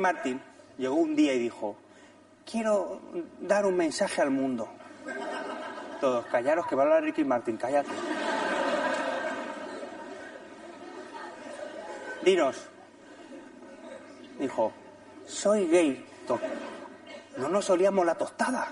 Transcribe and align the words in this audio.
Martin 0.00 0.40
llegó 0.78 0.94
un 0.94 1.14
día 1.14 1.34
y 1.34 1.38
dijo, 1.38 1.76
quiero 2.50 3.00
dar 3.40 3.66
un 3.66 3.76
mensaje 3.76 4.20
al 4.22 4.30
mundo. 4.30 4.68
Todos, 6.00 6.26
callaros 6.26 6.66
que 6.66 6.74
va 6.74 6.82
a 6.82 6.86
hablar 6.86 7.02
Ricky 7.04 7.24
Martin, 7.24 7.56
cállate. 7.56 7.90
Dinos. 12.22 12.56
Dijo, 14.38 14.72
soy 15.26 15.66
gay. 15.68 16.06
No 17.36 17.48
nos 17.48 17.68
olíamos 17.70 18.04
la 18.04 18.14
tostada. 18.14 18.68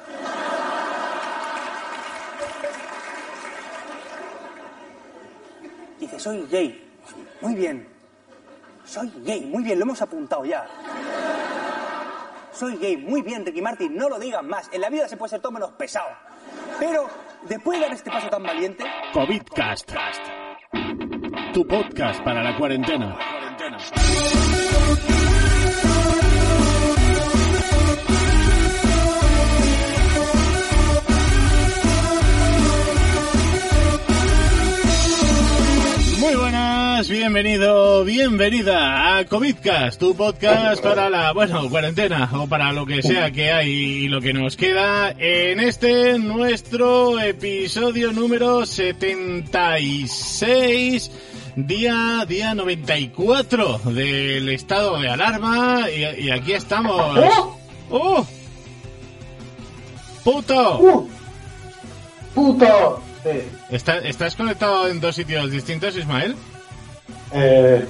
Dice, 6.01 6.19
soy 6.19 6.47
gay. 6.47 6.91
Muy 7.41 7.55
bien. 7.55 7.89
Soy 8.85 9.13
gay. 9.25 9.45
Muy 9.45 9.63
bien, 9.63 9.79
lo 9.79 9.85
hemos 9.85 10.01
apuntado 10.01 10.45
ya. 10.45 10.67
Soy 12.59 12.77
gay. 12.77 12.97
Muy 12.97 13.23
bien, 13.23 13.47
Ricky 13.47 13.63
Martin. 13.63 13.95
No 13.95 14.09
lo 14.09 14.19
digas 14.19 14.43
más. 14.43 14.69
En 14.73 14.81
la 14.81 14.91
vida 14.91 15.07
se 15.09 15.17
puede 15.17 15.31
ser 15.31 15.41
todo 15.41 15.53
menos 15.53 15.71
pesado. 15.73 16.09
Pero, 16.81 17.07
después 17.49 17.79
de 17.79 17.87
dar 17.87 17.95
este 17.95 18.11
paso 18.11 18.29
tan 18.29 18.43
valiente, 18.43 18.85
COVIDcast. 19.13 19.93
Tu 21.55 21.67
podcast 21.69 22.21
para 22.25 22.43
la 22.43 22.57
cuarentena. 22.57 23.17
Bienvenido, 37.07 38.03
bienvenida 38.05 39.19
a 39.19 39.25
COVIDcast, 39.25 40.01
tu 40.01 40.17
podcast 40.17 40.83
para 40.83 41.09
la, 41.09 41.33
bueno, 41.33 41.71
cuarentena 41.71 42.29
o 42.35 42.49
para 42.49 42.73
lo 42.73 42.85
que 42.87 43.03
sea 43.03 43.31
que 43.31 43.53
hay 43.53 43.71
y 43.71 44.09
lo 44.09 44.21
que 44.21 44.33
nos 44.33 44.57
queda 44.57 45.15
en 45.17 45.61
este 45.61 46.19
nuestro 46.19 47.21
episodio 47.21 48.11
número 48.13 48.67
76, 48.67 51.11
día, 51.55 52.25
día 52.29 52.55
94 52.55 53.79
del 53.85 54.49
estado 54.49 54.99
de 54.99 55.09
alarma 55.09 55.87
y, 55.95 56.25
y 56.25 56.31
aquí 56.33 56.53
estamos. 56.53 57.17
¡Oh! 57.91 58.27
¡Puto! 60.25 60.79
¡Uh! 60.81 61.09
¡Puto! 62.35 63.01
Sí. 63.23 63.39
¿Está- 63.71 63.99
¿Estás 63.99 64.35
conectado 64.35 64.89
en 64.89 65.01
dos 65.01 65.15
sitios 65.15 65.49
distintos, 65.51 65.97
Ismael? 65.97 66.35
Eh, 67.33 67.89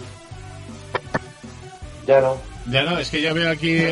ya 2.06 2.20
no. 2.20 2.40
Ya 2.66 2.82
no, 2.84 2.98
es 2.98 3.10
que 3.10 3.22
yo 3.22 3.34
veo 3.34 3.50
aquí... 3.50 3.78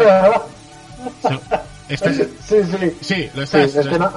¿Estás... 1.89 2.17
sí, 2.41 2.57
sí. 2.65 2.97
Sí, 3.01 3.31
lo 3.35 3.47
Sí, 3.47 3.59
estás. 3.59 3.77
es 3.77 3.87
que 3.89 3.99
no, 3.99 4.13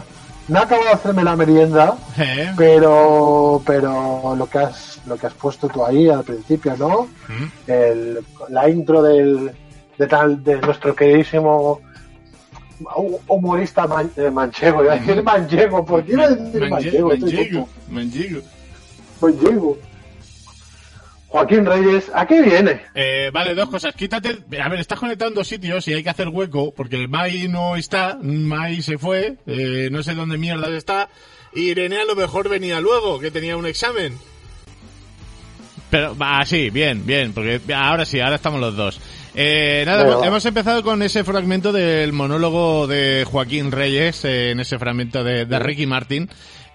no 0.48 0.60
acabo 0.60 0.84
de 0.84 0.90
hacerme 0.90 1.24
la 1.24 1.36
merienda, 1.36 1.98
¿Eh? 2.18 2.52
pero 2.58 3.62
pero 3.66 4.36
lo 4.36 4.48
que 4.48 4.60
has 4.60 5.02
lo 5.06 5.18
que 5.18 5.28
has 5.28 5.34
puesto 5.36 5.68
tú 5.68 5.86
ahí 5.86 6.10
al 6.10 6.24
principio, 6.24 6.76
¿no? 6.78 7.10
¿Mm? 7.28 7.72
El, 7.72 8.26
la 8.50 8.70
intro 8.70 9.02
del 9.04 9.52
de 9.98 10.08
tal 10.08 10.44
de 10.44 10.60
nuestro 10.62 10.96
queridísimo 10.96 11.80
hu- 12.82 13.20
humorista 13.28 13.86
man- 13.86 14.12
eh, 14.16 14.32
manchego, 14.32 14.84
iba 14.84 14.94
a 14.94 14.98
decir 14.98 15.22
manchego, 15.24 15.86
¿por 15.86 16.04
qué 16.04 16.14
iba 16.14 16.24
a 16.24 16.30
decir 16.30 16.70
manchego? 16.70 17.10
Manchego, 17.10 17.44
tonto. 17.54 17.70
manchego. 17.88 18.44
Manchego. 19.22 19.78
Joaquín 21.30 21.64
Reyes, 21.64 22.12
¿a 22.14 22.26
qué 22.26 22.42
viene? 22.42 22.82
Eh, 22.96 23.30
vale, 23.32 23.54
dos 23.54 23.70
cosas. 23.70 23.94
Quítate. 23.94 24.40
A 24.60 24.68
ver, 24.68 24.80
estás 24.80 25.00
conectado 25.00 25.30
en 25.30 25.36
dos 25.36 25.48
sitios 25.48 25.88
y 25.88 25.94
hay 25.94 26.04
que 26.04 26.10
hacer 26.10 26.28
hueco 26.28 26.74
porque 26.74 26.96
el 26.96 27.08
Mai 27.08 27.48
no 27.48 27.76
está. 27.76 28.18
Mai 28.20 28.82
se 28.82 28.98
fue. 28.98 29.36
eh, 29.46 29.90
no 29.92 30.02
sé 30.02 30.16
dónde 30.16 30.40
mierda 30.40 30.76
está. 30.76 31.08
Y 31.54 31.70
Irene 31.70 32.02
a 32.02 32.06
lo 32.06 32.16
mejor 32.16 32.50
venía 32.50 32.82
luego, 32.82 33.20
que 33.20 33.30
tenía 33.30 33.58
un 33.58 33.68
examen. 33.68 34.18
Pero, 35.92 36.16
ah, 36.20 36.44
sí, 36.46 36.70
bien, 36.70 37.06
bien, 37.06 37.34
porque 37.34 37.62
ahora 37.74 38.06
sí, 38.06 38.20
ahora 38.20 38.36
estamos 38.36 38.60
los 38.60 38.76
dos. 38.76 39.00
Eh, 39.36 39.84
nada, 39.86 40.26
hemos, 40.26 40.46
empezado 40.46 40.84
con 40.84 41.02
ese 41.02 41.24
fragmento 41.24 41.72
del 41.72 42.14
monólogo 42.14 42.88
de 42.88 43.26
Joaquín 43.30 43.72
Reyes, 43.72 44.26
eh, 44.26 44.52
en 44.52 44.60
ese 44.60 44.78
fragmento 44.78 45.24
de, 45.24 45.46
de 45.46 45.60
Ricky 45.60 45.86
Martin. 45.86 46.30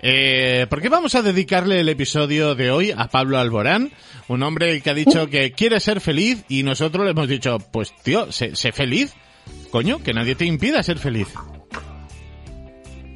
Eh, 0.07 0.67
¿Por 0.69 0.83
qué 0.83 0.91
vamos 0.91 1.15
a 1.15 1.23
dedicarle 1.23 1.81
el 1.81 1.89
episodio 1.89 2.55
de 2.55 2.71
hoy 2.71 2.91
a 2.95 3.09
Pablo 3.09 3.39
Alborán? 3.39 3.91
Un 4.29 4.43
hombre 4.43 4.83
que 4.83 4.91
ha 4.91 4.95
dicho 4.95 5.29
que 5.29 5.53
quiere 5.53 5.81
ser 5.81 6.03
feliz 6.03 6.45
y 6.51 6.63
nosotros 6.63 7.07
le 7.07 7.13
hemos 7.13 7.27
dicho, 7.27 7.59
pues 7.73 7.95
tío, 8.03 8.31
sé, 8.31 8.55
sé 8.55 8.73
feliz. 8.73 9.15
Coño, 9.71 10.03
que 10.03 10.13
nadie 10.13 10.35
te 10.35 10.45
impida 10.45 10.83
ser 10.83 10.99
feliz. 10.99 11.29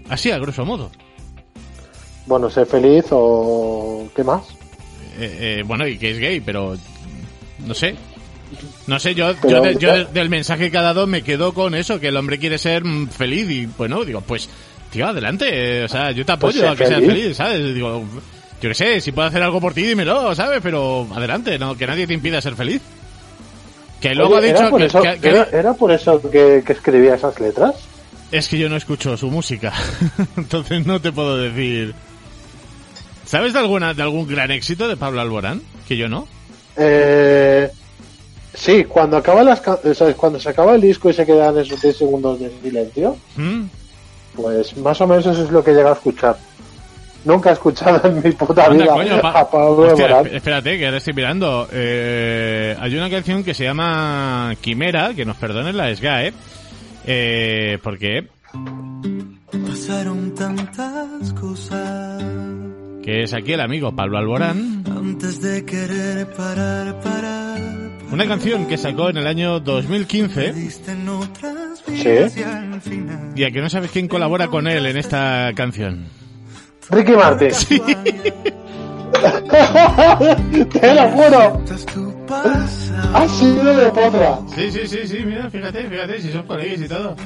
Así, 0.09 0.31
a 0.31 0.39
grosso 0.39 0.65
modo. 0.65 0.91
Bueno, 2.25 2.49
ser 2.49 2.67
feliz 2.67 3.05
o 3.11 4.09
qué 4.17 4.25
más? 4.25 4.49
Eh, 5.19 5.59
eh, 5.59 5.63
bueno, 5.67 5.87
y 5.87 5.99
que 5.99 6.13
es 6.13 6.19
gay, 6.19 6.41
pero 6.41 6.75
no 7.67 7.75
sé. 7.75 7.97
No 8.87 8.99
sé, 8.99 9.15
yo, 9.15 9.35
Pero- 9.43 9.57
yo, 9.59 9.63
de- 9.63 9.77
yo 9.77 9.93
de- 9.93 10.05
del 10.07 10.31
mensaje 10.31 10.71
que 10.71 10.79
ha 10.79 10.83
dado 10.83 11.07
me 11.07 11.21
quedo 11.21 11.53
con 11.53 11.75
eso, 11.75 12.01
que 12.01 12.09
el 12.09 12.17
hombre 12.17 12.39
quiere 12.39 12.57
ser 12.57 12.83
mm, 12.83 13.09
feliz 13.09 13.51
y 13.51 13.67
bueno, 13.67 14.07
digo, 14.07 14.23
pues, 14.23 14.49
tío, 14.91 15.07
adelante, 15.07 15.47
eh, 15.81 15.85
o 15.85 15.89
sea, 15.89 16.11
yo 16.11 16.25
te 16.25 16.33
apoyo 16.33 16.61
Pues 16.61 16.73
a 16.73 16.77
que 16.77 16.87
seas 16.87 17.01
feliz. 17.01 17.13
feliz, 17.23 17.37
¿sabes? 17.37 17.75
Digo, 17.75 18.05
yo 18.61 18.69
qué 18.69 18.75
sé, 18.75 19.01
si 19.01 19.13
puedo 19.13 19.29
hacer 19.29 19.43
algo 19.43 19.61
por 19.61 19.75
ti, 19.75 19.83
dímelo, 19.83 20.35
¿sabes? 20.35 20.61
Pero 20.63 21.07
adelante, 21.15 21.59
no, 21.59 21.77
que 21.77 21.87
nadie 21.87 22.07
te 22.07 22.15
impida 22.15 22.41
ser 22.41 22.55
feliz. 22.57 22.81
Que 24.01 24.15
luego 24.15 24.37
Oye, 24.37 24.47
ha 24.47 24.51
¿era 24.51 24.59
dicho 24.61 24.71
por 24.71 24.81
que, 24.81 24.87
eso, 24.87 25.03
que- 25.03 25.19
que- 25.21 25.29
era, 25.29 25.49
era 25.53 25.75
por 25.75 25.91
eso 25.93 26.31
que, 26.31 26.63
que 26.65 26.73
escribía 26.73 27.15
esas 27.15 27.39
letras? 27.41 27.75
es 28.31 28.47
que 28.49 28.59
yo 28.59 28.69
no 28.69 28.77
escucho 28.77 29.17
su 29.17 29.31
música, 29.31 29.73
entonces 30.37 30.85
no 30.87 31.01
te 31.01 31.11
puedo 31.13 31.37
decir. 31.39 31.95
¿Sabes 33.25 33.53
de 33.55 33.59
alguna 33.59 33.93
de 33.95 34.03
algún 34.03 34.27
gran 34.27 34.51
éxito 34.51 34.87
de 34.89 34.97
Pablo 34.97 35.21
Alborán? 35.21 35.63
Que 35.87 35.97
yo 35.97 36.09
no. 36.09 36.27
Eh, 36.77 37.69
sí, 38.55 38.85
cuando 38.85 39.17
acaba 39.17 39.43
las 39.43 39.61
ca- 39.61 39.79
o 39.83 39.95
sea, 39.95 40.13
cuando 40.15 40.39
se 40.39 40.49
acaba 40.51 40.75
el 40.75 40.81
disco 40.81 41.11
y 41.11 41.13
se 41.13 41.27
quedan 41.27 41.59
esos 41.59 41.81
10 41.83 41.97
segundos 41.97 42.39
de 42.41 42.51
silencio, 42.63 43.17
¿Mm? 43.37 43.63
Pues 44.41 44.77
más 44.79 45.01
o 45.01 45.07
menos 45.07 45.27
eso 45.27 45.43
es 45.43 45.51
lo 45.51 45.63
que 45.65 45.73
llega 45.73 45.91
a 45.91 45.95
escuchar. 45.95 46.37
Nunca 47.25 47.51
he 47.51 47.53
escuchado 47.55 48.09
en 48.09 48.23
mi 48.23 48.31
puta 48.33 48.69
vida 48.69 48.87
coño, 48.87 49.21
pa- 49.21 49.41
a 49.41 49.51
Pablo 49.51 49.93
Hostia, 49.93 50.21
espérate, 50.33 50.79
que 50.79 50.85
ahora 50.87 50.99
estoy 50.99 51.13
mirando. 51.15 51.69
Eh, 51.73 52.77
hay 52.81 52.97
una 52.97 53.11
canción 53.11 53.43
que 53.43 53.53
se 53.55 53.65
llama 53.65 54.55
Quimera, 54.61 55.13
que 55.15 55.25
nos 55.25 55.37
perdonen 55.37 55.77
la 55.77 55.95
SGAE. 55.95 56.33
Eh, 57.07 57.79
porque 57.83 58.29
Pasaron 59.67 60.35
tantas 60.35 61.33
cosas 61.35 62.23
que 63.03 63.23
es 63.25 63.35
aquí 63.35 63.53
el 63.55 63.61
amigo 63.63 63.91
Pablo 63.93 64.19
Alborán. 64.19 64.85
antes 64.97 65.41
de 65.43 65.65
querer 65.65 66.27
parar, 66.35 67.01
parar. 67.01 67.59
Una 68.11 68.27
canción 68.27 68.67
que 68.67 68.79
sacó 68.79 69.11
en 69.11 69.19
el 69.19 69.27
año 69.27 69.61
2015 69.61 70.53
Diste 70.55 70.93
en 70.93 71.07
otras 71.09 71.85
vidas 71.87 72.35
y 73.37 73.45
a 73.45 73.51
que 73.51 73.61
no 73.61 73.69
sabes 73.69 73.91
quién 73.91 74.09
colabora 74.09 74.49
con 74.49 74.67
él 74.67 74.87
en 74.87 74.97
esta 74.97 75.53
canción. 75.55 76.07
Ricky 76.91 77.13
Martin. 77.13 77.51
Te 80.71 80.95
lo 80.95 81.09
juro. 81.11 81.63
Ha 83.15 83.29
sido 83.29 83.77
de 83.77 83.91
potra. 83.91 84.39
Sí, 84.55 84.71
sí, 84.71 84.87
sí, 84.87 84.99
sí, 85.07 85.19
mira, 85.25 85.49
fíjate, 85.51 85.89
fíjate, 85.89 86.21
si 86.21 86.33
son 86.33 86.47
colegas 86.47 86.81
y 86.81 86.89
todo. 86.89 87.17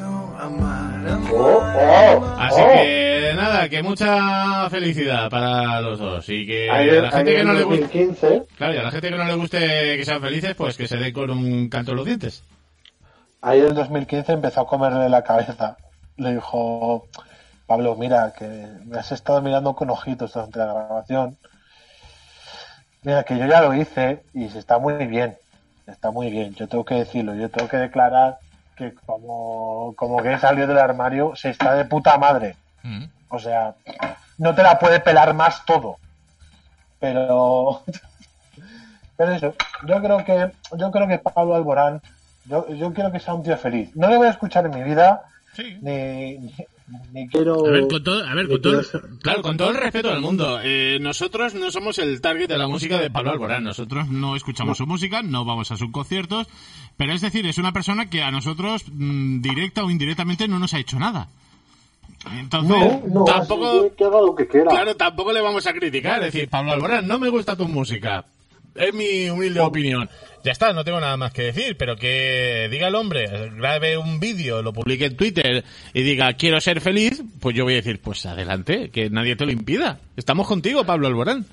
Oh, 0.45 1.63
oh, 1.63 2.37
Así 2.37 2.61
oh. 2.61 2.73
que 2.73 3.33
nada, 3.37 3.69
que 3.69 3.81
mucha 3.83 4.69
felicidad 4.71 5.31
para 5.31 5.81
los 5.81 6.01
dos 6.01 6.29
y 6.29 6.45
que 6.45 6.69
a 6.69 6.83
la 6.83 7.11
gente 7.13 7.37
que 7.37 7.45
no 7.45 7.53
le 7.53 7.63
guste... 7.63 7.83
2015, 7.83 8.43
Claro, 8.57 8.75
y 8.75 8.77
a 8.79 8.83
la 8.83 8.91
gente 8.91 9.11
que 9.11 9.17
no 9.17 9.25
le 9.25 9.35
guste 9.35 9.97
que 9.97 10.05
sean 10.05 10.21
felices, 10.21 10.55
pues 10.57 10.77
que 10.77 10.89
se 10.89 10.97
den 10.97 11.13
con 11.13 11.31
un 11.31 11.69
canto 11.69 11.93
en 11.93 11.97
los 11.97 12.07
dientes. 12.07 12.43
ayer 13.41 13.67
en 13.67 13.75
2015 13.77 14.33
empezó 14.33 14.63
a 14.63 14.67
comerle 14.67 15.09
la 15.09 15.23
cabeza. 15.23 15.77
Le 16.17 16.35
dijo, 16.35 17.07
Pablo, 17.67 17.95
mira, 17.95 18.33
que 18.37 18.47
me 18.85 18.99
has 18.99 19.13
estado 19.13 19.41
mirando 19.43 19.75
con 19.75 19.91
ojitos 19.91 20.33
durante 20.33 20.59
la 20.59 20.67
grabación. 20.67 21.39
Mira, 23.03 23.23
que 23.23 23.39
yo 23.39 23.47
ya 23.47 23.63
lo 23.63 23.75
hice 23.75 24.25
y 24.35 24.49
se 24.49 24.59
está 24.59 24.79
muy 24.79 25.07
bien. 25.07 25.37
Está 25.87 26.11
muy 26.11 26.31
bien. 26.31 26.55
Yo 26.57 26.67
tengo 26.67 26.85
que 26.85 26.97
decirlo. 26.97 27.35
Yo 27.35 27.49
tengo 27.49 27.69
que 27.69 27.77
declarar 27.77 28.39
que 28.77 28.95
como, 29.07 29.95
como 29.97 30.23
que 30.23 30.39
salió 30.39 30.67
del 30.67 30.79
armario, 30.79 31.35
se 31.37 31.51
está 31.51 31.75
de 31.75 31.85
puta 31.85 32.17
madre. 32.19 32.57
Mm. 32.83 33.05
O 33.29 33.39
sea, 33.39 33.75
no 34.39 34.55
te 34.55 34.63
la 34.63 34.79
puede 34.79 35.01
pelar 35.01 35.35
más 35.35 35.65
todo. 35.65 35.97
Pero, 36.99 37.83
pero 39.17 39.33
eso, 39.33 39.55
yo 39.87 40.01
creo 40.03 40.25
que, 40.25 40.51
yo 40.77 40.91
creo 40.91 41.09
que 41.09 41.19
Pablo 41.19 41.55
Alborán, 41.55 42.01
yo, 42.45 42.69
yo 42.69 42.93
quiero 42.93 43.13
que 43.13 43.21
sea 43.21 43.35
un 43.35 43.43
tío 43.43 43.57
feliz. 43.57 43.95
No 43.97 44.09
le 44.09 44.17
voy 44.17 44.27
a 44.27 44.31
escuchar 44.31 44.67
en 44.67 44.75
mi 44.75 44.83
vida, 44.83 45.23
Sí. 45.55 45.79
ni, 45.83 46.39
ni, 46.39 46.55
quiero... 47.31 47.67
A 47.67 47.71
ver, 47.71 47.89
con 47.89 48.03
todo, 48.03 48.25
a 48.25 48.35
ver, 48.35 48.49
con 48.49 48.63
todo, 48.63 48.83
claro, 49.21 49.43
con 49.43 49.57
todo 49.57 49.71
el 49.71 49.77
respeto 49.77 50.09
del 50.11 50.21
mundo, 50.21 50.61
eh, 50.63 50.99
nosotros 51.01 51.55
no 51.55 51.71
somos 51.71 51.99
el 51.99 52.21
target 52.21 52.49
de 52.49 52.59
la 52.59 52.69
música 52.69 52.99
de 52.99 53.11
Pablo 53.11 53.33
Alborán. 53.33 53.65
Nosotros 53.65 54.09
no 54.09 54.37
escuchamos 54.37 54.79
su 54.79 54.87
música, 54.87 55.23
no 55.23 55.45
vamos 55.45 55.71
a 55.71 55.77
sus 55.77 55.91
conciertos, 55.91 56.47
pero 56.97 57.13
es 57.13 57.21
decir, 57.21 57.47
es 57.47 57.59
una 57.59 57.73
persona 57.73 58.09
que 58.11 58.23
a 58.23 58.31
nosotros, 58.31 58.85
mm, 58.93 59.41
directa 59.41 59.85
o 59.85 59.91
indirectamente, 59.91 60.49
no 60.49 60.59
nos 60.59 60.75
ha 60.75 60.79
hecho 60.79 60.99
nada. 60.99 61.29
Entonces, 62.39 62.77
No, 62.77 63.03
no, 63.09 63.25
tampoco, 63.25 63.69
así 63.69 63.89
que, 63.91 63.97
que 63.97 64.05
haga 64.05 64.21
lo 64.21 64.35
que 64.35 64.47
quiera. 64.47 64.71
claro, 64.71 64.97
tampoco 64.97 65.33
le 65.33 65.41
vamos 65.41 65.67
a 65.67 65.73
criticar. 65.73 66.23
Es 66.23 66.33
decir, 66.33 66.49
Pablo 66.49 66.73
Alborán, 66.73 67.07
no 67.07 67.19
me 67.19 67.29
gusta 67.29 67.57
tu 67.57 67.67
música. 67.67 68.25
Es 68.75 68.95
mi 68.95 69.29
humilde 69.29 69.61
opinión. 69.61 70.09
Ya 70.45 70.51
está, 70.53 70.73
no 70.73 70.85
tengo 70.85 71.01
nada 71.01 71.17
más 71.17 71.33
que 71.33 71.43
decir, 71.43 71.77
pero 71.77 71.95
que 71.97 72.69
diga 72.71 72.89
el 72.89 72.97
hombre, 72.97 73.51
grabe 73.57 73.97
un 73.97 74.19
vídeo, 74.19 74.61
lo 74.61 74.73
publique 74.73 75.07
en 75.07 75.17
Twitter 75.17 75.65
y 75.95 76.03
diga 76.03 76.33
quiero 76.33 76.61
ser 76.61 76.81
feliz, 76.81 77.23
pues 77.41 77.55
yo 77.55 77.63
voy 77.63 77.75
a 77.75 77.77
decir, 77.77 78.01
pues 78.01 78.27
adelante, 78.27 78.91
que 78.91 79.09
nadie 79.09 79.37
te 79.37 79.47
lo 79.47 79.53
impida. 79.53 80.01
Estamos 80.17 80.49
contigo, 80.49 80.85
Pablo 80.85 81.07
Alborán. 81.07 81.47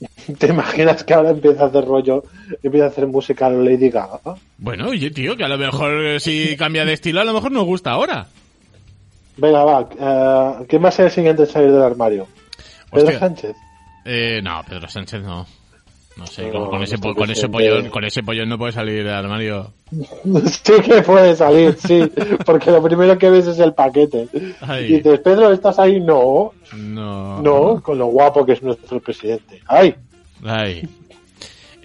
¿Te 0.38 0.48
imaginas 0.48 1.04
que 1.04 1.14
ahora 1.14 1.30
empieza 1.30 1.64
a 1.64 1.66
hacer 1.68 1.84
rollo, 1.84 2.24
empieza 2.62 2.86
a 2.86 2.88
hacer 2.88 3.06
música 3.06 3.48
Lady 3.48 3.90
Gaga? 3.90 4.20
Bueno, 4.58 4.88
oye, 4.88 5.10
tío, 5.10 5.36
que 5.36 5.44
a 5.44 5.48
lo 5.48 5.56
mejor 5.56 6.04
eh, 6.04 6.20
si 6.20 6.56
cambia 6.56 6.84
de 6.84 6.94
estilo, 6.94 7.20
a 7.20 7.24
lo 7.24 7.32
mejor 7.32 7.52
nos 7.52 7.64
gusta 7.64 7.92
ahora. 7.92 8.26
Venga, 9.36 9.64
va, 9.64 9.88
eh, 9.98 10.66
¿quién 10.68 10.82
va 10.82 10.88
a 10.88 10.92
ser 10.92 11.06
el 11.06 11.10
siguiente 11.12 11.42
en 11.42 11.48
salir 11.48 11.70
del 11.70 11.82
armario? 11.82 12.26
¿Pedro 12.90 13.04
Hostia. 13.04 13.18
Sánchez? 13.20 13.56
Eh, 14.04 14.40
no, 14.42 14.62
Pedro 14.68 14.88
Sánchez 14.88 15.22
no. 15.22 15.46
No 16.16 16.26
sé, 16.26 16.50
No, 16.50 16.70
con, 16.70 16.82
ese, 16.82 16.98
con 16.98 17.30
ese 17.30 17.48
pollón, 17.48 17.90
con 17.90 18.02
ese 18.04 18.22
pollón 18.22 18.48
no 18.48 18.56
puede 18.56 18.72
salir 18.72 19.04
del 19.04 19.12
armario. 19.14 19.72
Sí 20.50 20.72
que 20.82 21.02
puede 21.02 21.36
salir, 21.36 21.76
sí, 21.78 22.10
porque 22.44 22.70
lo 22.70 22.82
primero 22.82 23.18
que 23.18 23.28
ves 23.30 23.46
es 23.46 23.58
el 23.58 23.74
paquete. 23.74 24.26
Ay. 24.62 24.84
Y 24.86 24.96
dices, 24.96 25.20
Pedro, 25.20 25.52
¿estás 25.52 25.78
ahí? 25.78 26.00
No, 26.00 26.52
No. 26.74 27.40
no, 27.42 27.82
con 27.82 27.98
lo 27.98 28.06
guapo 28.06 28.44
que 28.46 28.52
es 28.52 28.62
nuestro 28.62 28.98
presidente. 29.00 29.60
¡Ay! 29.66 29.94
Ay. 30.44 30.88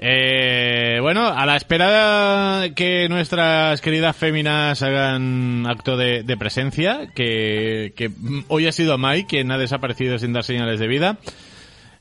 Eh, 0.03 0.97
bueno, 1.01 1.27
a 1.27 1.45
la 1.45 1.55
espera 1.55 2.63
que 2.75 3.07
nuestras 3.07 3.81
queridas 3.81 4.15
féminas 4.15 4.81
hagan 4.81 5.67
acto 5.67 5.95
de, 5.95 6.23
de 6.23 6.37
presencia, 6.37 7.07
que, 7.13 7.93
que 7.95 8.09
hoy 8.47 8.65
ha 8.65 8.71
sido 8.71 8.97
Mai 8.97 9.25
quien 9.25 9.51
ha 9.51 9.59
desaparecido 9.59 10.17
sin 10.17 10.33
dar 10.33 10.43
señales 10.43 10.79
de 10.79 10.87
vida. 10.87 11.17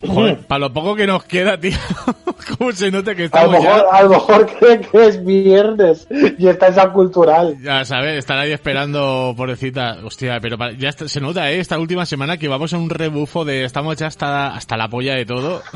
Joder, 0.07 0.39
para 0.47 0.61
lo 0.61 0.73
poco 0.73 0.97
que 0.97 1.07
nos 1.07 1.25
queda, 1.25 1.61
tío, 1.61 1.77
cómo 2.59 2.73
se 2.73 2.91
nota 2.91 3.15
que 3.15 3.29
A 3.33 3.45
lo, 3.47 3.53
estamos 3.53 3.63
ya... 3.63 3.69
mejor, 3.75 3.87
a 3.93 4.03
lo 4.03 4.09
mejor 4.11 4.47
cree 4.59 4.81
que 4.81 5.07
es 5.07 5.25
viernes 5.25 6.07
y 6.39 6.49
está 6.49 6.69
esa 6.69 6.91
cultural. 6.91 7.57
Ya 7.63 7.85
sabes, 7.85 8.17
estar 8.19 8.39
ahí 8.39 8.51
esperando, 8.53 9.35
pobrecita. 9.37 9.99
Hostia, 10.03 10.39
pero 10.41 10.57
pa- 10.57 10.73
ya 10.73 10.89
está- 10.89 11.07
se 11.09 11.21
nota, 11.21 11.51
¿eh? 11.53 11.61
Esta 11.61 11.79
última 11.79 12.07
semana 12.07 12.39
que 12.39 12.49
vamos 12.49 12.73
a 12.73 12.79
un 12.79 12.89
rebufo 12.89 13.45
de 13.45 13.65
estamos 13.65 13.97
ya 13.99 14.07
hasta, 14.07 14.55
hasta 14.55 14.77
la 14.79 14.89
polla 14.89 15.15
de 15.17 15.27
todo. 15.27 15.63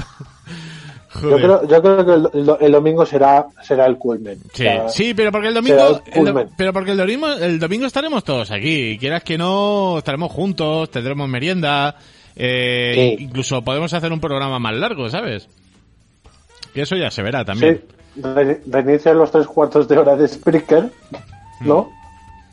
Yo 1.22 1.36
creo, 1.36 1.68
yo 1.68 1.80
creo 1.80 2.04
que 2.04 2.38
el, 2.38 2.56
el- 2.60 2.72
domingo 2.72 3.06
será, 3.06 3.46
será 3.62 3.86
el 3.86 3.98
culmen. 3.98 4.36
Sí, 4.52 4.64
O 4.66 4.66
sea, 4.66 4.88
sí, 4.88 5.14
pero 5.14 5.30
porque 5.30 5.46
el 5.46 5.54
domingo, 5.54 6.02
el 6.12 6.26
el 6.26 6.34
do- 6.34 6.46
pero 6.58 6.72
porque 6.72 6.90
el 6.90 6.96
domingo, 6.96 7.28
el 7.34 7.60
domingo 7.60 7.86
estaremos 7.86 8.24
todos 8.24 8.50
aquí. 8.50 8.98
Quieras 8.98 9.22
que 9.22 9.38
no, 9.38 9.98
estaremos 9.98 10.32
juntos, 10.32 10.90
tendremos 10.90 11.28
merienda, 11.28 11.94
eh, 12.36 13.14
Sí. 13.16 13.24
incluso 13.24 13.62
podemos 13.62 13.92
hacer 13.92 14.12
un 14.12 14.20
programa 14.20 14.58
más 14.58 14.74
largo, 14.74 15.08
¿sabes? 15.08 15.48
Y 16.74 16.80
eso 16.80 16.96
ya 16.96 17.10
se 17.10 17.22
verá 17.22 17.44
también. 17.44 17.82
Sí, 18.16 18.20
re- 18.22 18.60
reinician 18.66 19.16
los 19.18 19.30
tres 19.30 19.46
cuartos 19.46 19.86
de 19.88 19.98
hora 19.98 20.16
de 20.16 20.26
Spreaker, 20.28 20.90
¿no? 21.60 21.90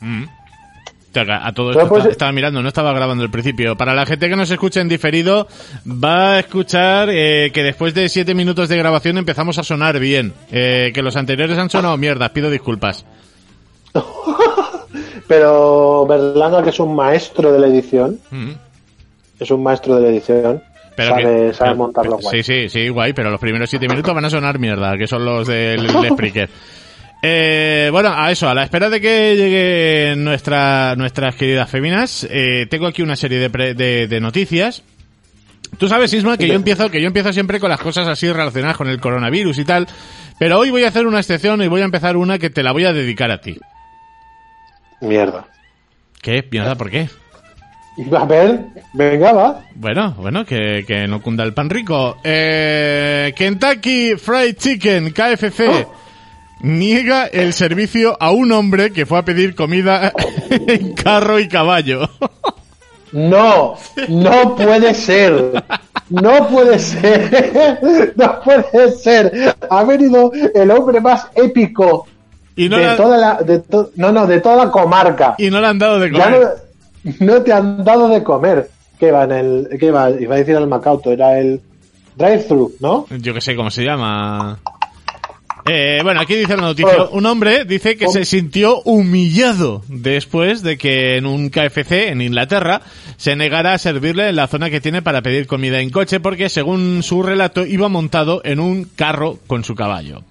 Mm. 0.00 0.24
O 0.24 1.14
sea, 1.14 1.46
A 1.46 1.52
todo 1.52 1.72
esto 1.72 1.88
pues- 1.88 1.98
estaba, 2.00 2.12
estaba 2.12 2.32
mirando, 2.32 2.62
no 2.62 2.68
estaba 2.68 2.92
grabando 2.94 3.22
el 3.22 3.30
principio. 3.30 3.76
Para 3.76 3.94
la 3.94 4.06
gente 4.06 4.30
que 4.30 4.36
nos 4.36 4.50
escucha 4.50 4.80
en 4.80 4.88
diferido, 4.88 5.46
va 5.86 6.34
a 6.36 6.38
escuchar 6.38 7.10
eh, 7.10 7.50
que 7.52 7.62
después 7.62 7.92
de 7.92 8.08
siete 8.08 8.34
minutos 8.34 8.70
de 8.70 8.78
grabación 8.78 9.18
empezamos 9.18 9.58
a 9.58 9.62
sonar 9.62 9.98
bien. 9.98 10.32
Eh, 10.50 10.90
que 10.94 11.02
los 11.02 11.16
anteriores 11.16 11.58
han 11.58 11.68
sonado 11.68 11.96
mierdas, 11.98 12.30
pido 12.30 12.48
disculpas. 12.50 13.04
Pero 15.28 16.06
Berlanga, 16.06 16.62
que 16.62 16.70
es 16.70 16.80
un 16.80 16.94
maestro 16.94 17.52
de 17.52 17.58
la 17.58 17.66
edición, 17.66 18.18
Mm. 18.30 18.50
Es 19.42 19.50
un 19.50 19.62
maestro 19.62 19.96
de 19.96 20.02
la 20.02 20.08
edición, 20.08 20.62
Pero 20.96 21.08
sabe, 21.10 21.22
que- 21.22 21.52
sabe 21.54 21.70
pero- 21.70 21.76
montarlo 21.76 22.16
pero- 22.16 22.22
guay. 22.30 22.42
Sí, 22.42 22.52
sí, 22.52 22.68
sí, 22.68 22.88
guay, 22.88 23.12
pero 23.12 23.30
los 23.30 23.40
primeros 23.40 23.68
siete 23.70 23.88
minutos 23.88 24.14
van 24.14 24.24
a 24.24 24.30
sonar 24.30 24.58
mierda, 24.58 24.96
que 24.96 25.06
son 25.06 25.24
los 25.24 25.46
del 25.48 25.88
Spreaker. 26.12 26.48
Eh, 27.24 27.88
bueno, 27.92 28.12
a 28.12 28.32
eso, 28.32 28.48
a 28.48 28.54
la 28.54 28.64
espera 28.64 28.90
de 28.90 29.00
que 29.00 29.36
lleguen 29.36 30.24
nuestra, 30.24 30.96
nuestras 30.96 31.36
queridas 31.36 31.70
féminas, 31.70 32.26
eh, 32.28 32.66
tengo 32.68 32.86
aquí 32.88 33.00
una 33.02 33.14
serie 33.14 33.38
de, 33.38 33.48
pre- 33.48 33.74
de, 33.74 34.08
de 34.08 34.20
noticias. 34.20 34.82
Tú 35.78 35.88
sabes, 35.88 36.12
Isma, 36.12 36.36
que 36.36 36.48
yo 36.48 36.54
empiezo, 36.54 36.90
que 36.90 37.00
yo 37.00 37.06
empiezo 37.06 37.32
siempre 37.32 37.60
con 37.60 37.70
las 37.70 37.80
cosas 37.80 38.06
así 38.08 38.30
relacionadas 38.30 38.76
con 38.76 38.88
el 38.88 39.00
coronavirus 39.00 39.56
y 39.58 39.64
tal, 39.64 39.86
pero 40.38 40.58
hoy 40.58 40.70
voy 40.70 40.84
a 40.84 40.88
hacer 40.88 41.06
una 41.06 41.18
excepción 41.20 41.62
y 41.62 41.68
voy 41.68 41.80
a 41.80 41.84
empezar 41.84 42.16
una 42.16 42.38
que 42.38 42.50
te 42.50 42.62
la 42.62 42.72
voy 42.72 42.84
a 42.84 42.92
dedicar 42.92 43.30
a 43.30 43.40
ti. 43.40 43.56
Mierda. 45.00 45.46
¿Qué? 46.20 46.46
Mierda, 46.50 46.74
¿por 46.74 46.90
qué? 46.90 47.08
A 48.16 48.24
ver, 48.24 48.60
venga, 48.94 49.32
va. 49.32 49.60
Bueno, 49.74 50.14
bueno, 50.18 50.44
que, 50.46 50.84
que 50.86 51.06
no 51.06 51.20
cunda 51.20 51.44
el 51.44 51.52
pan 51.52 51.68
rico. 51.68 52.16
Eh, 52.24 53.34
Kentucky 53.36 54.14
Fried 54.16 54.56
Chicken, 54.56 55.10
KFC, 55.12 55.86
niega 56.60 57.26
el 57.26 57.52
servicio 57.52 58.16
a 58.18 58.30
un 58.30 58.50
hombre 58.52 58.92
que 58.92 59.04
fue 59.04 59.18
a 59.18 59.24
pedir 59.24 59.54
comida 59.54 60.10
en 60.50 60.94
carro 60.94 61.38
y 61.38 61.48
caballo. 61.48 62.08
No, 63.12 63.74
no 64.08 64.56
puede 64.56 64.94
ser. 64.94 65.62
No 66.08 66.48
puede 66.48 66.78
ser. 66.78 68.12
No 68.16 68.40
puede 68.42 68.92
ser. 68.92 69.54
Ha 69.68 69.84
venido 69.84 70.32
el 70.54 70.70
hombre 70.70 71.00
más 71.00 71.26
épico 71.34 72.06
Y 72.56 72.68
no, 72.68 72.78
de 72.78 72.96
toda 72.96 73.16
la, 73.18 73.34
de 73.42 73.58
to- 73.60 73.90
no, 73.96 74.12
no, 74.12 74.26
de 74.26 74.40
toda 74.40 74.64
la 74.64 74.70
comarca. 74.70 75.34
y 75.38 75.50
no 75.50 75.60
le 75.60 75.66
han 75.66 75.78
dado 75.78 75.98
de 75.98 76.10
comer. 76.10 76.48
no, 77.20 77.42
te 77.42 77.52
han 77.52 77.84
dado 77.84 78.08
de 78.08 78.22
comer. 78.22 78.70
¿Qué 78.98 79.10
va 79.10 79.24
en 79.24 79.32
el, 79.32 79.68
qué 79.80 79.90
va? 79.90 80.10
Iba 80.10 80.36
a 80.36 80.38
decir 80.38 80.54
el 80.54 80.68
Macauto, 80.68 81.10
era 81.10 81.38
el 81.38 81.60
drive-thru, 82.16 82.74
¿no? 82.80 83.06
Yo 83.10 83.34
que 83.34 83.40
sé 83.40 83.56
cómo 83.56 83.70
se 83.70 83.82
llama. 83.82 84.60
Eh, 85.64 86.00
bueno, 86.02 86.20
aquí 86.20 86.34
dice 86.34 86.56
la 86.56 86.62
noticia. 86.62 87.04
Un 87.12 87.26
hombre 87.26 87.64
dice 87.64 87.96
que 87.96 88.08
se 88.08 88.24
sintió 88.24 88.80
humillado 88.82 89.82
después 89.88 90.62
de 90.62 90.76
que 90.76 91.16
en 91.16 91.26
un 91.26 91.50
KFC 91.50 92.08
en 92.08 92.20
Inglaterra 92.20 92.82
se 93.16 93.36
negara 93.36 93.74
a 93.74 93.78
servirle 93.78 94.28
en 94.28 94.36
la 94.36 94.48
zona 94.48 94.70
que 94.70 94.80
tiene 94.80 95.02
para 95.02 95.22
pedir 95.22 95.46
comida 95.46 95.80
en 95.80 95.90
coche 95.90 96.18
porque, 96.20 96.48
según 96.48 97.02
su 97.02 97.22
relato, 97.22 97.64
iba 97.64 97.88
montado 97.88 98.40
en 98.44 98.58
un 98.58 98.84
carro 98.84 99.38
con 99.46 99.62
su 99.62 99.74
caballo. 99.74 100.22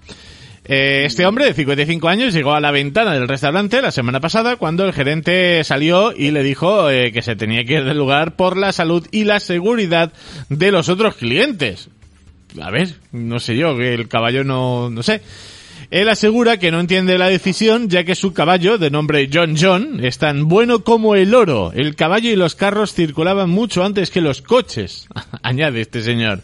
Eh, 0.64 1.02
este 1.06 1.26
hombre 1.26 1.46
de 1.46 1.54
55 1.54 2.08
años 2.08 2.32
llegó 2.32 2.54
a 2.54 2.60
la 2.60 2.70
ventana 2.70 3.12
del 3.14 3.26
restaurante 3.26 3.82
la 3.82 3.90
semana 3.90 4.20
pasada 4.20 4.56
cuando 4.56 4.84
el 4.84 4.92
gerente 4.92 5.64
salió 5.64 6.12
y 6.12 6.30
le 6.30 6.44
dijo 6.44 6.88
eh, 6.88 7.10
que 7.10 7.22
se 7.22 7.34
tenía 7.34 7.64
que 7.64 7.74
ir 7.74 7.84
del 7.84 7.98
lugar 7.98 8.36
por 8.36 8.56
la 8.56 8.70
salud 8.70 9.06
y 9.10 9.24
la 9.24 9.40
seguridad 9.40 10.12
de 10.48 10.70
los 10.70 10.88
otros 10.88 11.16
clientes. 11.16 11.88
A 12.60 12.70
ver, 12.70 12.94
no 13.10 13.40
sé 13.40 13.56
yo, 13.56 13.76
que 13.76 13.94
el 13.94 14.08
caballo 14.08 14.44
no, 14.44 14.88
no 14.88 15.02
sé. 15.02 15.22
Él 15.90 16.08
asegura 16.08 16.58
que 16.58 16.70
no 16.70 16.80
entiende 16.80 17.18
la 17.18 17.28
decisión 17.28 17.88
ya 17.88 18.04
que 18.04 18.14
su 18.14 18.32
caballo, 18.32 18.78
de 18.78 18.90
nombre 18.90 19.28
John 19.32 19.56
John, 19.60 20.00
es 20.02 20.18
tan 20.18 20.48
bueno 20.48 20.84
como 20.84 21.16
el 21.16 21.34
oro. 21.34 21.72
El 21.74 21.96
caballo 21.96 22.30
y 22.30 22.36
los 22.36 22.54
carros 22.54 22.94
circulaban 22.94 23.50
mucho 23.50 23.84
antes 23.84 24.10
que 24.10 24.20
los 24.20 24.42
coches, 24.42 25.08
añade 25.42 25.80
este 25.80 26.02
señor. 26.02 26.40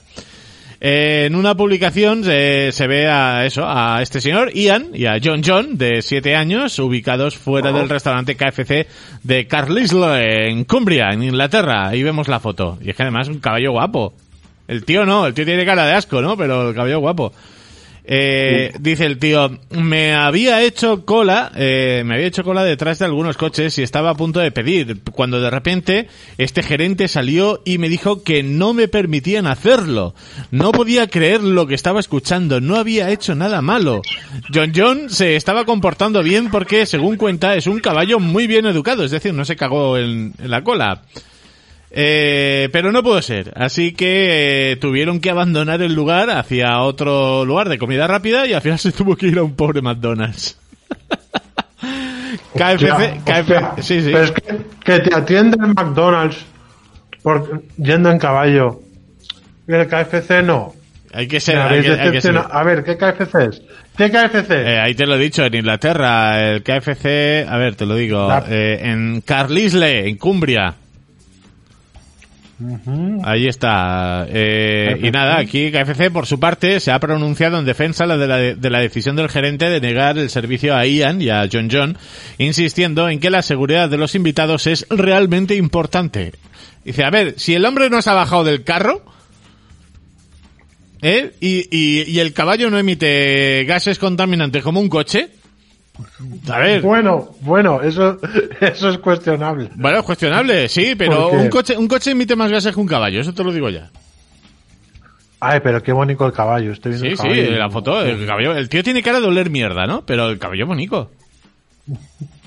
Eh, 0.80 1.24
en 1.26 1.34
una 1.34 1.56
publicación 1.56 2.22
se, 2.22 2.70
se 2.70 2.86
ve 2.86 3.08
a 3.08 3.44
eso, 3.44 3.64
a 3.66 4.00
este 4.00 4.20
señor 4.20 4.52
Ian 4.54 4.90
y 4.94 5.06
a 5.06 5.18
John 5.22 5.42
John, 5.44 5.76
de 5.76 6.02
7 6.02 6.36
años, 6.36 6.78
ubicados 6.78 7.36
fuera 7.36 7.72
del 7.72 7.88
restaurante 7.88 8.36
KFC 8.36 8.86
de 9.24 9.46
Carlisle, 9.48 10.48
en 10.48 10.64
Cumbria, 10.64 11.10
en 11.12 11.24
Inglaterra. 11.24 11.88
Ahí 11.88 12.02
vemos 12.04 12.28
la 12.28 12.38
foto. 12.38 12.78
Y 12.80 12.90
es 12.90 12.96
que 12.96 13.02
además 13.02 13.28
un 13.28 13.40
caballo 13.40 13.72
guapo. 13.72 14.14
El 14.68 14.84
tío 14.84 15.04
no, 15.04 15.26
el 15.26 15.34
tío 15.34 15.44
tiene 15.44 15.64
cara 15.64 15.84
de 15.86 15.94
asco, 15.94 16.20
¿no? 16.22 16.36
Pero 16.36 16.68
el 16.68 16.74
caballo 16.74 17.00
guapo. 17.00 17.32
Eh, 18.10 18.72
dice 18.80 19.04
el 19.04 19.18
tío, 19.18 19.58
me 19.68 20.14
había 20.14 20.62
hecho 20.62 21.04
cola, 21.04 21.52
eh, 21.54 22.02
me 22.06 22.14
había 22.14 22.26
hecho 22.26 22.42
cola 22.42 22.64
detrás 22.64 22.98
de 22.98 23.04
algunos 23.04 23.36
coches 23.36 23.76
y 23.76 23.82
estaba 23.82 24.08
a 24.08 24.14
punto 24.14 24.40
de 24.40 24.50
pedir, 24.50 25.02
cuando 25.12 25.42
de 25.42 25.50
repente 25.50 26.08
este 26.38 26.62
gerente 26.62 27.06
salió 27.06 27.60
y 27.66 27.76
me 27.76 27.90
dijo 27.90 28.22
que 28.22 28.42
no 28.42 28.72
me 28.72 28.88
permitían 28.88 29.46
hacerlo. 29.46 30.14
No 30.50 30.72
podía 30.72 31.08
creer 31.08 31.42
lo 31.42 31.66
que 31.66 31.74
estaba 31.74 32.00
escuchando, 32.00 32.62
no 32.62 32.76
había 32.76 33.10
hecho 33.10 33.34
nada 33.34 33.60
malo. 33.60 34.00
John 34.54 34.72
John 34.74 35.10
se 35.10 35.36
estaba 35.36 35.66
comportando 35.66 36.22
bien 36.22 36.50
porque, 36.50 36.86
según 36.86 37.18
cuenta, 37.18 37.56
es 37.56 37.66
un 37.66 37.80
caballo 37.80 38.20
muy 38.20 38.46
bien 38.46 38.64
educado, 38.64 39.04
es 39.04 39.10
decir, 39.10 39.34
no 39.34 39.44
se 39.44 39.56
cagó 39.56 39.98
en, 39.98 40.32
en 40.38 40.50
la 40.50 40.64
cola. 40.64 41.02
Eh, 41.90 42.68
pero 42.70 42.92
no 42.92 43.02
pudo 43.02 43.22
ser, 43.22 43.52
así 43.56 43.92
que 43.92 44.72
eh, 44.72 44.76
tuvieron 44.76 45.20
que 45.20 45.30
abandonar 45.30 45.80
el 45.80 45.94
lugar 45.94 46.28
hacia 46.30 46.80
otro 46.82 47.44
lugar 47.46 47.68
de 47.70 47.78
comida 47.78 48.06
rápida 48.06 48.46
y 48.46 48.52
al 48.52 48.60
final 48.60 48.78
se 48.78 48.92
tuvo 48.92 49.16
que 49.16 49.26
ir 49.28 49.38
a 49.38 49.42
un 49.42 49.54
pobre 49.54 49.80
McDonald's. 49.80 50.58
KFC, 52.54 52.90
Hostia, 52.90 53.16
KFC, 53.24 53.82
sí, 53.82 54.02
sí. 54.02 54.10
Pero 54.12 54.24
es 54.24 54.30
que 54.32 54.56
que 54.84 54.98
te 55.00 55.14
atiende 55.14 55.56
el 55.60 55.74
McDonald's 55.74 56.38
por, 57.22 57.62
yendo 57.76 58.10
en 58.10 58.18
caballo. 58.18 58.80
Y 59.66 59.72
el 59.74 59.86
KFC 59.86 60.42
no. 60.44 60.74
Hay 61.12 61.26
que 61.28 61.40
ser... 61.40 61.58
Hay 61.58 61.82
que- 61.82 61.90
hay 61.92 62.10
que 62.12 62.20
ser-. 62.20 62.36
A 62.50 62.62
ver, 62.64 62.84
¿qué 62.84 62.96
KFC 62.96 63.34
es? 63.48 63.62
¿Qué 63.96 64.10
KFC? 64.10 64.50
Eh, 64.50 64.78
ahí 64.78 64.94
te 64.94 65.06
lo 65.06 65.16
he 65.16 65.18
dicho, 65.18 65.44
en 65.44 65.54
Inglaterra, 65.54 66.50
el 66.50 66.62
KFC, 66.62 67.46
a 67.48 67.56
ver, 67.56 67.74
te 67.76 67.86
lo 67.86 67.94
digo, 67.96 68.28
La- 68.28 68.44
eh, 68.48 68.80
en 68.82 69.20
Carlisle, 69.22 70.08
en 70.08 70.16
Cumbria. 70.16 70.74
Ahí 73.22 73.46
está. 73.46 74.26
Eh, 74.28 74.98
y 75.02 75.10
nada, 75.10 75.38
aquí 75.38 75.70
KFC, 75.70 76.10
por 76.10 76.26
su 76.26 76.40
parte, 76.40 76.80
se 76.80 76.90
ha 76.90 76.98
pronunciado 76.98 77.58
en 77.58 77.64
defensa 77.64 78.06
de 78.06 78.26
la, 78.26 78.36
de 78.36 78.70
la 78.70 78.80
decisión 78.80 79.14
del 79.14 79.28
gerente 79.28 79.70
de 79.70 79.80
negar 79.80 80.18
el 80.18 80.28
servicio 80.28 80.74
a 80.74 80.84
Ian 80.84 81.22
y 81.22 81.30
a 81.30 81.48
John 81.50 81.68
John, 81.70 81.96
insistiendo 82.38 83.08
en 83.08 83.20
que 83.20 83.30
la 83.30 83.42
seguridad 83.42 83.88
de 83.88 83.98
los 83.98 84.14
invitados 84.16 84.66
es 84.66 84.86
realmente 84.90 85.54
importante. 85.54 86.32
Dice, 86.84 87.04
a 87.04 87.10
ver, 87.10 87.34
si 87.36 87.54
el 87.54 87.64
hombre 87.64 87.90
no 87.90 88.02
se 88.02 88.10
ha 88.10 88.14
bajado 88.14 88.44
del 88.44 88.64
carro, 88.64 89.04
¿eh? 91.00 91.32
y, 91.40 91.68
y, 91.70 92.10
y 92.10 92.18
el 92.18 92.32
caballo 92.32 92.70
no 92.70 92.78
emite 92.78 93.64
gases 93.66 93.98
contaminantes 93.98 94.64
como 94.64 94.80
un 94.80 94.88
coche, 94.88 95.30
a 96.50 96.58
ver, 96.58 96.82
Bueno, 96.82 97.30
bueno, 97.40 97.82
eso, 97.82 98.18
eso 98.60 98.88
es 98.90 98.98
cuestionable. 98.98 99.70
bueno, 99.74 99.98
es 99.98 100.04
cuestionable, 100.04 100.68
sí, 100.68 100.94
pero 100.96 101.30
un 101.30 101.48
coche, 101.48 101.76
un 101.76 101.88
coche 101.88 102.12
emite 102.12 102.36
más 102.36 102.50
gases 102.50 102.74
que 102.74 102.80
un 102.80 102.86
caballo, 102.86 103.20
eso 103.20 103.32
te 103.34 103.42
lo 103.44 103.52
digo 103.52 103.68
ya. 103.70 103.90
Ay, 105.40 105.60
pero 105.62 105.80
qué 105.82 105.92
bonito 105.92 106.26
el 106.26 106.32
caballo. 106.32 106.72
Estoy 106.72 106.92
viendo 106.92 107.22
Sí, 107.22 107.28
el 107.28 107.46
sí, 107.46 107.52
la 107.54 107.70
foto, 107.70 108.04
el 108.04 108.26
caballo, 108.26 108.56
el 108.56 108.68
tío 108.68 108.82
tiene 108.82 109.02
cara 109.04 109.20
de 109.20 109.26
oler 109.28 109.50
mierda, 109.50 109.86
¿no? 109.86 110.02
Pero 110.04 110.28
el 110.30 110.38
caballo 110.38 110.64
es 110.64 110.68
bonito. 110.68 111.10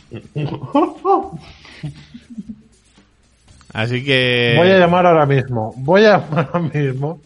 Así 3.74 4.04
que... 4.04 4.56
Voy 4.58 4.70
a 4.70 4.78
llamar 4.80 5.06
ahora 5.06 5.26
mismo. 5.26 5.74
Voy 5.78 6.04
a 6.04 6.18
llamar 6.20 6.50
ahora 6.54 6.70
mismo 6.74 7.22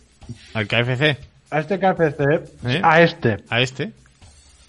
Al 0.54 0.68
KFC, 0.68 1.18
a 1.50 1.60
este 1.60 1.80
KFC, 1.80 2.20
¿Eh? 2.68 2.82
a 2.84 3.02
este. 3.02 3.38
a 3.50 3.62
este. 3.62 3.92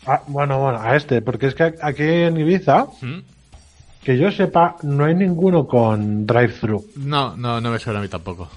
Ah, 0.07 0.23
bueno, 0.29 0.59
bueno, 0.61 0.81
a 0.81 0.95
este, 0.97 1.21
porque 1.23 1.47
es 1.49 1.55
que 1.55 1.75
aquí 1.83 2.03
en 2.05 2.37
Ibiza, 2.39 2.87
¿Mm? 3.03 3.19
que 4.05 4.17
yo 4.19 4.31
sepa, 4.31 4.77
no 4.83 5.05
hay 5.05 5.15
ninguno 5.15 5.67
con 5.67 6.27
drive-thru. 6.27 6.85
No, 6.97 7.37
no, 7.37 7.61
no 7.61 7.71
me 7.73 7.79
suena 7.79 7.99
a 7.99 8.03
mí 8.03 8.09
tampoco. 8.09 8.49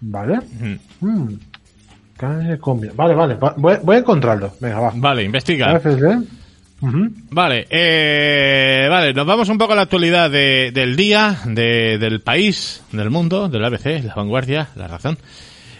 ¿Vale? 0.00 0.38
Mm. 0.60 1.06
Mm. 1.06 1.38
Vale, 2.94 3.14
vale, 3.14 3.34
va- 3.34 3.54
voy, 3.56 3.76
voy 3.82 3.96
a 3.96 3.98
encontrarlo. 3.98 4.52
Venga, 4.60 4.80
va. 4.80 4.92
Vale, 4.94 5.24
investiga. 5.24 5.78
KFC. 5.78 6.04
Ujú. 6.80 7.08
Vale, 7.30 7.66
eh, 7.70 8.86
vale, 8.90 9.12
nos 9.14 9.26
vamos 9.26 9.48
un 9.48 9.58
poco 9.58 9.72
a 9.72 9.76
la 9.76 9.82
actualidad 9.82 10.30
de- 10.30 10.70
del 10.72 10.96
día, 10.96 11.38
de- 11.46 11.98
del 11.98 12.20
país, 12.20 12.82
del 12.92 13.10
mundo, 13.10 13.48
del 13.48 13.64
ABC, 13.64 14.02
la 14.04 14.14
vanguardia, 14.14 14.68
la 14.76 14.86
razón. 14.88 15.18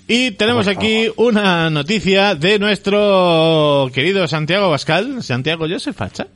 Y 0.07 0.33
tenemos 0.33 0.69
aquí 0.69 1.09
una 1.17 1.71
noticia 1.71 2.35
de 2.35 2.59
nuestro 2.59 3.91
querido 3.95 4.29
Santiago 4.29 4.69
Bascal, 4.71 5.23
Santiago 5.23 5.67
Joseph 5.69 5.97
Facha, 5.97 6.27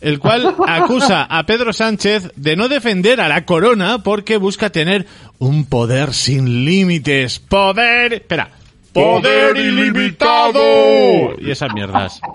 el 0.00 0.20
cual 0.20 0.54
acusa 0.68 1.24
a 1.24 1.44
Pedro 1.44 1.72
Sánchez 1.72 2.30
de 2.36 2.54
no 2.54 2.68
defender 2.68 3.20
a 3.20 3.28
la 3.28 3.44
corona 3.44 4.02
porque 4.04 4.36
busca 4.36 4.70
tener 4.70 5.06
un 5.38 5.64
poder 5.66 6.14
sin 6.14 6.64
límites. 6.64 7.40
Poder, 7.40 8.12
espera, 8.14 8.50
poder 8.92 9.56
ilimitado. 9.56 10.60
Y 11.40 11.50
esas 11.50 11.72
mierdas. 11.74 12.20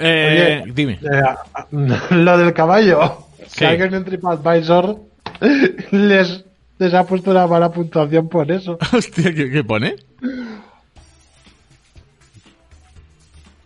Eh, 0.00 0.60
Oye, 0.62 0.72
dime. 0.74 1.00
eh, 1.02 1.96
lo 2.14 2.38
del 2.38 2.52
caballo. 2.52 3.26
Sí. 3.48 3.60
Que 3.60 3.66
alguien 3.66 3.94
en 3.94 4.04
TripAdvisor 4.04 5.00
les, 5.90 6.44
les 6.78 6.94
ha 6.94 7.04
puesto 7.06 7.30
una 7.30 7.46
mala 7.46 7.70
puntuación 7.70 8.28
por 8.28 8.50
eso. 8.50 8.78
Hostia, 8.92 9.34
¿qué, 9.34 9.50
qué 9.50 9.64
pone? 9.64 9.96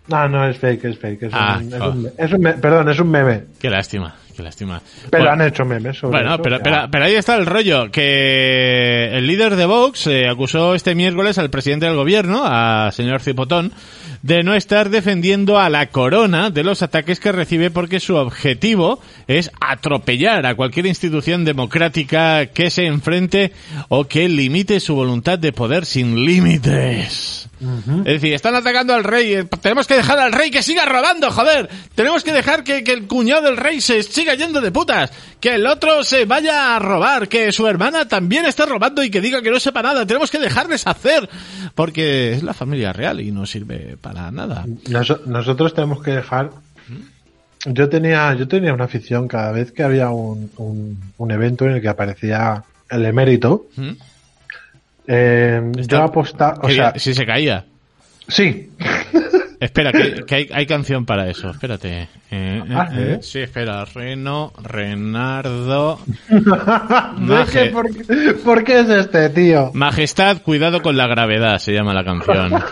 No, 0.09 0.29
no, 0.29 0.47
es 0.47 0.59
fake, 0.59 0.85
es 0.87 0.99
fake. 0.99 1.23
Es, 1.25 1.33
Ah, 1.35 1.59
un, 1.61 1.73
es, 1.73 1.81
oh. 1.81 1.91
un, 1.91 2.11
es 2.19 2.33
un 2.33 2.43
perdón, 2.61 2.89
es 2.89 2.99
un 2.99 3.11
meme. 3.11 3.45
Qué 3.61 3.71
lástima, 3.71 4.15
qué 4.37 4.43
lástima. 4.43 4.81
Pero 5.11 5.25
Bueno, 5.25 5.43
han 5.43 5.49
hecho 5.49 5.65
memes 5.65 5.99
sobre 5.99 6.19
Bueno, 6.19 6.35
eso, 6.35 6.43
pero, 6.43 6.57
ya. 6.59 6.63
pero, 6.63 6.77
pero 6.91 7.05
ahí 7.05 7.15
está 7.15 7.37
el 7.37 7.47
rollo, 7.47 7.91
que 7.91 9.11
el 9.17 9.27
líder 9.27 9.57
de 9.57 9.67
Vox 9.67 10.07
eh, 10.07 10.29
acusó 10.29 10.75
este 10.75 10.95
miércoles 10.95 11.39
al 11.39 11.51
presidente 11.51 11.87
del 11.87 11.97
gobierno, 11.97 12.43
a 12.45 12.91
señor 12.93 13.21
Cipotón, 13.21 13.73
de 14.23 14.43
no 14.45 14.55
estar 14.55 14.89
defendiendo 14.91 15.59
a 15.59 15.69
la 15.69 15.87
corona 15.89 16.51
de 16.51 16.63
los 16.63 16.83
ataques 16.83 17.19
que 17.19 17.33
recibe 17.33 17.71
porque 17.73 17.99
su 17.99 18.15
objetivo 18.15 19.01
es 19.27 19.51
atropellar 19.61 20.47
a 20.47 20.55
cualquier 20.55 20.87
institución 20.87 21.45
democrática 21.45 22.47
que 22.47 22.71
se 22.71 22.87
enfrente 22.87 23.53
o 23.89 24.05
que 24.05 24.29
limite 24.29 24.79
su 24.79 24.95
voluntad 24.95 25.39
de 25.41 25.53
poder 25.53 25.87
sin 25.87 26.25
límites. 26.25 27.49
Es 28.01 28.05
decir, 28.15 28.33
están 28.35 28.57
atacando 28.57 28.93
al 28.93 29.05
rey. 29.05 29.35
eh, 29.35 29.45
Tenemos 29.61 29.87
que 29.87 29.95
dejar 29.95 30.19
al 30.19 30.33
rey 30.33 30.51
que 30.51 30.63
siga 30.65 30.85
robando, 30.85 31.31
joder. 31.31 31.69
Tenemos 31.95 32.25
que 32.25 32.33
dejar 32.33 32.65
que, 32.65 32.83
que 32.83 32.93
el 32.93 33.07
cuñado 33.07 33.43
del 33.43 33.57
rey 33.57 33.81
se 33.81 34.03
siga 34.03 34.32
yendo 34.35 34.61
de 34.61 34.71
putas. 34.73 35.11
Que 35.41 35.55
el 35.57 35.67
otro 35.67 36.05
se 36.05 36.25
vaya 36.25 36.77
a 36.77 36.79
robar. 36.79 37.29
Que 37.29 37.53
su 37.53 37.67
hermana 37.67 38.07
también 38.09 38.47
esté 38.47 38.67
robando 38.67 39.03
y 39.03 39.11
que 39.11 39.21
diga 39.21 39.43
que 39.43 39.51
no 39.51 39.59
sepa 39.61 39.83
nada. 39.83 40.07
Tenemos 40.07 40.31
que 40.31 40.39
dejarles 40.39 40.87
hacer. 40.87 41.29
Porque 41.75 42.33
es 42.33 42.43
la 42.43 42.55
familia 42.55 42.93
real 42.93 43.21
y 43.21 43.31
no 43.33 43.47
sirve 43.47 43.97
para 44.01 44.31
nada. 44.31 44.65
Nos- 44.89 45.27
nosotros 45.27 45.75
tenemos 45.75 46.03
que 46.03 46.13
dejar. 46.13 46.51
Yo 47.65 47.89
tenía, 47.89 48.35
yo 48.35 48.49
tenía 48.49 48.75
una 48.75 48.85
afición 48.87 49.29
cada 49.29 49.53
vez 49.53 49.71
que 49.71 49.85
había 49.85 50.11
un, 50.11 50.51
un, 50.57 50.99
un 51.17 51.31
evento 51.31 51.65
en 51.67 51.75
el 51.75 51.81
que 51.81 51.89
aparecía 51.89 52.65
el 52.91 53.05
emérito. 53.05 53.67
¿Mm? 53.77 53.91
eh, 55.07 55.73
Está- 55.79 55.97
yo 55.99 56.03
apostaba, 56.03 56.59
o 56.63 56.71
sea, 56.71 56.95
si 56.99 57.15
se 57.15 57.25
caía. 57.25 57.65
sí, 58.29 58.71
Espera, 59.63 59.93
que, 59.93 60.25
que 60.27 60.35
hay, 60.35 60.49
hay 60.53 60.67
canción 60.67 61.07
para 61.07 61.31
eso. 61.31 61.51
Espérate. 61.51 62.03
Eh, 62.03 62.09
eh, 62.33 62.63
Ah, 62.75 62.89
eh, 62.93 63.19
sí, 63.23 63.39
espera. 63.39 63.85
Reno, 63.85 64.53
Renardo. 64.61 66.01
¿Ves 66.29 66.45
Maje- 67.19 67.71
por, 67.71 67.89
qué- 67.95 68.35
por 68.45 68.65
qué 68.65 68.81
es 68.81 68.89
este 68.89 69.29
tío? 69.31 69.71
Majestad, 69.75 70.43
cuidado 70.43 70.83
con 70.83 70.97
la 70.97 71.07
gravedad, 71.07 71.59
se 71.59 71.73
llama 71.73 71.95
la 71.95 72.03
canción. 72.05 72.53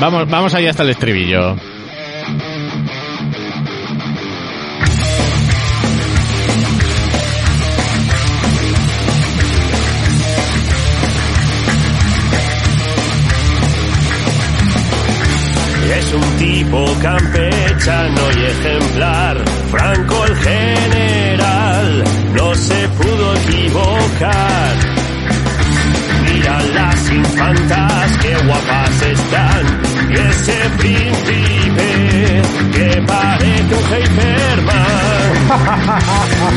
Vamos, 0.00 0.28
vamos 0.28 0.54
ahí 0.54 0.66
hasta 0.66 0.82
el 0.82 0.90
estribillo. 0.90 1.56
Es 15.86 16.12
un 16.12 16.36
tipo 16.36 16.84
campechano 17.00 18.20
y 18.36 18.44
ejemplar, 18.44 19.42
Franco 19.70 20.24
el 20.26 20.36
general, 20.36 22.04
no 22.34 22.54
se 22.54 22.88
pudo 22.88 23.34
equivocar. 23.36 24.74
Mira 26.24 26.60
las 26.74 27.10
infantas, 27.10 28.12
qué 28.20 28.36
guapas 28.46 29.02
están, 29.02 29.80
y 30.10 30.14
ese 30.14 30.70
príncipe 30.78 32.42
que 32.74 33.02
parece 33.02 33.74
un 33.74 33.94
Heiferman. 33.94 35.26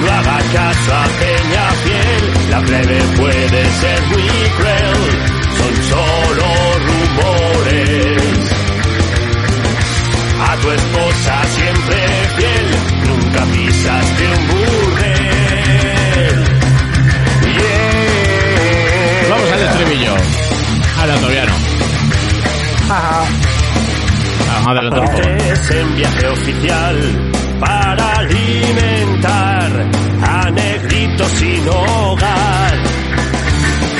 No 0.02 0.12
haga 0.12 0.40
caso 0.54 0.94
a 0.94 1.06
Peñafiel, 1.20 2.50
la 2.50 2.60
plebe 2.62 3.02
puede 3.16 3.66
ser 3.80 4.02
muy 4.08 4.50
cruel, 4.58 5.02
son 5.58 5.74
solo 5.90 6.69
tu 10.62 10.72
esposa 10.72 11.44
siempre 11.56 11.98
fiel, 12.36 12.68
nunca 13.08 13.44
pisaste 13.46 14.24
un 14.28 14.48
burdel. 14.48 16.44
Yeah. 17.44 19.30
Vamos 19.30 19.52
al 19.52 19.62
estribillo. 19.62 20.16
Ahora 21.00 21.16
todavía 21.16 21.46
no. 21.46 21.54
Vamos 24.48 24.68
a 24.68 24.72
adelantar. 24.72 25.12
Cortés 25.12 25.72
en 25.72 25.96
viaje 25.96 26.28
oficial 26.28 27.32
para 27.60 28.12
alimentar 28.14 29.72
a 30.24 30.52
negritos 30.52 31.32
sin 31.32 31.68
hogar. 31.68 32.74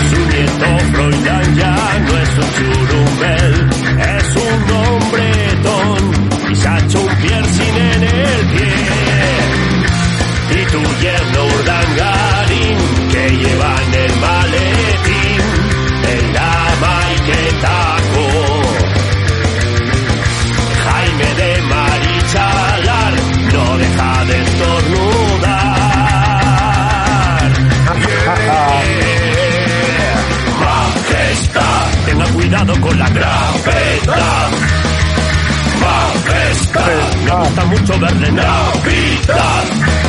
Su 0.10 0.20
nieto 0.28 0.80
Froilán 0.92 1.56
ya 1.56 1.76
no 2.00 2.18
es 2.18 2.30
un 2.38 2.50
churumbel, 2.56 3.70
es 4.00 4.36
un 4.36 4.72
hombretón 4.72 5.39
tu 10.72 10.82
yerno 11.02 11.46
Urdangarín 11.46 12.78
que 13.12 13.24
llevan 13.42 13.94
el 13.94 14.14
maletín 14.26 15.42
en 16.14 16.34
la 16.34 16.54
maiquetaco. 16.84 18.26
Jaime 20.86 21.30
de 21.42 21.52
Marichalar 21.72 23.14
no 23.54 23.66
deja 23.78 24.26
de 24.26 24.36
estornudar. 24.44 25.70
Yeah. 28.50 29.00
Majestad, 30.66 31.86
tenga 32.06 32.26
cuidado 32.34 32.74
con 32.82 33.00
la 33.00 33.10
grafeta. 33.10 34.50
Majestad, 35.82 37.16
me 37.26 37.32
gusta 37.32 37.66
mucho 37.66 38.00
verle 38.00 38.32
Navidad. 38.32 40.09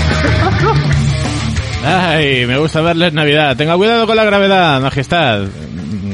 Ay, 1.85 2.47
me 2.47 2.59
gusta 2.59 2.81
verles 2.83 3.12
Navidad. 3.12 3.57
Tenga 3.57 3.76
cuidado 3.76 4.07
con 4.07 4.17
la 4.17 4.25
gravedad, 4.25 4.81
majestad. 4.81 5.45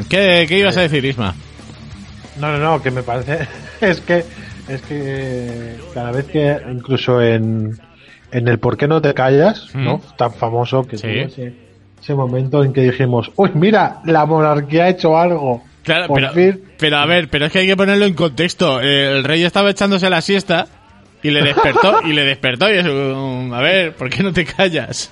¿Qué, 0.09 0.47
qué 0.49 0.59
ibas 0.59 0.77
a 0.77 0.83
decir, 0.83 1.05
Isma? 1.05 1.35
No, 2.39 2.53
no, 2.53 2.59
no, 2.59 2.83
que 2.83 2.91
me 2.91 3.03
parece. 3.03 3.47
Es 3.81 4.01
que. 4.01 4.25
Es 4.69 4.81
que 4.83 5.77
cada 5.95 6.11
vez 6.13 6.25
que, 6.27 6.57
incluso 6.73 7.21
en, 7.23 7.79
en 8.33 8.49
el 8.49 8.59
¿Por 8.59 8.77
qué 8.77 8.89
no 8.89 9.01
te 9.01 9.15
callas? 9.15 9.69
¿no? 9.75 10.01
Tan 10.17 10.33
famoso 10.33 10.83
que 10.85 10.99
Sí. 10.99 11.07
ese, 11.09 11.53
ese 12.03 12.15
momento 12.15 12.65
en 12.65 12.73
que 12.73 12.81
dijimos, 12.83 13.31
uy, 13.37 13.51
mira, 13.55 13.99
la 14.07 14.27
monarquía 14.27 14.85
ha 14.85 14.89
hecho 14.89 15.17
algo. 15.17 15.63
Claro, 15.85 16.09
Por 16.09 16.19
pero, 16.21 16.33
fin. 16.33 16.63
pero 16.79 16.97
a 16.97 17.07
ver, 17.07 17.29
pero 17.29 17.47
es 17.47 17.53
que 17.53 17.61
hay 17.61 17.67
que 17.69 17.77
ponerlo 17.77 18.07
en 18.07 18.15
contexto. 18.15 18.81
El 18.81 19.23
rey 19.23 19.45
estaba 19.45 19.71
echándose 19.71 20.11
la 20.11 20.21
siesta 20.21 20.67
y 21.27 21.31
le 21.31 21.43
despertó, 21.43 22.01
y 22.05 22.13
le 22.13 22.25
despertó 22.25 22.71
y 22.73 22.79
es 22.79 22.85
un, 22.87 23.51
a 23.55 23.61
ver, 23.61 23.95
¿por 23.95 24.09
qué 24.11 24.23
no 24.23 24.33
te 24.33 24.45
callas? 24.45 25.11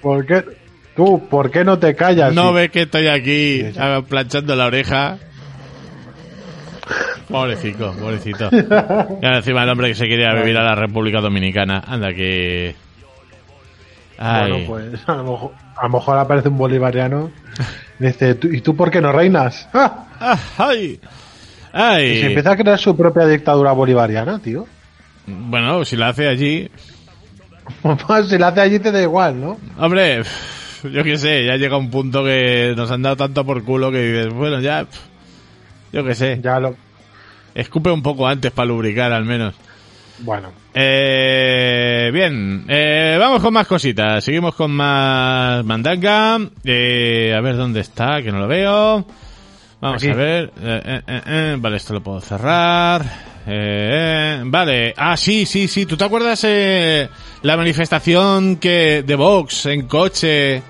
¿Por 0.00 0.26
qué? 0.26 0.44
Tú, 0.96 1.26
¿por 1.28 1.50
qué 1.50 1.64
no 1.64 1.78
te 1.78 1.94
callas? 1.94 2.34
No 2.34 2.52
ves 2.52 2.70
que 2.70 2.82
estoy 2.82 3.06
aquí 3.08 3.64
ah, 3.78 4.02
planchando 4.08 4.54
la 4.56 4.66
oreja. 4.66 5.18
Pobrecito, 7.28 7.92
pobrecito. 7.94 8.50
Y 8.52 9.24
ahora 9.24 9.38
encima 9.38 9.62
el 9.62 9.68
hombre 9.70 9.88
que 9.88 9.94
se 9.94 10.06
quería 10.06 10.34
vivir 10.34 10.56
a 10.58 10.62
la 10.64 10.74
República 10.74 11.20
Dominicana. 11.20 11.82
Anda 11.86 12.12
que... 12.12 12.74
Ay. 14.18 14.50
Bueno, 14.66 14.66
pues 14.66 15.08
a 15.08 15.14
lo, 15.14 15.24
mejor, 15.24 15.52
a 15.76 15.82
lo 15.84 15.88
mejor 15.88 16.18
aparece 16.18 16.48
un 16.48 16.58
bolivariano 16.58 17.30
dice, 17.98 18.34
"¿Tú- 18.34 18.48
¿y 18.48 18.60
tú 18.60 18.76
por 18.76 18.90
qué 18.90 19.00
no 19.00 19.12
reinas? 19.12 19.68
¡Ah! 19.72 20.06
Ah, 20.20 20.38
ay. 21.72 22.04
Y 22.12 22.20
se 22.20 22.26
empieza 22.26 22.52
a 22.52 22.56
crear 22.56 22.78
su 22.78 22.96
propia 22.96 23.26
dictadura 23.26 23.72
bolivariana, 23.72 24.38
tío. 24.38 24.66
Bueno, 25.26 25.84
si 25.84 25.96
la 25.96 26.08
hace 26.08 26.28
allí... 26.28 26.70
Si 28.28 28.38
la 28.38 28.48
hace 28.48 28.60
allí 28.60 28.78
te 28.80 28.90
da 28.90 29.00
igual, 29.00 29.40
¿no? 29.40 29.58
Hombre, 29.78 30.22
yo 30.82 31.04
qué 31.04 31.16
sé, 31.16 31.44
ya 31.46 31.56
llega 31.56 31.76
un 31.76 31.90
punto 31.90 32.24
que 32.24 32.74
nos 32.76 32.90
han 32.90 33.02
dado 33.02 33.16
tanto 33.16 33.44
por 33.44 33.62
culo 33.64 33.90
que 33.90 34.02
dices, 34.02 34.34
bueno, 34.34 34.60
ya... 34.60 34.86
Yo 35.92 36.04
qué 36.04 36.14
sé. 36.14 36.40
Ya 36.42 36.58
lo... 36.58 36.74
Escupe 37.54 37.90
un 37.90 38.02
poco 38.02 38.26
antes 38.26 38.50
para 38.50 38.66
lubricar 38.66 39.12
al 39.12 39.24
menos. 39.24 39.54
Bueno. 40.20 40.52
Eh, 40.74 42.10
bien, 42.12 42.64
eh, 42.68 43.16
vamos 43.18 43.42
con 43.42 43.52
más 43.52 43.66
cositas. 43.66 44.24
Seguimos 44.24 44.54
con 44.54 44.70
más 44.70 45.64
mandanga. 45.64 46.38
Eh, 46.64 47.34
a 47.36 47.40
ver 47.40 47.56
dónde 47.56 47.80
está, 47.80 48.22
que 48.22 48.32
no 48.32 48.38
lo 48.38 48.48
veo. 48.48 49.06
Vamos 49.82 50.02
Aquí. 50.02 50.10
a 50.10 50.14
ver. 50.14 50.44
Eh, 50.62 50.80
eh, 50.84 51.00
eh, 51.06 51.20
eh, 51.26 51.56
Vale, 51.58 51.76
esto 51.76 51.92
lo 51.92 52.00
puedo 52.02 52.20
cerrar. 52.20 53.04
Eh, 53.46 54.40
vale. 54.44 54.94
Ah, 54.96 55.16
sí, 55.16 55.44
sí, 55.44 55.66
sí. 55.66 55.84
¿Tú 55.86 55.96
te 55.96 56.04
acuerdas 56.04 56.44
eh, 56.44 57.08
la 57.42 57.56
manifestación 57.56 58.56
que 58.56 59.02
de 59.04 59.14
Vox 59.16 59.66
en 59.66 59.88
coche 59.88 60.62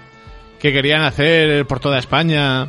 que 0.58 0.72
querían 0.72 1.02
hacer 1.02 1.66
por 1.66 1.78
toda 1.78 1.98
España? 1.98 2.66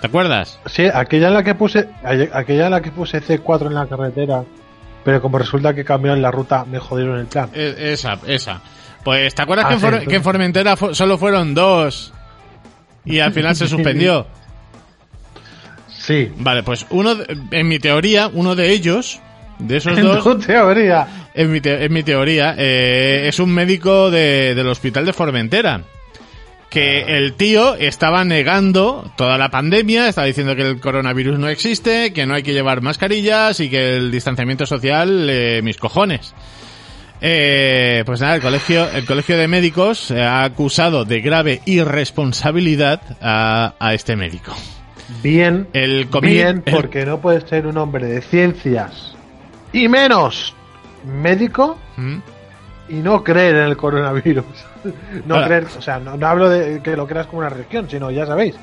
¿Te 0.00 0.08
acuerdas? 0.08 0.58
Sí, 0.66 0.86
aquella 0.92 1.28
en 1.28 1.34
la 1.34 1.44
que 1.44 1.54
puse, 1.54 1.88
aquella 2.02 2.64
en 2.66 2.70
la 2.72 2.80
que 2.82 2.90
puse 2.90 3.22
C4 3.22 3.68
en 3.68 3.74
la 3.74 3.86
carretera, 3.86 4.42
pero 5.04 5.22
como 5.22 5.38
resulta 5.38 5.72
que 5.72 5.84
cambiaron 5.84 6.20
la 6.20 6.32
ruta, 6.32 6.64
me 6.64 6.80
jodieron 6.80 7.20
el 7.20 7.26
plan. 7.26 7.48
Esa, 7.54 8.18
esa. 8.26 8.60
Pues, 9.04 9.32
¿te 9.36 9.42
acuerdas 9.42 9.66
Ah, 9.66 9.68
que, 9.68 9.74
en 9.74 9.80
sí, 9.80 9.86
entonces- 9.86 10.08
que 10.08 10.16
en 10.16 10.22
Formentera 10.24 10.74
solo 10.92 11.16
fueron 11.18 11.54
dos 11.54 12.12
y 13.04 13.20
al 13.20 13.32
final 13.32 13.54
se 13.54 13.68
suspendió? 13.68 14.26
Sí. 16.12 16.32
Vale, 16.38 16.62
pues 16.62 16.86
uno, 16.90 17.14
de- 17.14 17.36
en 17.50 17.68
mi 17.68 17.78
teoría, 17.78 18.28
uno 18.32 18.54
de 18.54 18.70
ellos, 18.72 19.20
de 19.58 19.76
esos 19.78 19.96
En 19.98 20.04
dos, 20.04 20.22
tu 20.22 20.38
teoría. 20.38 21.06
en 21.34 21.50
mi, 21.52 21.60
te- 21.60 21.84
en 21.84 21.92
mi 21.92 22.02
teoría, 22.02 22.54
eh, 22.58 23.24
es 23.28 23.38
un 23.38 23.50
médico 23.54 24.10
de- 24.10 24.54
del 24.54 24.68
hospital 24.68 25.06
de 25.06 25.12
Formentera. 25.12 25.82
Que 26.70 27.18
el 27.18 27.34
tío 27.34 27.74
estaba 27.74 28.24
negando 28.24 29.12
toda 29.18 29.36
la 29.36 29.50
pandemia, 29.50 30.08
estaba 30.08 30.26
diciendo 30.26 30.56
que 30.56 30.62
el 30.62 30.80
coronavirus 30.80 31.38
no 31.38 31.48
existe, 31.50 32.14
que 32.14 32.24
no 32.24 32.32
hay 32.34 32.42
que 32.42 32.54
llevar 32.54 32.80
mascarillas 32.80 33.60
y 33.60 33.68
que 33.68 33.96
el 33.96 34.10
distanciamiento 34.10 34.64
social, 34.64 35.28
eh, 35.28 35.60
mis 35.62 35.76
cojones. 35.76 36.32
Eh, 37.20 38.02
pues 38.06 38.20
nada, 38.22 38.36
el 38.36 38.40
colegio, 38.40 38.88
el 38.90 39.04
colegio 39.04 39.36
de 39.36 39.48
médicos 39.48 40.10
ha 40.12 40.44
acusado 40.44 41.04
de 41.04 41.20
grave 41.20 41.60
irresponsabilidad 41.66 43.00
a, 43.20 43.74
a 43.78 43.92
este 43.94 44.16
médico. 44.16 44.56
Bien. 45.22 45.66
El 45.72 46.06
bien, 46.22 46.62
el- 46.66 46.72
porque 46.74 47.04
no 47.04 47.18
puedes 47.20 47.44
ser 47.44 47.66
un 47.66 47.76
hombre 47.78 48.06
de 48.06 48.20
ciencias 48.22 49.14
y 49.72 49.88
menos 49.88 50.54
médico 51.04 51.78
¿Mm? 51.96 52.16
y 52.88 52.94
no 52.94 53.22
creer 53.24 53.56
en 53.56 53.62
el 53.64 53.76
coronavirus. 53.76 54.44
No 55.26 55.36
Ahora. 55.36 55.46
creer, 55.46 55.66
o 55.78 55.80
sea, 55.80 55.98
no, 56.00 56.16
no 56.16 56.26
hablo 56.26 56.48
de 56.48 56.80
que 56.82 56.96
lo 56.96 57.06
creas 57.06 57.26
como 57.28 57.38
una 57.38 57.48
religión, 57.48 57.86
sino 57.88 58.10
ya 58.10 58.26
sabéis, 58.26 58.56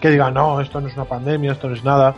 que 0.00 0.10
diga, 0.10 0.30
no, 0.30 0.62
esto 0.62 0.80
no 0.80 0.88
es 0.88 0.94
una 0.94 1.04
pandemia, 1.04 1.52
esto 1.52 1.68
no 1.68 1.74
es 1.74 1.84
nada. 1.84 2.14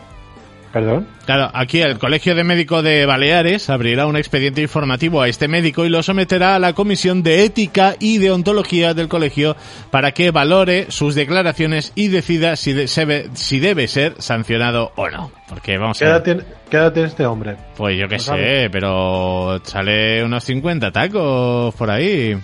Perdón. 0.73 1.07
Claro, 1.27 1.51
aquí 1.53 1.81
el 1.81 1.99
Colegio 1.99 2.37
de 2.37 2.45
Médico 2.45 2.81
de 2.83 3.05
Baleares 3.05 3.69
abrirá 3.71 4.07
un 4.07 4.17
expediente 4.17 4.63
informativo 4.63 5.21
a 5.21 5.27
este 5.29 5.49
médico 5.49 5.85
y 5.85 5.89
lo 5.89 6.01
someterá 6.03 6.55
a 6.55 6.59
la 6.61 6.75
Comisión 6.75 7.25
de 7.25 7.45
Ética 7.45 7.97
y 7.99 8.19
Deontología 8.19 8.95
del 8.95 9.09
colegio 9.09 9.57
para 9.91 10.13
que 10.13 10.31
valore 10.31 10.87
sus 10.91 11.17
declaraciones 11.17 11.93
y 11.97 12.07
decida 12.07 12.55
si, 12.55 12.73
de- 12.73 12.87
se 12.87 13.05
ve- 13.05 13.31
si 13.35 13.59
debe 13.59 13.89
ser 13.89 14.15
sancionado 14.19 14.93
o 14.95 15.11
no. 15.11 15.33
Porque 15.49 15.77
vamos 15.77 15.99
¿Qué 15.99 16.05
a 16.05 16.09
edad 16.11 16.23
tiene, 16.23 16.43
qué 16.71 16.77
edad 16.77 16.93
tiene 16.93 17.09
este 17.09 17.27
hombre? 17.27 17.57
pues 17.77 17.99
yo 17.99 18.07
qué 18.07 18.15
No 18.17 18.21
sé, 18.21 18.27
sabe. 18.27 18.71
pero 18.71 19.61
sale 19.65 20.23
unos 20.25 20.45
50 20.45 20.93
tacos 20.93 21.75
por 21.75 21.91
ahí. 21.91 22.37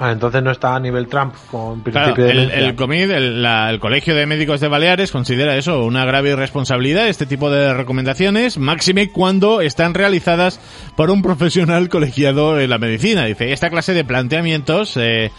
Ah, 0.00 0.12
entonces 0.12 0.42
no 0.42 0.50
está 0.50 0.74
a 0.74 0.80
nivel 0.80 1.06
Trump 1.08 1.34
con 1.50 1.80
Claro, 1.82 2.14
principio 2.14 2.24
de 2.24 2.58
el, 2.66 2.74
COMID, 2.76 3.10
el, 3.10 3.42
la- 3.42 3.68
el 3.70 3.80
Colegio 3.80 4.14
de 4.14 4.26
Médicos 4.26 4.60
de 4.60 4.68
Baleares, 4.68 5.10
considera 5.10 5.56
eso 5.56 5.84
una 5.84 6.04
grave 6.04 6.30
irresponsabilidad, 6.30 7.08
este 7.08 7.26
tipo 7.26 7.50
de 7.50 7.74
recomendaciones, 7.74 8.58
máxime 8.58 9.10
cuando 9.10 9.60
están 9.60 9.94
realizadas 9.94 10.60
por 10.96 11.10
un 11.10 11.22
profesional 11.22 11.88
colegiado 11.88 12.60
en 12.60 12.70
la 12.70 12.78
medicina. 12.78 13.24
Dice, 13.24 13.52
esta 13.52 13.70
clase 13.70 13.94
de 13.94 14.04
planteamientos 14.04 14.96
eh, 14.96 15.30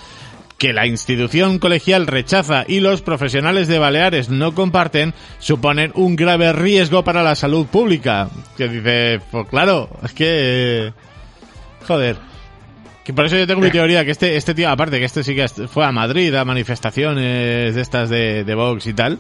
que 0.58 0.74
la 0.74 0.86
institución 0.86 1.58
colegial 1.60 2.06
rechaza 2.06 2.66
y 2.68 2.82
los 2.82 3.02
profesionales 3.02 3.70
de 3.70 3.80
Baleares 3.80 4.30
no 4.30 4.54
comparten 4.54 5.14
suponen 5.40 5.94
un 5.96 6.18
grave 6.18 6.52
riesgo 6.52 7.06
para 7.06 7.24
la 7.24 7.36
salud 7.36 7.66
pública. 7.68 8.28
Que 8.58 8.68
dice, 8.68 9.22
pues 9.32 9.48
claro, 9.48 9.90
es 10.04 10.12
que... 10.12 10.92
joder. 11.88 12.29
Que 13.04 13.14
por 13.14 13.26
eso 13.26 13.38
yo 13.38 13.48
tengo 13.48 13.62
mi 13.62 13.72
teoría, 13.72 14.06
que 14.06 14.12
este, 14.12 14.36
este 14.38 14.54
tío, 14.54 14.70
aparte 14.70 15.00
que 15.00 15.06
este 15.06 15.24
sí 15.24 15.34
que 15.34 15.48
fue 15.48 15.84
a 15.86 15.92
Madrid 15.92 16.34
a 16.36 16.46
manifestaciones 16.46 17.74
de 17.74 17.82
estas 17.82 18.10
de, 18.10 18.44
de 18.44 18.56
Vox 18.56 18.86
y 18.86 18.94
tal, 18.94 19.20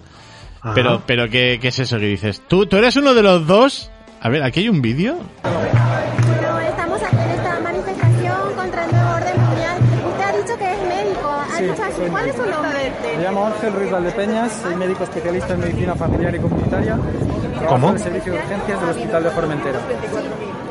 Ajá. 0.61 0.73
pero, 0.75 1.01
pero 1.07 1.27
¿qué, 1.29 1.57
¿qué 1.61 1.69
es 1.69 1.79
eso 1.79 1.97
que 1.97 2.05
dices? 2.05 2.41
¿Tú, 2.47 2.65
¿Tú 2.67 2.77
eres 2.77 2.95
uno 2.97 3.13
de 3.15 3.23
los 3.23 3.47
dos? 3.47 3.89
A 4.21 4.29
ver, 4.29 4.43
¿aquí 4.43 4.59
hay 4.59 4.69
un 4.69 4.81
vídeo? 4.81 5.17
Bueno, 5.41 6.59
estamos 6.59 7.01
aquí 7.01 7.15
en 7.15 7.29
esta 7.31 7.59
manifestación 7.61 8.53
contra 8.55 8.85
el 8.85 8.91
nuevo 8.91 9.09
orden 9.15 9.41
mundial. 9.41 9.77
Usted 10.07 10.23
ha 10.23 10.31
dicho 10.37 10.57
que 10.57 10.71
es 10.73 10.79
médico. 10.81 11.29
¿Ha 11.31 11.57
Sí, 11.57 11.63
dicho 11.63 11.83
así? 11.83 11.95
soy 11.95 12.09
¿Cuál 12.09 12.29
es 12.29 12.35
su 12.35 12.45
nombre? 12.45 12.91
Me 13.17 13.23
llamo 13.23 13.47
Ángel 13.47 13.73
Ruiz 13.73 13.91
Valdepeñas, 13.91 14.51
soy 14.61 14.75
médico 14.75 15.03
especialista 15.05 15.53
en 15.53 15.59
medicina 15.61 15.95
familiar 15.95 16.35
y 16.35 16.39
comunitaria. 16.39 16.95
Trabajo 16.95 17.67
¿Cómo? 17.69 17.89
en 17.89 17.95
el 17.95 17.99
servicio 18.01 18.33
de 18.33 18.39
urgencias 18.39 18.79
del 18.81 18.89
Hospital 18.89 19.23
de 19.23 19.29
Formentera. 19.31 19.79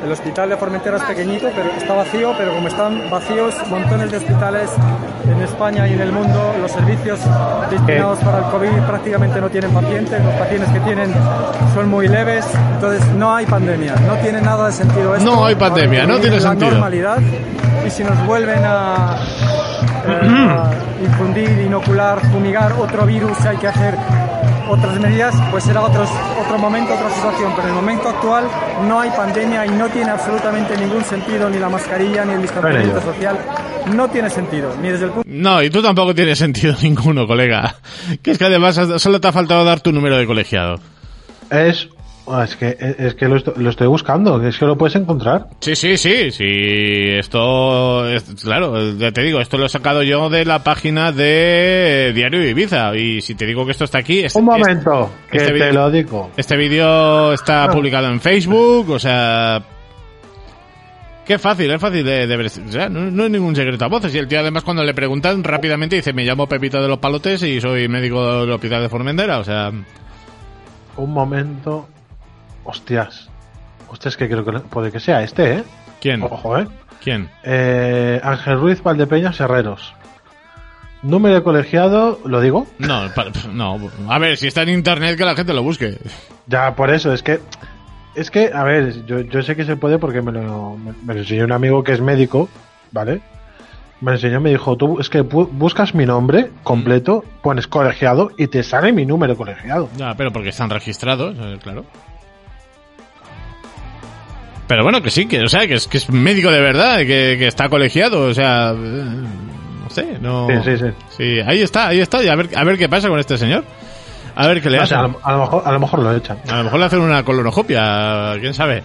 El 0.02 0.12
Hospital 0.12 0.48
de 0.50 0.56
Formentera 0.56 0.96
es 0.96 1.02
pequeñito, 1.02 1.48
pero 1.54 1.70
está 1.76 1.94
vacío, 1.94 2.32
pero 2.38 2.54
como 2.54 2.68
están 2.68 3.10
vacíos 3.10 3.54
montones 3.68 4.10
de 4.10 4.18
hospitales 4.18 4.70
en 5.30 5.42
España 5.42 5.88
y 5.88 5.94
en 5.94 6.00
el 6.00 6.12
mundo, 6.12 6.54
los 6.60 6.70
servicios 6.70 7.18
destinados 7.70 8.18
para 8.20 8.38
el 8.38 8.44
COVID 8.44 8.86
prácticamente 8.86 9.40
no 9.40 9.50
tienen 9.50 9.72
pacientes, 9.72 10.24
los 10.24 10.34
pacientes 10.34 10.70
que 10.70 10.80
tienen 10.80 11.12
son 11.74 11.88
muy 11.88 12.08
leves, 12.08 12.46
entonces 12.74 13.06
no 13.14 13.34
hay 13.34 13.46
pandemia, 13.46 13.96
no 14.06 14.14
tiene 14.16 14.40
nada 14.40 14.66
de 14.66 14.72
sentido 14.72 15.14
esto. 15.16 15.34
No 15.34 15.44
hay 15.44 15.56
pandemia, 15.56 16.06
no 16.06 16.18
tiene 16.18 16.36
la 16.36 16.42
sentido. 16.42 16.70
normalidad 16.70 17.18
y 17.84 17.90
si 17.90 18.04
nos 18.04 18.24
vuelven 18.26 18.60
a, 18.64 19.16
eh, 20.06 20.28
a 20.48 20.70
infundir, 21.04 21.50
inocular, 21.58 22.20
fumigar 22.30 22.72
otro 22.78 23.04
virus, 23.04 23.40
hay 23.44 23.56
que 23.56 23.66
hacer 23.66 23.96
otras 24.68 24.98
medidas, 25.00 25.34
pues 25.50 25.64
será 25.64 25.82
otros, 25.82 26.08
otro 26.40 26.58
momento, 26.58 26.94
otra 26.94 27.10
situación. 27.10 27.52
Pero 27.56 27.68
en 27.68 27.74
el 27.74 27.74
momento 27.74 28.08
actual 28.08 28.44
no 28.86 29.00
hay 29.00 29.10
pandemia 29.10 29.66
y 29.66 29.70
no 29.70 29.88
tiene 29.88 30.10
absolutamente 30.10 30.76
ningún 30.76 31.02
sentido 31.04 31.48
ni 31.50 31.58
la 31.58 31.68
mascarilla 31.68 32.24
ni 32.24 32.34
el 32.34 32.42
distanciamiento 32.42 33.00
social. 33.00 33.38
No 33.94 34.08
tiene 34.08 34.28
sentido, 34.30 34.74
ni 34.80 34.88
desde 34.88 35.06
el 35.06 35.10
punto 35.12 35.28
No, 35.30 35.62
y 35.62 35.70
tú 35.70 35.82
tampoco 35.82 36.14
tienes 36.14 36.38
sentido 36.38 36.74
ninguno, 36.82 37.26
colega. 37.26 37.76
Que 38.22 38.32
es 38.32 38.38
que 38.38 38.44
además 38.44 38.78
solo 38.98 39.20
te 39.20 39.28
ha 39.28 39.32
faltado 39.32 39.64
dar 39.64 39.80
tu 39.80 39.92
número 39.92 40.16
de 40.16 40.26
colegiado. 40.26 40.76
Es, 41.50 41.88
es 42.42 42.56
que, 42.56 42.76
es 42.98 43.14
que 43.14 43.28
lo, 43.28 43.36
estoy, 43.36 43.54
lo 43.62 43.70
estoy 43.70 43.86
buscando, 43.86 44.42
es 44.46 44.58
que 44.58 44.64
lo 44.66 44.76
puedes 44.76 44.96
encontrar. 44.96 45.46
Sí, 45.60 45.74
sí, 45.76 45.96
sí, 45.96 46.30
sí. 46.30 46.44
Esto, 47.18 48.08
es- 48.08 48.24
claro, 48.42 48.92
ya 48.96 49.12
te 49.12 49.22
digo, 49.22 49.40
esto 49.40 49.58
lo 49.58 49.66
he 49.66 49.68
sacado 49.68 50.02
yo 50.02 50.28
de 50.30 50.44
la 50.44 50.62
página 50.64 51.12
de 51.12 52.12
Diario 52.14 52.46
Ibiza. 52.46 52.96
Y 52.96 53.20
si 53.20 53.34
te 53.34 53.46
digo 53.46 53.64
que 53.64 53.72
esto 53.72 53.84
está 53.84 53.98
aquí, 53.98 54.20
es- 54.20 54.34
Un 54.34 54.42
es- 54.42 54.46
momento, 54.46 55.10
que 55.30 55.38
este 55.38 55.52
te 55.52 55.72
lo 55.72 55.90
digo. 55.90 56.30
Este 56.36 56.56
vídeo 56.56 57.32
está 57.32 57.64
Ah. 57.64 57.70
publicado 57.70 58.06
en 58.08 58.20
Facebook, 58.20 58.90
o 58.90 58.98
sea, 58.98 59.62
Qué 61.26 61.38
fácil, 61.38 61.70
es 61.70 61.78
fácil 61.78 62.02
de, 62.06 62.26
de 62.26 62.36
ver. 62.38 62.46
O 62.46 62.72
sea, 62.72 62.88
no, 62.88 63.02
no 63.10 63.24
es 63.26 63.30
ningún 63.30 63.54
secreto 63.54 63.84
a 63.84 63.88
voces. 63.88 64.14
Y 64.14 64.18
el 64.18 64.26
tío 64.26 64.40
además 64.40 64.64
cuando 64.64 64.82
le 64.82 64.94
preguntan 64.94 65.44
rápidamente 65.44 65.96
dice, 65.96 66.14
me 66.14 66.24
llamo 66.24 66.46
Pepito 66.46 66.80
de 66.80 66.88
los 66.88 66.98
Palotes 67.00 67.42
y 67.42 67.60
soy 67.60 67.86
médico 67.86 68.40
del 68.40 68.50
hospital 68.50 68.80
de 68.80 68.88
Formentera. 68.88 69.38
O 69.38 69.44
sea, 69.44 69.70
Un 70.96 71.12
momento. 71.12 71.86
Hostias. 72.68 73.28
Hostias, 73.88 74.16
que 74.16 74.28
creo 74.28 74.44
que 74.44 74.52
puede 74.60 74.92
que 74.92 75.00
sea 75.00 75.22
este, 75.22 75.54
¿eh? 75.54 75.64
¿quién? 76.00 76.22
Ojo, 76.22 76.58
¿eh? 76.58 76.66
¿Quién? 77.02 77.30
Eh, 77.42 78.20
Ángel 78.22 78.60
Ruiz 78.60 78.82
Valdepeñas 78.82 79.40
Herreros. 79.40 79.94
Número 81.02 81.36
de 81.36 81.42
colegiado, 81.42 82.20
¿lo 82.26 82.40
digo? 82.40 82.66
No, 82.78 83.08
no. 83.52 83.78
A 84.08 84.18
ver, 84.18 84.36
si 84.36 84.48
está 84.48 84.62
en 84.62 84.70
internet 84.70 85.16
que 85.16 85.24
la 85.24 85.34
gente 85.36 85.54
lo 85.54 85.62
busque. 85.62 85.96
Ya, 86.46 86.74
por 86.74 86.90
eso, 86.90 87.12
es 87.12 87.22
que. 87.22 87.40
Es 88.16 88.30
que, 88.32 88.50
a 88.52 88.64
ver, 88.64 89.06
yo, 89.06 89.20
yo 89.20 89.42
sé 89.42 89.54
que 89.54 89.64
se 89.64 89.76
puede 89.76 89.98
porque 89.98 90.20
me 90.22 90.32
lo, 90.32 90.76
me, 90.76 90.92
me 91.04 91.14
lo 91.14 91.20
enseñó 91.20 91.44
un 91.44 91.52
amigo 91.52 91.84
que 91.84 91.92
es 91.92 92.00
médico, 92.00 92.48
¿vale? 92.90 93.20
Me 94.00 94.10
lo 94.10 94.16
enseñó, 94.16 94.40
me 94.40 94.50
dijo, 94.50 94.76
tú 94.76 94.98
es 94.98 95.08
que 95.08 95.22
bu- 95.24 95.48
buscas 95.52 95.94
mi 95.94 96.04
nombre 96.04 96.50
completo, 96.64 97.24
pones 97.42 97.68
colegiado 97.68 98.32
y 98.36 98.48
te 98.48 98.64
sale 98.64 98.92
mi 98.92 99.06
número 99.06 99.36
colegiado. 99.36 99.88
Ya, 99.96 100.14
pero 100.16 100.32
porque 100.32 100.48
están 100.48 100.68
registrados, 100.68 101.36
eh, 101.38 101.58
claro. 101.62 101.84
Pero 104.68 104.82
bueno, 104.84 105.02
que 105.02 105.10
sí, 105.10 105.26
que, 105.26 105.42
o 105.42 105.48
sea, 105.48 105.66
que 105.66 105.74
es, 105.74 105.88
que 105.88 105.96
es 105.96 106.08
médico 106.10 106.50
de 106.50 106.60
verdad, 106.60 106.98
que, 106.98 107.36
que 107.38 107.46
está 107.48 107.68
colegiado, 107.68 108.26
o 108.26 108.34
sea, 108.34 108.70
eh, 108.72 108.74
no 109.82 109.90
sé, 109.90 110.18
no... 110.20 110.46
Sí, 110.48 110.54
sí, 110.64 110.76
sí. 110.76 110.86
Sí, 111.16 111.40
ahí 111.44 111.62
está, 111.62 111.88
ahí 111.88 112.00
está, 112.00 112.22
y 112.22 112.28
a 112.28 112.34
ver, 112.36 112.50
a 112.54 112.62
ver 112.64 112.76
qué 112.78 112.88
pasa 112.88 113.08
con 113.08 113.18
este 113.18 113.36
señor. 113.38 113.64
A 114.36 114.46
ver 114.46 114.62
qué 114.62 114.70
le 114.70 114.78
O 114.78 114.82
hacen. 114.82 114.98
sea, 114.98 114.98
a, 115.00 115.08
lo, 115.08 115.18
a 115.24 115.32
lo 115.32 115.38
mejor, 115.40 115.62
a 115.66 115.72
lo 115.72 115.80
mejor 115.80 115.98
lo 116.00 116.14
echan. 116.14 116.38
A 116.48 116.58
lo 116.58 116.64
mejor 116.64 116.78
le 116.80 116.86
hacen 116.86 117.00
una 117.00 117.24
colonoscopia, 117.24 118.34
quién 118.40 118.54
sabe. 118.54 118.82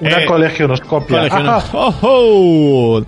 Una 0.00 0.22
Eh, 0.22 0.26
colegionoscopia. 0.26 1.28
¡Oh, 1.72 1.94
oh! 2.02 3.04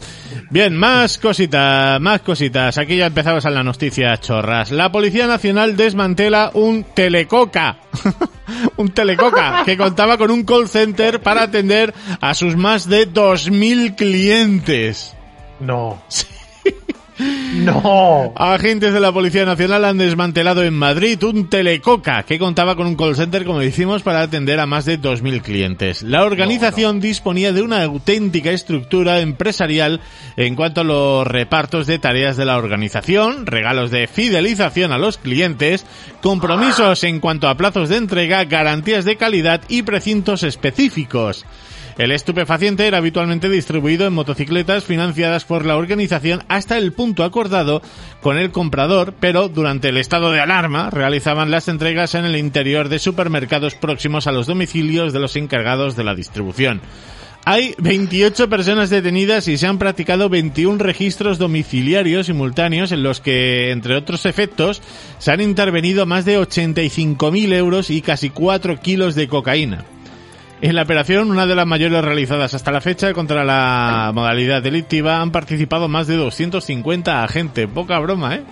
Bien, 0.50 0.76
más 0.76 1.18
cositas, 1.18 2.00
más 2.00 2.22
cositas. 2.22 2.76
Aquí 2.76 2.96
ya 2.96 3.06
empezamos 3.06 3.46
a 3.46 3.50
las 3.50 3.64
noticias 3.64 4.20
chorras. 4.20 4.72
La 4.72 4.90
Policía 4.90 5.28
Nacional 5.28 5.76
desmantela 5.76 6.50
un 6.54 6.82
telecoca. 6.82 7.76
un 8.76 8.88
telecoca 8.88 9.62
que 9.64 9.76
contaba 9.76 10.18
con 10.18 10.32
un 10.32 10.42
call 10.42 10.68
center 10.68 11.20
para 11.20 11.42
atender 11.42 11.94
a 12.20 12.34
sus 12.34 12.56
más 12.56 12.88
de 12.88 13.08
2.000 13.08 13.94
clientes. 13.94 15.14
No. 15.60 16.02
No. 17.50 18.32
Agentes 18.36 18.92
de 18.92 19.00
la 19.00 19.12
Policía 19.12 19.44
Nacional 19.44 19.84
han 19.84 19.98
desmantelado 19.98 20.62
en 20.62 20.74
Madrid 20.74 21.22
un 21.24 21.48
telecoca 21.48 22.22
que 22.22 22.38
contaba 22.38 22.76
con 22.76 22.86
un 22.86 22.96
call 22.96 23.16
center, 23.16 23.44
como 23.44 23.58
decimos, 23.58 24.02
para 24.02 24.22
atender 24.22 24.60
a 24.60 24.66
más 24.66 24.84
de 24.84 25.00
2.000 25.00 25.42
clientes. 25.42 26.02
La 26.02 26.24
organización 26.24 27.00
disponía 27.00 27.52
de 27.52 27.62
una 27.62 27.82
auténtica 27.82 28.50
estructura 28.50 29.20
empresarial 29.20 30.00
en 30.36 30.54
cuanto 30.54 30.80
a 30.80 30.84
los 30.84 31.26
repartos 31.26 31.86
de 31.86 31.98
tareas 31.98 32.36
de 32.36 32.44
la 32.44 32.56
organización, 32.56 33.46
regalos 33.46 33.90
de 33.90 34.06
fidelización 34.06 34.92
a 34.92 34.98
los 34.98 35.18
clientes, 35.18 35.84
compromisos 36.22 37.04
en 37.04 37.20
cuanto 37.20 37.48
a 37.48 37.56
plazos 37.56 37.88
de 37.88 37.96
entrega, 37.96 38.44
garantías 38.44 39.04
de 39.04 39.16
calidad 39.16 39.62
y 39.68 39.82
precintos 39.82 40.44
específicos. 40.44 41.44
El 41.98 42.12
estupefaciente 42.12 42.86
era 42.86 42.98
habitualmente 42.98 43.48
distribuido 43.48 44.06
en 44.06 44.12
motocicletas 44.12 44.84
financiadas 44.84 45.44
por 45.44 45.66
la 45.66 45.76
organización 45.76 46.42
hasta 46.48 46.78
el 46.78 46.92
punto 46.92 47.24
acordado 47.24 47.82
con 48.20 48.38
el 48.38 48.50
comprador, 48.52 49.14
pero 49.20 49.48
durante 49.48 49.88
el 49.88 49.96
estado 49.96 50.30
de 50.30 50.40
alarma 50.40 50.90
realizaban 50.90 51.50
las 51.50 51.68
entregas 51.68 52.14
en 52.14 52.24
el 52.24 52.36
interior 52.36 52.88
de 52.88 52.98
supermercados 52.98 53.74
próximos 53.74 54.26
a 54.26 54.32
los 54.32 54.46
domicilios 54.46 55.12
de 55.12 55.20
los 55.20 55.36
encargados 55.36 55.96
de 55.96 56.04
la 56.04 56.14
distribución. 56.14 56.80
Hay 57.46 57.74
28 57.78 58.50
personas 58.50 58.90
detenidas 58.90 59.48
y 59.48 59.56
se 59.56 59.66
han 59.66 59.78
practicado 59.78 60.28
21 60.28 60.78
registros 60.78 61.38
domiciliarios 61.38 62.26
simultáneos 62.26 62.92
en 62.92 63.02
los 63.02 63.20
que, 63.20 63.70
entre 63.70 63.96
otros 63.96 64.26
efectos, 64.26 64.82
se 65.18 65.32
han 65.32 65.40
intervenido 65.40 66.04
más 66.04 66.26
de 66.26 66.38
85.000 66.38 67.54
euros 67.54 67.88
y 67.88 68.02
casi 68.02 68.28
4 68.28 68.80
kilos 68.80 69.14
de 69.14 69.28
cocaína. 69.28 69.86
En 70.62 70.74
la 70.76 70.82
operación, 70.82 71.30
una 71.30 71.46
de 71.46 71.54
las 71.54 71.66
mayores 71.66 72.04
realizadas 72.04 72.52
hasta 72.52 72.70
la 72.70 72.82
fecha 72.82 73.14
contra 73.14 73.44
la 73.44 74.10
modalidad 74.14 74.62
delictiva, 74.62 75.20
han 75.22 75.32
participado 75.32 75.88
más 75.88 76.06
de 76.06 76.16
250 76.16 77.24
agentes. 77.24 77.66
Poca 77.66 77.98
broma, 77.98 78.34
¿eh? 78.36 78.44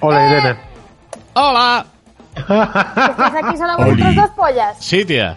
Hola, 0.00 0.26
Irene. 0.30 0.56
¡Hola! 1.34 1.84
¿Estás 2.36 3.34
aquí 3.42 3.56
solo 3.56 3.76
vosotros 3.76 4.14
dos 4.14 4.30
pollas? 4.36 4.76
Sí, 4.78 5.04
tía. 5.04 5.36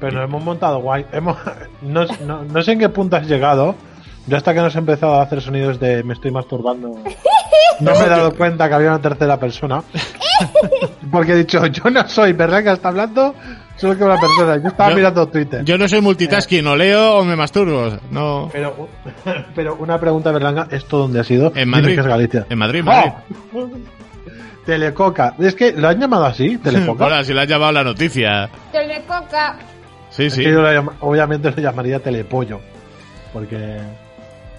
Pero 0.00 0.12
nos 0.16 0.24
hemos 0.24 0.42
montado 0.42 0.80
guay. 0.80 1.04
Hemos, 1.12 1.36
no, 1.82 2.06
no- 2.26 2.42
no 2.44 2.62
sé 2.62 2.72
en 2.72 2.78
qué 2.78 2.88
punto 2.88 3.16
has 3.16 3.26
llegado. 3.28 3.74
Yo 4.26 4.36
hasta 4.38 4.54
que 4.54 4.60
nos 4.60 4.74
he 4.74 4.78
empezado 4.78 5.14
a 5.16 5.22
hacer 5.22 5.42
sonidos 5.42 5.78
de 5.78 6.02
me 6.04 6.14
estoy 6.14 6.30
masturbando, 6.30 6.88
no 7.80 7.92
me 7.92 8.00
he 8.04 8.08
dado 8.08 8.34
cuenta 8.34 8.68
que 8.68 8.74
había 8.74 8.88
una 8.88 9.00
tercera 9.02 9.38
persona. 9.38 9.82
Porque 11.10 11.32
he 11.32 11.36
dicho, 11.36 11.64
yo 11.66 11.90
no 11.90 12.08
soy, 12.08 12.32
¿verdad 12.32 12.62
que 12.62 12.72
está 12.72 12.88
hablando? 12.88 13.34
Solo 13.76 13.96
que 13.96 14.04
una 14.04 14.18
persona. 14.18 14.56
Yo 14.62 14.68
estaba 14.68 14.90
Yo- 14.90 14.96
mirando 14.96 15.26
Twitter. 15.28 15.64
Yo 15.64 15.78
no 15.78 15.88
soy 15.88 16.00
multitasking, 16.00 16.66
o 16.66 16.76
leo 16.76 17.16
o 17.16 17.24
me 17.24 17.34
masturbo. 17.36 17.98
No. 18.10 18.48
Pero, 18.52 18.88
pero 19.54 19.76
una 19.76 19.98
pregunta, 19.98 20.30
Berlanga, 20.32 20.66
¿esto 20.70 20.98
dónde 20.98 21.20
ha 21.20 21.24
sido? 21.24 21.52
En 21.54 21.68
Madrid. 21.68 21.94
que 21.94 22.00
es 22.00 22.06
Galicia. 22.06 22.46
En 22.48 22.58
Madrid, 22.58 22.82
Madrid. 22.82 23.12
¡Oh! 23.54 23.68
Telecoca. 24.66 25.34
Es 25.38 25.54
que 25.54 25.72
lo 25.72 25.88
han 25.88 25.98
llamado 25.98 26.26
así, 26.26 26.58
Telecoca. 26.58 27.04
Ahora, 27.04 27.24
si 27.24 27.32
le 27.32 27.40
has 27.42 27.48
llamado 27.48 27.72
la 27.72 27.82
noticia. 27.84 28.48
Telecoca. 28.70 29.56
Sí, 30.10 30.24
Es 30.26 30.34
sí. 30.34 30.42
que 30.44 30.52
yo 30.52 30.60
lo 30.62 30.92
obviamente 31.00 31.50
lo 31.50 31.56
llamaría 31.56 31.98
Telepollo. 32.00 32.60
Porque. 33.32 33.78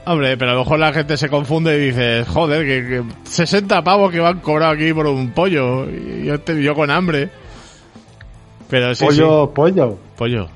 Hombre, 0.06 0.36
pero 0.36 0.52
a 0.52 0.54
lo 0.56 0.62
mejor 0.62 0.80
la 0.80 0.92
gente 0.94 1.16
se 1.16 1.30
confunde 1.30 1.78
y 1.78 1.88
dice, 1.88 2.26
joder, 2.26 2.66
que, 2.66 2.88
que 2.88 3.04
60 3.30 3.84
pavos 3.84 4.12
que 4.12 4.20
me 4.20 4.28
han 4.28 4.40
cobrado 4.40 4.72
aquí 4.74 4.92
por 4.94 5.06
un 5.08 5.32
pollo. 5.32 5.88
Y 5.90 6.26
yo, 6.26 6.40
te- 6.40 6.62
yo 6.62 6.74
con 6.74 6.90
hambre. 6.90 7.30
Pero 8.70 8.96
sí, 8.96 9.06
pollo, 9.06 9.46
sí. 9.46 9.52
pollo. 9.54 9.98
Pollo. 10.18 10.48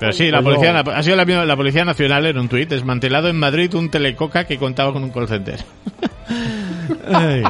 Pero 0.00 0.12
sí, 0.12 0.30
la 0.30 0.42
policía, 0.42 0.78
ha 0.78 1.02
sido 1.02 1.16
la, 1.16 1.24
la 1.44 1.56
Policía 1.56 1.84
Nacional 1.84 2.26
en 2.26 2.38
un 2.38 2.48
tuit, 2.48 2.68
desmantelado 2.68 3.28
en 3.28 3.36
Madrid 3.38 3.72
un 3.74 3.90
telecoca 3.90 4.44
que 4.44 4.58
contaba 4.58 4.92
con 4.92 5.04
un 5.04 5.10
call 5.10 5.28
center. 5.28 5.60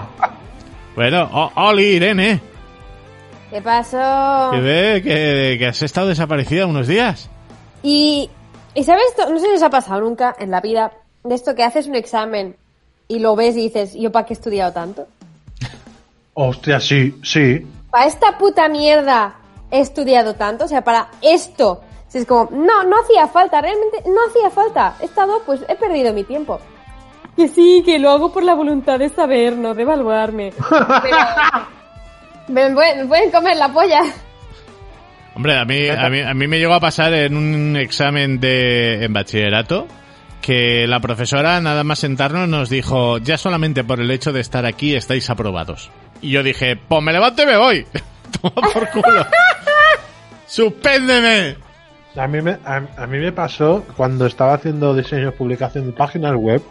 Bueno, 0.96 1.28
o- 1.32 1.50
Oli, 1.56 1.82
Irene, 1.96 2.40
¿Qué 3.50 3.60
pasó? 3.60 4.50
que 4.52 4.60
ve 4.60 5.02
que, 5.02 5.56
que 5.58 5.66
has 5.66 5.82
estado 5.82 6.08
desaparecida 6.08 6.66
unos 6.66 6.86
días. 6.86 7.28
Y, 7.82 8.30
y 8.74 8.84
¿sabes 8.84 9.02
esto? 9.10 9.28
No 9.30 9.38
sé 9.38 9.46
si 9.46 9.52
os 9.54 9.62
ha 9.62 9.70
pasado 9.70 10.00
nunca 10.02 10.34
en 10.38 10.50
la 10.50 10.60
vida 10.60 10.92
de 11.24 11.34
esto 11.34 11.54
que 11.54 11.64
haces 11.64 11.86
un 11.86 11.94
examen 11.94 12.54
y 13.08 13.18
lo 13.18 13.34
ves 13.34 13.56
y 13.56 13.62
dices, 13.62 13.94
¿yo 13.94 14.12
para 14.12 14.26
qué 14.26 14.34
he 14.34 14.36
estudiado 14.36 14.72
tanto? 14.72 15.06
Hostia, 16.34 16.80
sí, 16.80 17.18
sí. 17.22 17.66
Para 17.90 18.06
esta 18.06 18.36
puta 18.36 18.68
mierda 18.68 19.36
he 19.70 19.80
estudiado 19.80 20.34
tanto, 20.34 20.66
o 20.66 20.68
sea, 20.68 20.82
para 20.82 21.08
esto. 21.22 21.80
Si 22.08 22.18
es 22.18 22.26
como, 22.26 22.50
no, 22.52 22.84
no 22.84 22.96
hacía 23.00 23.26
falta, 23.28 23.62
realmente 23.62 24.02
no 24.06 24.18
hacía 24.28 24.50
falta. 24.50 24.96
He 25.00 25.06
estado, 25.06 25.42
pues 25.46 25.64
he 25.66 25.76
perdido 25.76 26.12
mi 26.12 26.24
tiempo. 26.24 26.60
Que 27.36 27.48
sí, 27.48 27.82
que 27.84 27.98
lo 27.98 28.10
hago 28.10 28.30
por 28.30 28.42
la 28.42 28.54
voluntad 28.54 28.98
de 28.98 29.08
saber, 29.08 29.56
no 29.56 29.74
de 29.74 29.82
evaluarme. 29.82 30.52
Pero... 30.68 31.16
me, 32.48 32.70
pueden, 32.70 32.98
me 32.98 33.06
pueden 33.06 33.30
comer 33.30 33.56
la 33.56 33.72
polla. 33.72 34.02
Hombre, 35.34 35.58
a 35.58 35.64
mí, 35.64 35.88
a 35.88 36.10
mí, 36.10 36.20
a 36.20 36.34
mí 36.34 36.46
me 36.46 36.58
llegó 36.58 36.74
a 36.74 36.80
pasar 36.80 37.14
en 37.14 37.36
un 37.36 37.76
examen 37.76 38.38
de 38.38 39.04
en 39.04 39.12
bachillerato 39.12 39.88
que 40.44 40.86
la 40.86 41.00
profesora, 41.00 41.58
nada 41.62 41.84
más 41.84 42.00
sentarnos, 42.00 42.46
nos 42.46 42.68
dijo, 42.68 43.16
ya 43.16 43.38
solamente 43.38 43.82
por 43.82 43.98
el 43.98 44.10
hecho 44.10 44.30
de 44.30 44.40
estar 44.40 44.66
aquí 44.66 44.94
estáis 44.94 45.30
aprobados. 45.30 45.90
Y 46.20 46.32
yo 46.32 46.42
dije, 46.42 46.76
pues 46.76 47.02
me 47.02 47.14
levanto 47.14 47.44
y 47.44 47.46
me 47.46 47.56
voy. 47.56 47.86
Toma 48.42 48.68
por 48.70 48.90
culo. 48.90 49.26
¡Suspéndeme! 50.46 51.56
A 52.14 52.28
mí, 52.28 52.42
me, 52.42 52.58
a, 52.62 53.06
mí 53.06 53.18
me 53.18 53.32
pasó 53.32 53.86
cuando 53.96 54.26
estaba 54.26 54.52
haciendo 54.52 54.94
diseños, 54.94 55.32
publicación 55.32 55.86
de 55.86 55.92
páginas 55.92 56.34
web. 56.36 56.62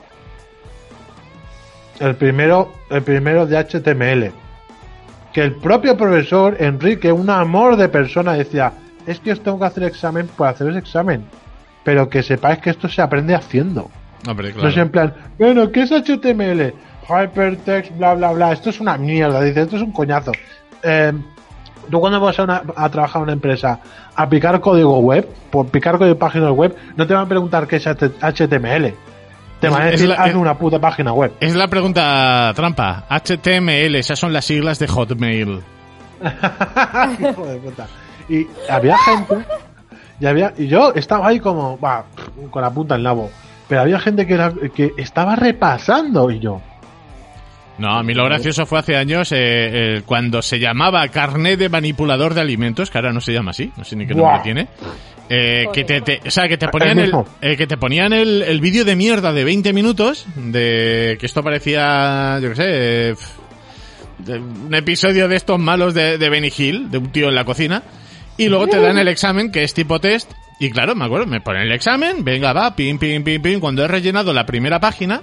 El 2.00 2.16
primero, 2.16 2.72
el 2.92 3.02
primero 3.02 3.48
de 3.48 3.58
HTML. 3.58 4.32
Que 5.34 5.42
el 5.42 5.56
propio 5.56 5.98
profesor, 5.98 6.58
Enrique, 6.60 7.12
un 7.12 7.32
amor 7.32 7.76
de 7.78 7.90
persona, 7.90 8.34
decía: 8.34 8.72
Es 9.08 9.20
que 9.20 9.32
os 9.32 9.42
tengo 9.42 9.58
que 9.58 9.66
hacer 9.66 9.84
examen 9.86 10.28
por 10.28 10.48
hacer 10.48 10.70
ese 10.70 10.78
examen. 10.78 11.26
Pero 11.84 12.10
que 12.10 12.24
sepáis 12.24 12.60
que 12.60 12.70
esto 12.70 12.88
se 12.88 13.02
aprende 13.02 13.36
haciendo. 13.36 13.90
Hombre, 14.28 14.54
No 14.54 14.68
es 14.70 14.78
en 14.78 14.90
plan, 14.90 15.14
bueno, 15.38 15.70
¿qué 15.72 15.82
es 15.82 15.92
HTML? 15.92 16.74
Hypertext, 17.10 17.98
bla, 17.98 18.14
bla, 18.14 18.32
bla. 18.32 18.52
Esto 18.54 18.70
es 18.70 18.80
una 18.80 18.98
mierda. 18.98 19.42
Dice, 19.42 19.62
esto 19.64 19.76
es 19.76 19.82
un 19.82 19.92
coñazo. 19.92 20.32
Eh, 20.82 21.12
tú 21.92 22.00
cuando 22.00 22.20
vas 22.22 22.40
a, 22.40 22.44
una- 22.44 22.64
a 22.78 22.90
trabajar 22.90 23.20
en 23.20 23.24
una 23.24 23.34
empresa 23.34 23.80
a 24.16 24.30
picar 24.30 24.62
código 24.62 25.00
web, 25.00 25.28
por 25.52 25.68
picar 25.68 25.98
código 25.98 26.14
de 26.16 26.20
páginas 26.20 26.52
web, 26.52 26.74
no 26.96 27.06
te 27.06 27.14
van 27.14 27.26
a 27.26 27.28
preguntar 27.28 27.68
qué 27.68 27.76
es 27.76 27.86
HTML. 27.86 28.94
Te 29.60 29.70
van 29.70 29.82
a 29.82 29.86
decir, 29.88 30.08
la- 30.08 30.16
hazme 30.16 30.40
una 30.40 30.58
puta 30.58 30.80
página 30.80 31.12
web. 31.12 31.34
Es 31.42 31.56
la 31.56 31.68
pregunta 31.68 32.54
trampa. 32.56 33.06
HTML, 33.10 33.96
esas 33.96 34.18
son 34.18 34.32
las 34.32 34.46
siglas 34.46 34.80
de 34.80 34.88
Hotmail. 34.88 35.60
Hijo 37.20 37.46
de 37.46 37.58
puta. 37.58 37.88
Y 38.30 38.48
había 38.70 38.98
gente, 39.00 39.36
y, 40.24 40.28
había, 40.28 40.54
y 40.58 40.68
yo 40.68 40.94
estaba 40.96 41.28
ahí 41.28 41.40
como, 41.40 41.78
va, 41.80 42.06
con 42.50 42.62
la 42.62 42.72
punta 42.72 42.96
en 42.96 43.04
nabo. 43.04 43.30
Pero 43.68 43.82
había 43.82 44.00
gente 44.00 44.26
que, 44.26 44.34
era, 44.34 44.54
que 44.76 44.92
estaba 44.98 45.36
repasando 45.36 46.32
y 46.32 46.40
yo. 46.40 46.62
No, 47.78 47.90
a 47.98 48.04
mí 48.04 48.14
lo 48.14 48.24
gracioso 48.26 48.66
fue 48.68 48.80
hace 48.80 48.96
años 48.96 49.32
eh, 49.32 49.38
eh, 49.40 50.02
cuando 50.06 50.42
se 50.44 50.60
llamaba 50.60 51.08
carnet 51.08 51.58
de 51.60 51.70
manipulador 51.70 52.34
de 52.36 52.42
alimentos, 52.42 52.90
que 52.92 52.98
ahora 53.00 53.12
no 53.12 53.20
se 53.20 53.34
llama 53.34 53.52
así, 53.52 53.72
no 53.76 53.84
sé 53.84 53.96
ni 53.96 54.06
qué 54.06 54.14
nombre 54.14 54.44
tiene. 54.44 54.68
eh, 55.30 55.66
que 55.74 55.84
te, 55.84 56.02
te- 56.02 56.22
o 56.28 56.30
sea, 56.30 56.48
que 56.48 56.58
te 56.58 56.68
ponían 56.68 57.00
el, 57.42 57.58
que 57.58 57.66
te 57.66 57.78
ponían 57.78 58.14
el, 58.14 58.44
el 58.44 58.62
vídeo 58.62 58.86
de 58.86 58.96
mierda 58.96 59.34
de 59.34 59.44
20 59.44 59.74
minutos 59.74 60.26
de 60.36 61.18
que 61.20 61.26
esto 61.26 61.42
parecía, 61.42 62.38
yo 62.42 62.50
qué 62.50 62.56
sé, 62.56 62.64
de 64.20 64.40
un 64.40 64.74
episodio 64.76 65.28
de 65.28 65.36
estos 65.36 65.58
malos 65.60 65.94
de, 65.96 66.18
de 66.20 66.30
Benny 66.30 66.52
Hill, 66.56 66.92
de 66.92 66.98
un 67.00 67.12
tío 67.12 67.30
en 67.30 67.36
la 67.36 67.44
cocina, 67.46 67.82
y 68.38 68.48
luego 68.48 68.68
te 68.68 68.80
dan 68.80 68.98
el 68.98 69.08
examen 69.08 69.52
que 69.52 69.64
es 69.64 69.74
tipo 69.74 70.00
test, 70.00 70.32
y 70.60 70.70
claro, 70.72 70.96
me 70.96 71.06
acuerdo, 71.06 71.28
me 71.28 71.42
ponen 71.42 71.64
el 71.64 71.72
examen, 71.72 72.24
venga, 72.24 72.54
va, 72.54 72.76
pim, 72.76 72.98
pim, 72.98 73.24
pim, 73.24 73.42
pim, 73.42 73.60
cuando 73.60 73.84
he 73.84 73.88
rellenado 73.88 74.34
la 74.34 74.46
primera 74.46 74.80
página, 74.80 75.22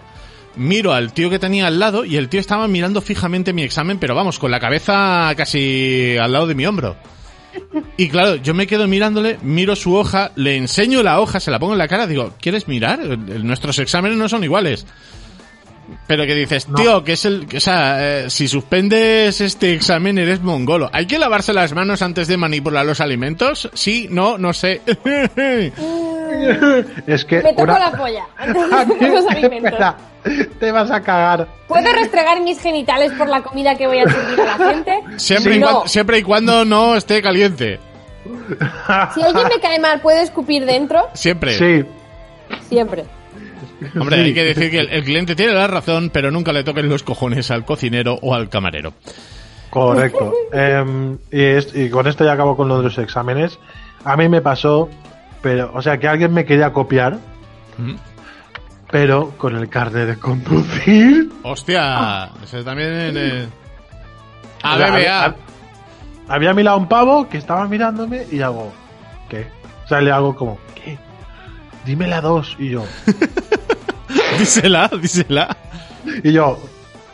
miro 0.56 0.92
al 0.92 1.12
tío 1.12 1.30
que 1.30 1.38
tenía 1.38 1.66
al 1.66 1.78
lado 1.78 2.04
y 2.04 2.16
el 2.16 2.28
tío 2.28 2.40
estaba 2.40 2.68
mirando 2.68 3.00
fijamente 3.00 3.52
mi 3.52 3.62
examen, 3.62 3.98
pero 3.98 4.14
vamos, 4.14 4.38
con 4.38 4.50
la 4.50 4.60
cabeza 4.60 5.32
casi 5.36 6.16
al 6.20 6.32
lado 6.32 6.46
de 6.46 6.54
mi 6.54 6.66
hombro. 6.66 6.96
Y 7.96 8.08
claro, 8.08 8.36
yo 8.36 8.54
me 8.54 8.66
quedo 8.66 8.86
mirándole, 8.86 9.38
miro 9.42 9.74
su 9.74 9.94
hoja, 9.94 10.30
le 10.36 10.56
enseño 10.56 11.02
la 11.02 11.20
hoja, 11.20 11.40
se 11.40 11.50
la 11.50 11.58
pongo 11.58 11.72
en 11.72 11.78
la 11.78 11.88
cara, 11.88 12.06
digo, 12.06 12.34
¿quieres 12.40 12.68
mirar? 12.68 13.00
Nuestros 13.18 13.78
exámenes 13.78 14.18
no 14.18 14.28
son 14.28 14.44
iguales. 14.44 14.86
Pero 16.06 16.24
que 16.26 16.34
dices, 16.34 16.66
tío, 16.76 17.02
que 17.04 17.12
es 17.12 17.24
el... 17.24 17.46
que, 17.46 17.58
o 17.58 17.60
sea, 17.60 17.96
eh, 18.24 18.30
si 18.30 18.48
suspendes 18.48 19.40
este 19.40 19.72
examen 19.74 20.18
eres 20.18 20.40
mongolo. 20.40 20.90
¿Hay 20.92 21.06
que 21.06 21.18
lavarse 21.18 21.52
las 21.52 21.72
manos 21.72 22.02
antes 22.02 22.28
de 22.28 22.36
manipular 22.36 22.84
los 22.86 23.00
alimentos? 23.00 23.70
Sí, 23.74 24.08
no, 24.10 24.38
no 24.38 24.52
sé. 24.52 24.80
Es 27.06 27.24
que. 27.24 27.42
Me 27.42 27.50
toco 27.52 27.62
una- 27.64 27.78
la 27.78 27.92
polla 27.92 28.24
antes 28.36 29.00
de 29.00 29.08
los 29.14 29.26
alimentos. 29.26 29.72
Espera, 29.72 29.96
te 30.58 30.72
vas 30.72 30.90
a 30.90 31.00
cagar. 31.02 31.48
¿Puedo 31.66 31.92
restregar 31.92 32.40
mis 32.42 32.60
genitales 32.60 33.12
por 33.12 33.28
la 33.28 33.42
comida 33.42 33.76
que 33.76 33.86
voy 33.86 33.98
a 33.98 34.08
servir 34.08 34.40
a 34.40 34.44
la 34.58 34.72
gente? 34.72 35.00
Siempre, 35.16 35.56
y, 35.56 35.58
No. 35.58 35.66
cuando, 35.66 35.88
siempre 35.88 36.18
y 36.18 36.22
cuando 36.22 36.64
no 36.64 36.96
esté 36.96 37.20
caliente. 37.22 37.78
Si 39.14 39.22
alguien 39.22 39.48
me 39.48 39.60
cae 39.60 39.78
mal, 39.78 40.00
¿puedo 40.00 40.20
escupir 40.20 40.64
dentro? 40.66 41.08
Siempre. 41.14 41.54
Sí, 41.58 41.84
Siempre. 42.68 43.04
Hombre, 43.98 44.20
hay 44.20 44.34
que 44.34 44.44
decir 44.44 44.70
que 44.70 44.80
el, 44.80 44.88
el 44.90 45.04
cliente 45.04 45.34
tiene 45.36 45.52
la 45.52 45.66
razón, 45.66 46.10
pero 46.12 46.30
nunca 46.30 46.52
le 46.52 46.64
toquen 46.64 46.88
los 46.88 47.02
cojones 47.02 47.50
al 47.50 47.64
cocinero 47.64 48.18
o 48.22 48.34
al 48.34 48.48
camarero. 48.48 48.92
correcto. 49.70 50.32
Em, 50.52 51.18
y, 51.30 51.40
es- 51.42 51.74
y 51.74 51.88
con 51.90 52.06
esto 52.06 52.24
ya 52.24 52.32
acabo 52.32 52.56
con 52.56 52.68
lo 52.68 52.78
de 52.78 52.84
los 52.84 52.98
exámenes. 52.98 53.58
A 54.04 54.16
mí 54.16 54.28
me 54.28 54.40
pasó, 54.42 54.88
pero, 55.42 55.70
o 55.74 55.80
sea, 55.82 55.98
que 55.98 56.08
alguien 56.08 56.32
me 56.34 56.44
quería 56.44 56.72
copiar, 56.72 57.18
Mm. 57.78 57.94
pero 58.90 59.30
con 59.38 59.56
el 59.56 59.68
carnet 59.68 60.06
de 60.08 60.16
conducir. 60.16 61.30
Hostia, 61.42 62.30
eso 62.42 62.62
también... 62.64 62.90
Eh... 63.16 63.46
O 64.62 64.76
sea, 64.76 64.92
había, 64.94 65.24
ABBA. 65.24 65.36
había 66.28 66.52
mirado 66.54 66.76
un 66.78 66.88
pavo 66.88 67.28
que 67.28 67.38
estaba 67.38 67.66
mirándome 67.66 68.26
y 68.30 68.42
hago, 68.42 68.72
¿qué? 69.30 69.46
O 69.84 69.88
sea, 69.88 70.00
le 70.02 70.10
hago 70.12 70.36
como, 70.36 70.58
¿qué? 70.74 70.98
Dime 71.86 72.06
la 72.08 72.20
dos. 72.20 72.56
Y 72.58 72.68
yo, 72.70 72.84
Dísela, 74.44 74.90
dísela. 75.00 75.56
y 76.24 76.32
yo, 76.32 76.58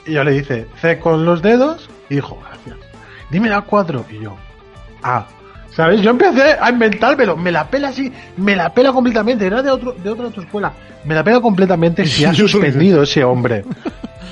y 0.07 0.13
yo 0.13 0.23
le 0.23 0.31
dice, 0.33 0.67
C 0.81 0.99
con 0.99 1.25
los 1.25 1.43
dedos. 1.43 1.89
Y 2.09 2.17
dijo, 2.17 2.39
gracias. 2.41 2.77
Dime 3.31 3.49
la 3.49 3.63
cuatro. 3.63 4.05
Y 4.11 4.23
yo, 4.23 4.37
A. 5.03 5.27
¿Sabes? 5.75 6.01
Yo 6.01 6.11
empecé 6.11 6.57
a 6.59 6.71
inventármelo. 6.71 7.37
Me 7.37 7.51
la 7.51 7.69
pela 7.69 7.89
así. 7.89 8.11
Me 8.37 8.55
la 8.57 8.73
pela 8.73 8.93
completamente. 8.93 9.45
Era 9.45 9.61
de, 9.61 9.71
otro, 9.71 9.93
de 9.93 10.09
otra 10.09 10.27
autoescuela. 10.27 10.73
Me 11.05 11.15
la 11.15 11.23
pela 11.25 11.41
completamente 11.41 12.07
si 12.07 12.25
ha 12.25 12.33
suspendido 12.35 13.03
ese 13.03 13.25
hombre. 13.25 13.65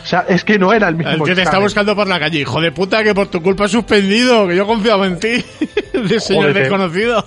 O 0.02 0.06
sea, 0.06 0.24
es 0.28 0.44
que 0.44 0.58
no 0.58 0.72
era 0.72 0.88
el 0.88 0.94
mismo. 0.94 1.12
El 1.12 1.22
que 1.22 1.34
te 1.34 1.42
está 1.42 1.58
buscando 1.58 1.94
por 1.96 2.06
la 2.06 2.18
calle. 2.20 2.38
Hijo 2.38 2.60
de 2.60 2.72
puta, 2.72 3.02
que 3.02 3.14
por 3.14 3.26
tu 3.26 3.42
culpa 3.42 3.64
has 3.64 3.72
suspendido. 3.72 4.46
Que 4.46 4.56
yo 4.56 4.66
confiaba 4.66 5.06
en 5.06 5.18
ti. 5.18 5.44
De 5.92 6.20
señor 6.20 6.44
Jódete. 6.44 6.60
desconocido. 6.60 7.26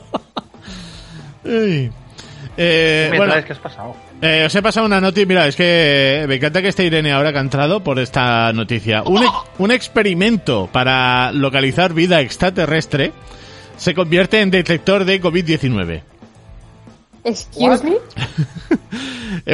Eh, 1.46 3.10
¿Me 3.12 3.18
bueno, 3.18 3.34
traes? 3.34 3.46
¿Qué 3.46 3.54
has 3.54 3.60
pasado? 3.60 3.96
Eh, 4.22 4.44
os 4.48 4.56
he 4.56 4.62
pasado 4.62 4.86
una 4.86 5.00
noticia. 5.02 5.26
Mira, 5.28 5.48
es 5.48 5.56
que 5.56 6.26
me 6.28 6.36
encanta 6.36 6.62
que 6.62 6.70
esté 6.70 6.86
Irene 6.86 7.12
ahora 7.12 7.32
que 7.32 7.38
ha 7.38 7.42
entrado 7.42 7.84
por 7.84 8.00
esta 8.00 8.52
noticia. 8.54 9.04
Un, 9.04 9.24
ex- 9.24 9.34
un 9.60 9.72
experimento 9.72 10.70
para 10.72 11.32
localizar 11.32 11.94
vida 11.94 12.22
extraterrestre 12.22 13.12
se 13.78 13.94
convierte 13.94 14.42
en 14.42 14.50
detector 14.52 15.06
de 15.06 15.22
COVID-19. 15.22 16.02
Excuse 17.24 17.84
me. 17.84 17.96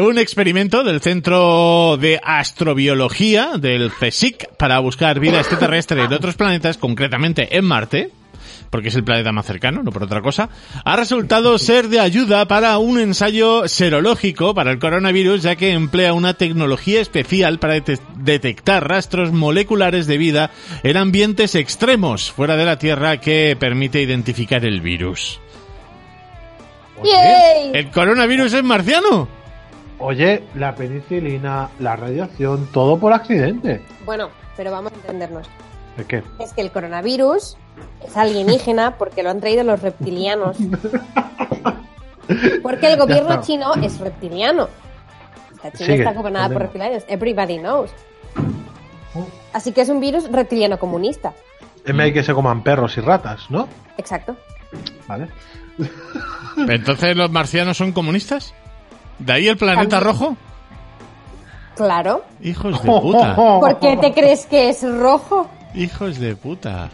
Un 0.01 0.17
experimento 0.17 0.83
del 0.83 1.01
Centro 1.01 1.97
de 1.99 2.19
Astrobiología 2.23 3.51
del 3.59 3.91
CSIC 3.91 4.47
para 4.57 4.79
buscar 4.79 5.19
vida 5.19 5.39
extraterrestre 5.39 6.03
en 6.03 6.13
otros 6.13 6.35
planetas, 6.35 6.77
concretamente 6.77 7.55
en 7.57 7.65
Marte, 7.65 8.09
porque 8.73 8.87
es 8.87 8.95
el 8.95 9.03
planeta 9.03 9.31
más 9.31 9.45
cercano, 9.45 9.83
no 9.83 9.91
por 9.91 10.01
otra 10.01 10.21
cosa, 10.23 10.49
ha 10.83 10.95
resultado 10.95 11.59
ser 11.59 11.89
de 11.89 11.99
ayuda 11.99 12.47
para 12.47 12.75
un 12.79 12.97
ensayo 12.99 13.67
serológico 13.67 14.55
para 14.55 14.71
el 14.71 14.79
coronavirus, 14.79 15.43
ya 15.43 15.55
que 15.55 15.73
emplea 15.73 16.13
una 16.13 16.33
tecnología 16.33 16.99
especial 16.99 17.59
para 17.59 17.75
dete- 17.77 17.99
detectar 18.15 18.87
rastros 18.89 19.31
moleculares 19.31 20.07
de 20.07 20.17
vida 20.17 20.49
en 20.81 20.97
ambientes 20.97 21.53
extremos 21.53 22.31
fuera 22.31 22.55
de 22.57 22.65
la 22.65 22.79
Tierra 22.79 23.17
que 23.17 23.55
permite 23.59 24.01
identificar 24.01 24.65
el 24.65 24.81
virus. 24.81 25.39
¡Yay! 27.03 27.71
¿El 27.75 27.91
coronavirus 27.91 28.53
es 28.53 28.63
marciano? 28.63 29.27
Oye, 29.99 30.45
la 30.55 30.73
penicilina, 30.73 31.69
la 31.79 31.95
radiación, 31.95 32.67
todo 32.73 32.97
por 32.97 33.13
accidente. 33.13 33.81
Bueno, 34.03 34.29
pero 34.57 34.71
vamos 34.71 34.91
a 34.93 34.95
entendernos. 34.95 35.47
¿De 35.97 36.05
qué? 36.05 36.23
Es 36.39 36.53
que 36.53 36.61
el 36.61 36.71
coronavirus 36.71 37.57
es 38.05 38.17
alienígena 38.17 38.97
porque 38.97 39.23
lo 39.23 39.29
han 39.29 39.39
traído 39.39 39.63
los 39.63 39.81
reptilianos. 39.81 40.57
Porque 42.61 42.93
el 42.93 42.97
gobierno 42.97 43.41
chino 43.41 43.73
es 43.75 43.99
reptiliano. 43.99 44.69
La 45.61 45.71
China 45.71 45.85
Sigue, 45.85 45.99
está 45.99 46.13
gobernada 46.13 46.49
por 46.49 46.61
reptilianos. 46.61 47.03
Everybody 47.07 47.59
knows. 47.59 47.91
Así 49.51 49.71
que 49.71 49.81
es 49.81 49.89
un 49.89 49.99
virus 49.99 50.31
reptiliano 50.31 50.79
comunista. 50.79 51.33
En 51.85 51.97
vez 51.97 52.07
de 52.07 52.13
que 52.13 52.23
se 52.23 52.33
coman 52.33 52.63
perros 52.63 52.97
y 52.97 53.01
ratas, 53.01 53.49
¿no? 53.49 53.67
Exacto. 53.97 54.35
Vale. 55.07 55.27
¿Entonces 56.57 57.15
los 57.15 57.29
marcianos 57.29 57.77
son 57.77 57.91
comunistas? 57.91 58.53
¿De 59.19 59.33
ahí 59.33 59.47
el 59.47 59.57
planeta 59.57 59.99
También. 59.99 60.13
rojo? 60.13 60.37
Claro. 61.75 62.23
Hijos 62.41 62.81
de 62.81 62.89
puta. 62.89 63.35
¿Por 63.35 63.79
qué 63.79 63.97
te 63.97 64.13
crees 64.13 64.45
que 64.45 64.69
es 64.69 64.83
rojo? 64.83 65.49
Hijos 65.75 66.19
de 66.19 66.35
puta. 66.35 66.89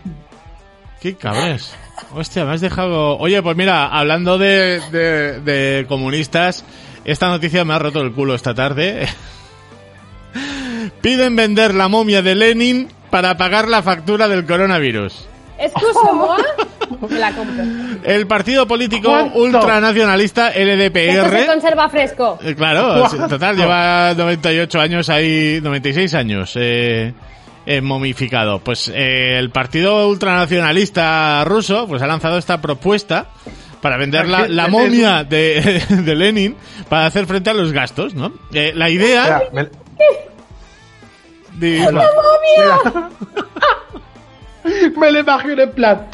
Qué 1.01 1.15
cabres. 1.15 1.73
Hostia, 2.13 2.45
me 2.45 2.53
has 2.53 2.61
dejado... 2.61 3.17
Oye, 3.17 3.41
pues 3.41 3.55
mira, 3.55 3.87
hablando 3.87 4.37
de, 4.37 4.81
de, 4.91 5.39
de 5.41 5.85
comunistas, 5.87 6.63
esta 7.05 7.29
noticia 7.29 7.63
me 7.65 7.73
ha 7.73 7.79
roto 7.79 8.01
el 8.01 8.11
culo 8.13 8.35
esta 8.35 8.53
tarde. 8.53 9.07
Piden 11.01 11.35
vender 11.35 11.73
la 11.73 11.87
momia 11.87 12.21
de 12.21 12.35
Lenin 12.35 12.89
para 13.09 13.37
pagar 13.37 13.67
la 13.67 13.81
factura 13.81 14.27
del 14.27 14.45
coronavirus. 14.45 15.25
Excuse-moi. 15.57 16.41
Me 17.09 17.19
la 17.19 17.31
compro. 17.33 17.63
El 18.03 18.27
partido 18.27 18.65
político 18.67 19.09
¿Cuánto? 19.09 19.39
ultranacionalista 19.39 20.49
Esto 20.49 20.59
se 20.59 20.75
LDPR... 20.75 21.45
conserva 21.45 21.89
fresco. 21.89 22.39
Eh, 22.41 22.55
Claro, 22.55 23.07
total, 23.27 23.55
lleva 23.57 24.13
98 24.15 24.79
años 24.79 25.09
ahí, 25.09 25.59
96 25.61 26.13
años 26.13 26.53
eh, 26.55 27.13
eh, 27.69 27.81
momificado. 27.81 28.59
Pues 28.59 28.91
eh, 28.93 29.37
el 29.37 29.51
partido 29.51 30.07
ultranacionalista 30.09 31.43
ruso 31.45 31.85
pues 31.87 32.01
ha 32.01 32.07
lanzado 32.07 32.37
esta 32.39 32.59
propuesta 32.61 33.27
para 33.81 33.97
vender 33.97 34.27
la, 34.27 34.47
la 34.47 34.67
momia 34.67 35.23
de, 35.23 35.83
de 35.89 36.15
Lenin 36.15 36.55
para 36.89 37.05
hacer 37.05 37.27
frente 37.27 37.51
a 37.51 37.53
los 37.53 37.71
gastos, 37.71 38.15
¿no? 38.15 38.31
Eh, 38.53 38.71
la 38.75 38.89
idea... 38.89 39.43
Me, 39.53 39.67
Di- 41.59 41.79
me 44.97 45.11
lo 45.11 45.19
imagino 45.19 45.61
en 45.61 45.71
plan. 45.71 46.07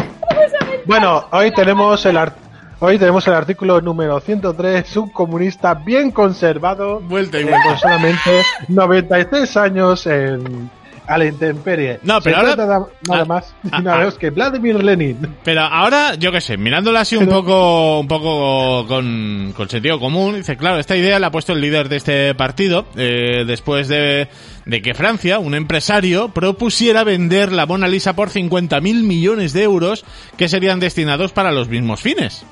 Bueno, 0.85 1.27
hoy 1.31 1.51
tenemos 1.51 2.05
el 2.05 2.17
art- 2.17 2.37
hoy 2.79 2.97
tenemos 2.99 3.25
el 3.27 3.33
artículo 3.33 3.79
número 3.81 4.19
103, 4.19 4.97
un 4.97 5.09
comunista 5.09 5.73
bien 5.75 6.11
conservado, 6.11 6.99
Vuelta 6.99 7.39
y 7.39 7.43
eh, 7.43 7.45
vuelta. 7.45 7.63
con 7.69 7.77
solamente 7.79 8.41
96 8.69 9.57
años 9.57 10.05
en, 10.07 10.69
a 11.07 11.17
la 11.17 11.25
intemperie. 11.25 11.99
No, 12.03 12.19
pero 12.21 12.35
Se 12.35 12.39
ahora- 12.41 12.55
trata 12.55 12.79
nada, 13.07 13.21
ah, 13.21 13.25
más 13.25 13.55
ah, 13.71 13.81
nada 13.81 13.95
ah. 13.95 13.99
menos 13.99 14.15
que 14.17 14.29
Vladimir 14.29 14.83
Lenin. 14.83 15.17
Pero 15.43 15.61
ahora, 15.61 16.15
yo 16.15 16.31
qué 16.31 16.41
sé, 16.41 16.57
mirándolo 16.57 16.97
así 16.99 17.15
un 17.15 17.25
Pero- 17.25 17.41
poco, 17.41 17.99
un 17.99 18.07
poco 18.07 18.87
con, 18.87 19.53
con 19.55 19.69
sentido 19.69 19.99
común, 19.99 20.35
dice, 20.35 20.57
claro, 20.57 20.79
esta 20.79 20.95
idea 20.95 21.19
la 21.19 21.27
ha 21.27 21.31
puesto 21.31 21.53
el 21.53 21.61
líder 21.61 21.89
de 21.89 21.97
este 21.97 22.35
partido, 22.35 22.85
eh, 22.95 23.43
después 23.45 23.87
de, 23.87 24.27
de 24.65 24.81
que 24.81 24.93
Francia, 24.93 25.39
un 25.39 25.55
empresario, 25.55 26.29
propusiera 26.29 27.03
vender 27.03 27.51
la 27.51 27.65
Mona 27.65 27.87
Lisa 27.87 28.15
por 28.15 28.29
50.000 28.29 29.03
millones 29.03 29.53
de 29.53 29.63
euros 29.63 30.05
que 30.37 30.49
serían 30.49 30.79
destinados 30.79 31.31
para 31.31 31.51
los 31.51 31.69
mismos 31.69 32.01
fines. 32.01 32.45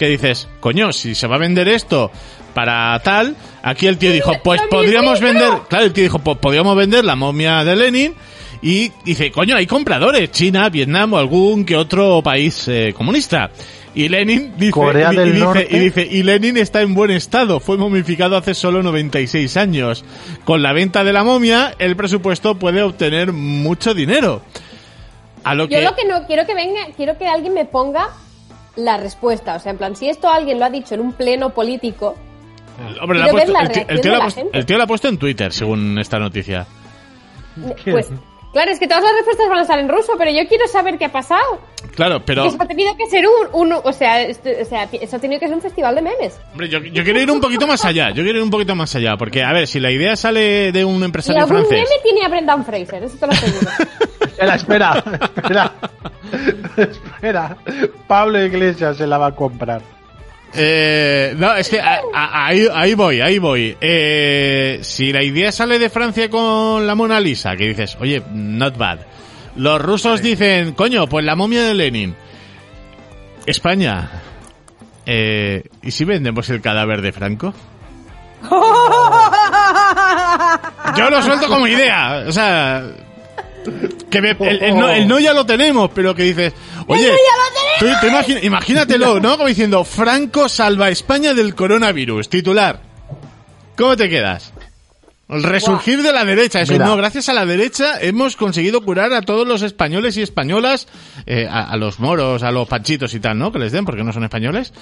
Que 0.00 0.08
dices, 0.08 0.48
coño, 0.60 0.94
si 0.94 1.14
se 1.14 1.26
va 1.26 1.36
a 1.36 1.38
vender 1.38 1.68
esto 1.68 2.10
para 2.54 2.98
tal, 3.00 3.36
aquí 3.62 3.86
el 3.86 3.98
tío 3.98 4.10
dijo, 4.10 4.32
pues 4.42 4.62
podríamos 4.70 5.20
vender, 5.20 5.50
claro, 5.68 5.84
el 5.84 5.92
tío 5.92 6.04
dijo, 6.04 6.18
pues 6.20 6.38
podríamos 6.38 6.74
vender 6.74 7.04
la 7.04 7.16
momia 7.16 7.62
de 7.64 7.76
Lenin 7.76 8.14
y 8.62 8.90
dice, 9.04 9.30
coño, 9.30 9.56
hay 9.56 9.66
compradores, 9.66 10.30
China, 10.30 10.70
Vietnam 10.70 11.12
o 11.12 11.18
algún 11.18 11.66
que 11.66 11.76
otro 11.76 12.22
país 12.22 12.66
eh, 12.68 12.94
comunista. 12.96 13.50
Y 13.94 14.08
Lenin 14.08 14.54
dice, 14.56 14.72
Corea 14.72 15.12
y, 15.12 15.16
del 15.16 15.28
y 15.28 15.32
dice, 15.32 15.44
Norte. 15.44 15.68
y 15.68 15.78
dice, 15.78 16.08
y 16.10 16.22
Lenin 16.22 16.56
está 16.56 16.80
en 16.80 16.94
buen 16.94 17.10
estado, 17.10 17.60
fue 17.60 17.76
momificado 17.76 18.38
hace 18.38 18.54
solo 18.54 18.82
96 18.82 19.54
años. 19.58 20.02
Con 20.46 20.62
la 20.62 20.72
venta 20.72 21.04
de 21.04 21.12
la 21.12 21.24
momia, 21.24 21.74
el 21.78 21.94
presupuesto 21.94 22.54
puede 22.54 22.80
obtener 22.80 23.34
mucho 23.34 23.92
dinero. 23.92 24.40
A 25.44 25.54
lo 25.54 25.64
Yo 25.64 25.76
que, 25.76 25.84
lo 25.84 25.94
que 25.94 26.06
no 26.06 26.26
quiero 26.26 26.46
que 26.46 26.54
venga, 26.54 26.86
quiero 26.96 27.18
que 27.18 27.26
alguien 27.26 27.52
me 27.52 27.66
ponga 27.66 28.08
la 28.76 28.96
respuesta. 28.96 29.56
O 29.56 29.60
sea, 29.60 29.72
en 29.72 29.78
plan, 29.78 29.96
si 29.96 30.08
esto 30.08 30.28
alguien 30.28 30.58
lo 30.58 30.64
ha 30.64 30.70
dicho 30.70 30.94
en 30.94 31.00
un 31.00 31.12
pleno 31.12 31.50
político, 31.50 32.16
Hombre, 33.02 33.20
quiero 33.20 33.26
la 33.26 33.30
puesto- 33.32 33.52
la 33.52 33.60
el, 33.60 33.68
tío, 33.72 33.84
el 33.88 34.00
tío 34.00 34.16
la 34.16 34.30
gente. 34.30 34.58
el 34.58 34.66
tío 34.66 34.78
la 34.78 34.84
ha 34.84 34.86
puesto 34.86 35.08
en 35.08 35.18
Twitter, 35.18 35.52
según 35.52 35.98
esta 35.98 36.18
noticia. 36.18 36.66
pues 37.84 38.08
claro, 38.52 38.70
es 38.72 38.78
que 38.80 38.88
todas 38.88 39.02
las 39.04 39.12
respuestas 39.12 39.48
van 39.48 39.58
a 39.58 39.62
estar 39.62 39.78
en 39.78 39.88
ruso, 39.88 40.12
pero 40.18 40.30
yo 40.30 40.46
quiero 40.48 40.66
saber 40.66 40.96
qué 40.98 41.04
ha 41.04 41.12
pasado. 41.12 41.60
Claro, 41.94 42.24
pero... 42.24 42.44
Eso 42.46 42.56
ha 42.58 42.66
tenido 42.66 42.96
que 42.96 43.06
ser 43.06 43.24
un, 43.26 43.72
un- 43.72 43.78
o 43.84 43.92
sea, 43.92 44.22
esto- 44.22 44.48
o 44.60 44.64
sea, 44.64 44.88
eso 44.92 45.16
ha 45.16 45.18
tenido 45.18 45.38
que 45.40 45.46
ser 45.46 45.54
un 45.56 45.62
festival 45.62 45.94
de 45.94 46.02
memes. 46.02 46.40
Hombre, 46.52 46.68
yo, 46.68 46.78
yo 46.80 47.04
quiero 47.04 47.20
ir 47.20 47.30
un 47.30 47.40
poquito 47.40 47.66
más 47.66 47.84
allá, 47.84 48.08
yo 48.10 48.22
quiero 48.22 48.38
ir 48.38 48.44
un 48.44 48.50
poquito 48.50 48.74
más 48.74 48.94
allá, 48.96 49.16
porque, 49.18 49.42
a 49.42 49.52
ver, 49.52 49.66
si 49.66 49.78
la 49.78 49.90
idea 49.90 50.16
sale 50.16 50.72
de 50.72 50.84
un 50.84 51.00
Y 51.00 51.04
empresario 51.04 51.42
algún 51.42 51.58
francés... 51.66 51.78
meme 51.88 52.02
tiene 52.02 52.24
a 52.24 52.28
Brendan 52.28 52.64
Fraser, 52.64 53.02
eso 53.04 53.16
te 53.18 53.26
lo 53.26 53.32
aseguro. 53.32 53.70
Espera, 54.20 54.54
espera, 54.54 55.04
espera. 55.36 55.72
Espera. 56.76 57.56
Pablo 58.06 58.42
Iglesias 58.44 58.96
se 58.96 59.06
la 59.06 59.18
va 59.18 59.28
a 59.28 59.34
comprar. 59.34 59.82
Eh, 60.52 61.32
no, 61.36 61.54
es 61.54 61.68
que 61.68 61.80
a- 61.80 62.00
a- 62.12 62.46
ahí, 62.46 62.66
ahí 62.72 62.94
voy, 62.94 63.20
ahí 63.20 63.38
voy. 63.38 63.76
Eh, 63.80 64.80
si 64.82 65.12
la 65.12 65.22
idea 65.22 65.52
sale 65.52 65.78
de 65.78 65.88
Francia 65.90 66.28
con 66.28 66.86
la 66.86 66.94
Mona 66.96 67.20
Lisa, 67.20 67.54
que 67.56 67.68
dices, 67.68 67.96
oye, 68.00 68.20
not 68.32 68.76
bad. 68.76 68.98
Los 69.56 69.80
rusos 69.80 70.22
dicen, 70.22 70.72
coño, 70.72 71.06
pues 71.08 71.24
la 71.24 71.36
momia 71.36 71.62
de 71.64 71.74
Lenin. 71.74 72.16
España. 73.46 74.10
Eh, 75.06 75.62
¿Y 75.82 75.90
si 75.92 76.04
vendemos 76.04 76.48
el 76.50 76.60
cadáver 76.60 77.00
de 77.02 77.12
Franco? 77.12 77.54
Yo 80.96 81.10
lo 81.10 81.22
suelto 81.22 81.46
como 81.48 81.66
idea. 81.66 82.24
O 82.26 82.32
sea, 82.32 82.82
que 84.10 84.20
me- 84.22 84.30
el, 84.40 84.62
el 84.62 84.76
no, 84.76 84.88
el 84.90 85.06
no 85.08 85.18
ya 85.18 85.32
lo 85.34 85.44
tenemos, 85.46 85.90
pero 85.94 86.14
que 86.14 86.22
dices, 86.24 86.52
oye, 86.86 87.10
tú- 87.78 87.86
tú 88.00 88.06
imagina- 88.06 88.40
imagínatelo, 88.42 89.20
¿no? 89.20 89.36
Como 89.36 89.48
diciendo, 89.48 89.84
Franco 89.84 90.48
salva 90.48 90.86
a 90.86 90.90
España 90.90 91.34
del 91.34 91.54
coronavirus, 91.54 92.28
titular. 92.28 92.80
¿Cómo 93.76 93.96
te 93.96 94.08
quedas? 94.08 94.52
El 95.28 95.44
resurgir 95.44 96.02
de 96.02 96.12
la 96.12 96.24
derecha, 96.24 96.60
eso 96.60 96.72
Mira. 96.72 96.86
no, 96.86 96.96
gracias 96.96 97.28
a 97.28 97.32
la 97.32 97.46
derecha 97.46 98.00
hemos 98.00 98.34
conseguido 98.34 98.80
curar 98.84 99.12
a 99.12 99.22
todos 99.22 99.46
los 99.46 99.62
españoles 99.62 100.16
y 100.16 100.22
españolas, 100.22 100.88
eh, 101.24 101.46
a, 101.48 101.70
a 101.70 101.76
los 101.76 102.00
moros, 102.00 102.42
a 102.42 102.50
los 102.50 102.66
panchitos 102.66 103.14
y 103.14 103.20
tal, 103.20 103.38
¿no? 103.38 103.52
Que 103.52 103.60
les 103.60 103.70
den, 103.70 103.84
porque 103.84 104.02
no 104.02 104.12
son 104.12 104.24
españoles. 104.24 104.72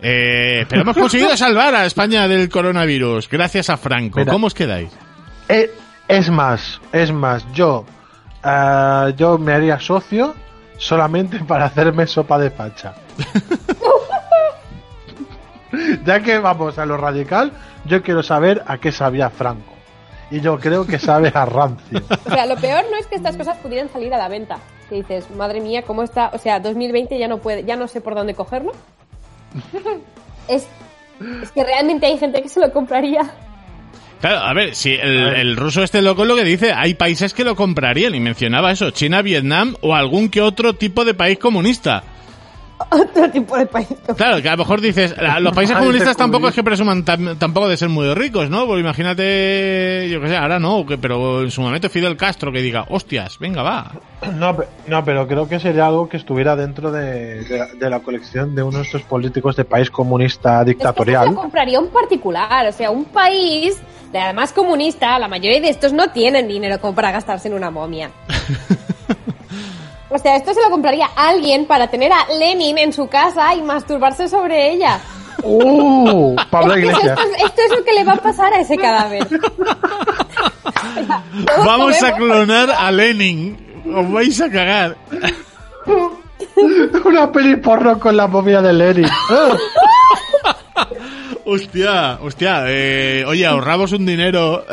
Eh, 0.00 0.64
pero 0.68 0.82
hemos 0.82 0.96
conseguido 0.96 1.36
salvar 1.36 1.74
a 1.74 1.86
España 1.86 2.28
del 2.28 2.48
coronavirus, 2.48 3.28
gracias 3.28 3.68
a 3.68 3.76
Franco. 3.76 4.20
Mira. 4.20 4.30
¿Cómo 4.32 4.46
os 4.46 4.54
quedáis? 4.54 4.90
Eh, 5.48 5.72
es 6.06 6.30
más, 6.30 6.80
es 6.92 7.10
más, 7.10 7.44
yo, 7.52 7.84
ah, 8.46 9.10
yo 9.16 9.38
me 9.38 9.52
haría 9.52 9.80
socio 9.80 10.34
solamente 10.78 11.38
para 11.40 11.66
hacerme 11.66 12.06
sopa 12.06 12.38
de 12.38 12.50
facha. 12.50 12.94
ya 16.04 16.20
que 16.20 16.38
vamos 16.38 16.78
a 16.78 16.86
lo 16.86 16.96
radical, 16.96 17.52
yo 17.84 18.02
quiero 18.02 18.22
saber 18.22 18.62
a 18.66 18.78
qué 18.78 18.92
sabía 18.92 19.30
Franco. 19.30 19.72
Y 20.30 20.40
yo 20.40 20.58
creo 20.58 20.86
que 20.86 20.98
sabe 20.98 21.30
a 21.34 21.44
rancio. 21.44 22.02
O 22.26 22.30
sea, 22.30 22.46
lo 22.46 22.56
peor 22.56 22.84
no 22.90 22.96
es 22.96 23.06
que 23.06 23.16
estas 23.16 23.36
cosas 23.36 23.56
pudieran 23.58 23.88
salir 23.88 24.12
a 24.12 24.18
la 24.18 24.28
venta. 24.28 24.58
Que 24.88 24.96
dices, 24.96 25.30
madre 25.30 25.60
mía, 25.60 25.82
¿cómo 25.82 26.02
está? 26.02 26.30
O 26.32 26.38
sea, 26.38 26.60
2020 26.60 27.18
ya 27.18 27.28
no 27.28 27.38
puede, 27.38 27.64
ya 27.64 27.76
no 27.76 27.88
sé 27.88 28.00
por 28.00 28.14
dónde 28.14 28.34
cogerlo. 28.34 28.72
es, 30.48 30.66
es 31.42 31.50
que 31.52 31.64
realmente 31.64 32.06
hay 32.06 32.18
gente 32.18 32.42
que 32.42 32.48
se 32.48 32.60
lo 32.60 32.72
compraría. 32.72 33.22
Claro, 34.20 34.38
a 34.38 34.52
ver, 34.54 34.74
si 34.74 34.92
el, 34.92 35.20
A 35.22 35.24
ver. 35.30 35.36
el 35.40 35.56
ruso 35.56 35.82
este 35.82 36.00
loco 36.02 36.22
es 36.22 36.28
lo 36.28 36.36
que 36.36 36.44
dice, 36.44 36.72
hay 36.72 36.94
países 36.94 37.34
que 37.34 37.44
lo 37.44 37.54
comprarían 37.54 38.14
y 38.14 38.20
mencionaba 38.20 38.72
eso, 38.72 38.90
China, 38.90 39.22
Vietnam 39.22 39.74
o 39.82 39.94
algún 39.94 40.28
que 40.30 40.40
otro 40.40 40.74
tipo 40.74 41.04
de 41.04 41.14
país 41.14 41.38
comunista. 41.38 42.02
Otro 42.90 43.30
tipo 43.30 43.56
de 43.56 43.64
país. 43.64 43.88
Claro, 44.18 44.42
que 44.42 44.48
a 44.48 44.52
lo 44.52 44.58
mejor 44.58 44.82
dices, 44.82 45.14
los 45.40 45.52
países 45.54 45.76
comunistas 45.76 46.14
tampoco 46.14 46.48
es 46.48 46.54
que 46.54 46.62
presuman 46.62 47.06
tam- 47.06 47.38
tampoco 47.38 47.68
de 47.68 47.76
ser 47.78 47.88
muy 47.88 48.12
ricos, 48.12 48.50
¿no? 48.50 48.66
Porque 48.66 48.82
imagínate, 48.82 50.08
yo 50.10 50.20
qué 50.20 50.28
sé, 50.28 50.36
ahora 50.36 50.58
no, 50.58 50.84
que, 50.84 50.98
pero 50.98 51.42
en 51.42 51.50
su 51.50 51.62
momento 51.62 51.88
Fidel 51.88 52.16
Castro 52.18 52.52
que 52.52 52.60
diga, 52.60 52.84
hostias, 52.90 53.38
venga, 53.38 53.62
va. 53.62 53.92
No, 54.34 54.56
no, 54.88 55.04
pero 55.04 55.26
creo 55.26 55.48
que 55.48 55.58
sería 55.60 55.86
algo 55.86 56.08
que 56.08 56.16
estuviera 56.18 56.54
dentro 56.56 56.90
de, 56.92 57.44
de 57.44 57.58
la- 57.58 57.66
de 57.66 57.90
la 57.90 58.00
colección 58.00 58.54
de 58.54 58.62
uno 58.62 58.78
de 58.78 58.84
estos 58.84 59.02
políticos 59.02 59.56
de 59.56 59.64
país 59.64 59.90
comunista 59.90 60.58
Es 60.60 60.64
que 60.66 60.70
dictatorial. 60.72 61.26
lo 61.28 61.34
compraría 61.34 61.80
un 61.80 61.88
particular, 61.88 62.66
o 62.66 62.72
sea, 62.72 62.90
un 62.90 63.04
país, 63.06 63.78
además 64.14 64.52
comunista, 64.52 65.18
la 65.18 65.28
mayoría 65.28 65.60
de 65.60 65.68
estos 65.70 65.92
no 65.92 66.08
tienen 66.10 66.48
dinero 66.48 66.80
como 66.80 66.94
para 66.94 67.10
gastarse 67.12 67.48
en 67.48 67.54
una 67.54 67.70
momia. 67.70 68.10
O 70.08 70.18
sea, 70.18 70.36
esto 70.36 70.54
se 70.54 70.62
lo 70.62 70.70
compraría 70.70 71.06
alguien 71.16 71.66
para 71.66 71.88
tener 71.88 72.12
a 72.12 72.26
Lenin 72.38 72.78
en 72.78 72.92
su 72.92 73.08
casa 73.08 73.52
y 73.56 73.60
masturbarse 73.60 74.28
sobre 74.28 74.70
ella. 74.72 75.00
¡Uh! 75.42 76.36
Pablo 76.48 76.78
Iglesias. 76.78 77.18
Esto, 77.18 77.22
es- 77.22 77.42
esto 77.42 77.62
es 77.66 77.70
lo 77.78 77.84
que 77.84 77.92
le 77.92 78.04
va 78.04 78.12
a 78.12 78.16
pasar 78.16 78.52
a 78.54 78.60
ese 78.60 78.76
cadáver. 78.78 79.26
Vamos 81.64 82.00
a 82.02 82.12
clonar 82.14 82.70
a 82.70 82.90
Lenin. 82.92 83.82
Os 83.94 84.10
vais 84.12 84.40
a 84.40 84.48
cagar. 84.48 84.96
Una 87.04 87.30
peli 87.32 87.56
porno 87.56 87.98
con 87.98 88.16
la 88.16 88.28
momia 88.28 88.62
de 88.62 88.72
Lenin. 88.72 89.08
Hostia, 91.48 92.18
hostia, 92.20 92.64
eh, 92.66 93.24
oye, 93.24 93.46
ahorramos 93.46 93.92
un 93.92 94.04
dinero. 94.04 94.66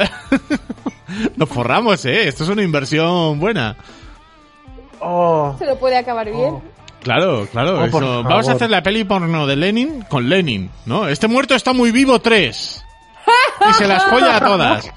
Nos 1.36 1.48
forramos, 1.48 2.04
eh. 2.06 2.28
Esto 2.28 2.44
es 2.44 2.50
una 2.50 2.64
inversión 2.64 3.40
buena. 3.40 3.78
Oh, 5.00 5.56
Se 5.60 5.68
lo 5.68 5.78
puede 5.78 5.98
acabar 5.98 6.26
bien. 6.32 6.64
Claro, 7.04 7.48
claro. 7.52 7.80
Oh, 7.80 7.86
eso. 7.86 8.24
Vamos 8.24 8.50
a 8.50 8.54
hacer 8.54 8.72
la 8.72 8.82
peli 8.82 9.04
porno 9.04 9.46
de 9.46 9.56
Lenin 9.56 10.02
con 10.10 10.28
Lenin, 10.28 10.72
¿no? 10.88 11.08
Este 11.08 11.28
muerto 11.28 11.54
está 11.54 11.74
muy 11.74 11.92
vivo 11.92 12.20
tres. 12.20 12.84
Y 13.70 13.74
se 13.74 13.88
las 13.88 14.04
folla 14.06 14.38
a 14.38 14.40
todas. 14.40 14.90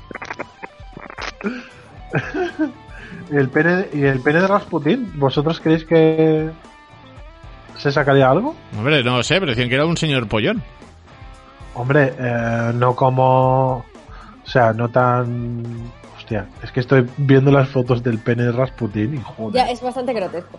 ¿Y 3.30 3.36
el 3.36 3.50
pene, 3.50 3.88
¿Y 3.92 4.04
el 4.04 4.20
pene 4.20 4.40
de 4.40 4.46
Rasputin? 4.46 5.12
¿Vosotros 5.16 5.60
creéis 5.60 5.84
que 5.84 6.48
se 7.76 7.92
sacaría 7.92 8.30
algo? 8.30 8.56
Hombre, 8.78 9.04
no 9.04 9.22
sé, 9.22 9.34
pero 9.34 9.50
decían 9.50 9.68
que 9.68 9.74
era 9.74 9.84
un 9.84 9.98
señor 9.98 10.26
pollón. 10.26 10.62
Hombre, 11.76 12.14
eh, 12.18 12.70
no 12.74 12.94
como... 12.96 13.84
O 14.44 14.48
sea, 14.48 14.72
no 14.72 14.88
tan... 14.88 15.62
Hostia, 16.16 16.46
es 16.62 16.72
que 16.72 16.80
estoy 16.80 17.08
viendo 17.18 17.50
las 17.50 17.68
fotos 17.68 18.02
del 18.02 18.18
pene 18.18 18.44
de 18.44 18.52
Rasputin 18.52 19.14
y 19.14 19.20
joder. 19.22 19.54
Ya 19.54 19.70
es 19.70 19.80
bastante 19.82 20.12
grotesco. 20.12 20.58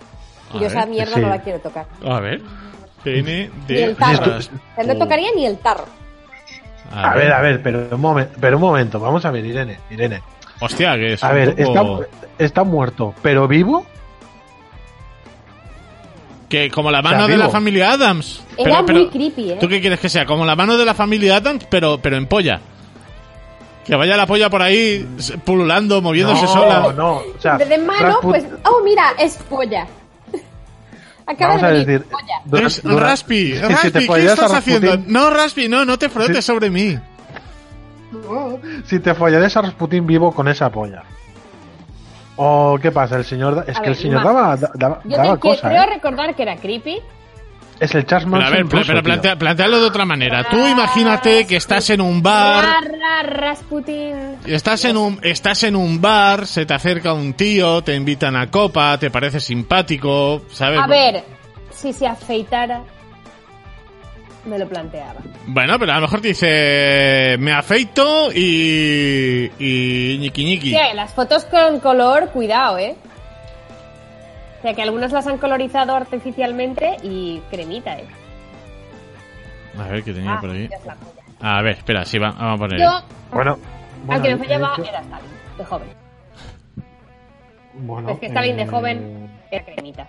A 0.54 0.60
Yo 0.60 0.67
esa 0.67 0.85
mierda 0.85 1.15
sí. 1.15 1.19
no 1.21 1.29
la 1.29 1.41
quiero 1.41 1.60
tocar. 1.60 1.85
A 2.06 2.19
ver. 2.19 2.41
Pene 3.04 3.50
Ni 3.67 3.75
de 3.75 3.83
el 3.83 3.96
tarro. 3.96 4.25
Ras- 4.33 4.50
O 4.50 4.75
sea, 4.75 4.94
no 4.94 4.98
tocaría 5.00 5.29
ni 5.35 5.46
el 5.46 5.58
tarro. 5.58 5.85
A 6.94 7.15
ver, 7.15 7.33
a 7.33 7.41
ver, 7.41 7.62
pero 7.62 7.87
un, 7.91 8.00
momento, 8.00 8.33
pero 8.39 8.56
un 8.58 8.62
momento, 8.62 9.00
vamos 9.00 9.25
a 9.25 9.31
ver, 9.31 9.46
Irene, 9.46 9.77
Irene. 9.89 10.21
Hostia, 10.62 10.96
que 10.96 11.13
es 11.13 11.23
A 11.23 11.29
un 11.29 11.35
ver, 11.35 11.56
poco- 11.56 12.04
está, 12.04 12.27
está 12.44 12.63
muerto, 12.63 13.13
pero 13.21 13.48
vivo. 13.48 13.85
Que 16.50 16.69
como 16.71 16.89
la 16.91 17.02
mano 17.02 17.23
O 17.23 17.27
sea, 17.27 17.27
de 17.27 17.37
la 17.37 17.50
familia 17.50 17.91
Adams. 17.91 18.41
Era 18.58 18.81
muy 18.81 19.10
creepy, 19.10 19.52
¿eh? 19.52 19.58
¿Tú 19.60 19.67
qué 19.67 19.81
quieres 19.81 20.00
que 20.00 20.08
sea? 20.10 20.25
Como 20.25 20.45
la 20.45 20.56
mano 20.56 20.77
de 20.77 20.85
la 20.85 20.93
familia 20.93 21.35
Adams, 21.37 21.65
pero, 21.69 21.98
pero 22.02 22.15
en 22.15 22.25
polla. 22.27 22.62
Que 23.85 23.95
vaya 23.95 24.15
la 24.17 24.25
polla 24.27 24.50
por 24.50 24.62
ahí 24.62 25.06
pululando, 25.45 26.02
moviéndose 26.02 26.43
no, 26.43 26.48
sola. 26.54 26.93
no, 26.95 27.12
o 27.17 27.23
sea, 27.39 27.58
de 27.58 27.77
mano, 27.77 28.19
Rasput- 28.19 28.21
pues. 28.21 28.45
Oh, 28.65 28.81
mira, 28.83 29.13
es 29.19 29.35
polla. 29.50 29.87
Acaba 31.25 31.56
Vamos 31.56 31.63
a 31.63 31.67
de 31.67 31.73
venir 31.73 31.87
decir, 31.87 32.08
polla. 32.12 32.33
dura- 32.45 32.67
Es 32.67 32.83
dura- 32.83 33.08
Raspi, 33.08 33.48
si 33.54 33.60
Raspi, 33.60 33.91
te 33.91 34.08
¿qué 34.08 34.25
estás 34.25 34.54
a 34.54 34.58
haciendo? 34.58 34.98
No, 35.08 35.29
Raspi, 35.29 35.67
no, 35.67 35.83
no 35.83 35.98
te 36.00 36.08
frotes 36.10 36.45
sobre 36.45 36.69
mí. 36.69 36.98
Si 38.85 39.00
te 39.00 39.13
follarías 39.13 39.56
a 39.58 39.62
Rasputin 39.63 40.08
vivo 40.08 40.31
con 40.33 40.48
esa 40.48 40.69
polla. 40.71 41.04
¿O 42.38 42.77
qué 42.81 42.92
pasa? 42.92 43.17
El 43.17 43.25
señor, 43.25 43.65
es 43.67 43.75
A 43.77 43.81
que 43.81 43.90
ver, 43.90 43.98
el 43.98 44.02
señor 44.04 44.23
daba, 44.23 44.56
da- 44.56 44.71
daba, 44.75 45.02
Yo 45.04 45.17
daba 45.17 45.33
que- 45.35 45.40
cosa, 45.42 45.69
creo 45.69 45.83
¿eh? 45.83 45.88
recordar 45.88 46.35
que 46.35 46.44
era 46.44 46.56
creepy. 46.56 47.00
Es 47.79 47.94
el 47.94 48.06
Charles 48.08 48.25
Pero 48.25 48.38
a 48.38 48.40
Manson 48.40 48.58
ver, 48.58 48.65
pero, 48.67 48.79
ruso, 48.79 48.92
pero 48.92 49.04
plantea, 49.04 49.35
plantealo 49.35 49.79
de 49.79 49.85
otra 49.85 50.04
manera. 50.06 50.44
Tú 50.50 50.58
imagínate 50.67 51.46
que 51.46 51.58
estás 51.58 51.90
en 51.92 52.02
un 52.02 52.23
bar, 52.23 52.63
Ra, 52.63 52.81
ra, 52.81 53.29
Rasputin. 53.29 54.35
estás 54.46 54.85
en 54.85 54.98
un, 54.98 55.19
estás 55.21 55.62
en 55.63 55.75
un 55.75 56.02
bar, 56.02 56.48
se 56.48 56.65
te 56.65 56.73
acerca 56.73 57.13
un 57.13 57.33
tío, 57.33 57.83
te 57.83 57.94
invitan 57.96 58.35
a 58.35 58.50
copa, 58.50 58.98
te 58.98 59.12
parece 59.12 59.40
simpático, 59.40 60.42
¿sabes? 60.52 60.79
A 60.79 60.88
ver, 60.88 61.23
si 61.69 61.94
se 61.94 62.08
afeitara, 62.08 62.81
me 64.48 64.58
lo 64.60 64.67
planteaba. 64.67 65.19
Bueno, 65.45 65.77
pero 65.79 65.91
a 65.91 65.95
lo 65.95 66.02
mejor 66.02 66.21
te 66.21 66.29
dice, 66.29 67.35
me 67.39 67.52
afeito 67.54 68.31
y, 68.33 69.52
y 69.60 70.17
ñiqui 70.19 70.43
ñiqui. 70.45 70.69
Sí, 70.71 70.79
las 70.95 71.13
fotos 71.13 71.45
con 71.45 71.79
color, 71.79 72.29
cuidado, 72.31 72.77
¿eh? 72.77 72.95
O 74.60 74.62
sea, 74.62 74.73
que 74.73 74.81
algunas 74.81 75.12
las 75.12 75.27
han 75.27 75.37
colorizado 75.37 75.95
artificialmente 75.95 76.98
y 77.04 77.39
cremita, 77.52 77.93
¿eh? 77.98 78.06
A 79.79 79.87
ver, 79.89 80.04
¿qué 80.04 80.13
tenía 80.13 80.33
Ah, 80.33 80.41
por 80.41 80.50
ahí? 80.50 80.67
A 81.39 81.62
ver, 81.62 81.77
espera, 81.77 82.04
sí, 82.04 82.17
va- 82.17 82.31
vamos 82.31 82.56
a 82.56 82.58
poner. 82.58 82.79
Yo, 82.79 82.89
Bueno, 83.31 83.58
bueno, 84.06 84.13
aunque 84.13 84.29
me 84.29 84.35
de 84.37 84.43
fallaba, 84.45 84.73
hecho- 84.73 84.83
era 84.89 85.00
Stalin, 85.02 85.29
de 85.58 85.65
joven. 85.65 85.87
bueno, 87.73 88.10
es 88.10 88.19
que 88.19 88.25
Stalin 88.27 88.56
de 88.58 88.63
eh, 88.63 88.67
joven 88.67 89.29
era 89.52 89.65
cremita. 89.65 90.08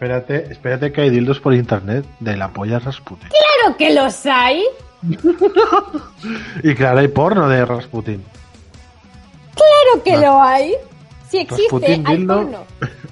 Esp- 0.00 0.02
Espérate, 0.02 0.52
espérate 0.52 0.92
que 0.92 1.02
hay 1.02 1.10
dildos 1.10 1.40
por 1.40 1.52
internet 1.54 2.04
de 2.20 2.36
la 2.36 2.48
polla 2.48 2.78
Rasputin. 2.78 3.28
¡Claro 3.28 3.76
que 3.76 3.92
los 3.94 4.26
hay! 4.26 4.64
Y 6.62 6.74
claro, 6.74 6.98
hay 7.00 7.08
porno 7.08 7.48
de 7.48 7.64
Rasputin. 7.64 8.22
¡Claro 9.54 10.04
que 10.04 10.16
lo 10.18 10.42
hay! 10.42 10.72
Si 11.28 11.38
existe, 11.38 11.62
Rasputin 11.62 12.06
hay 12.06 12.16
dildo. 12.18 12.34
porno. 12.34 12.64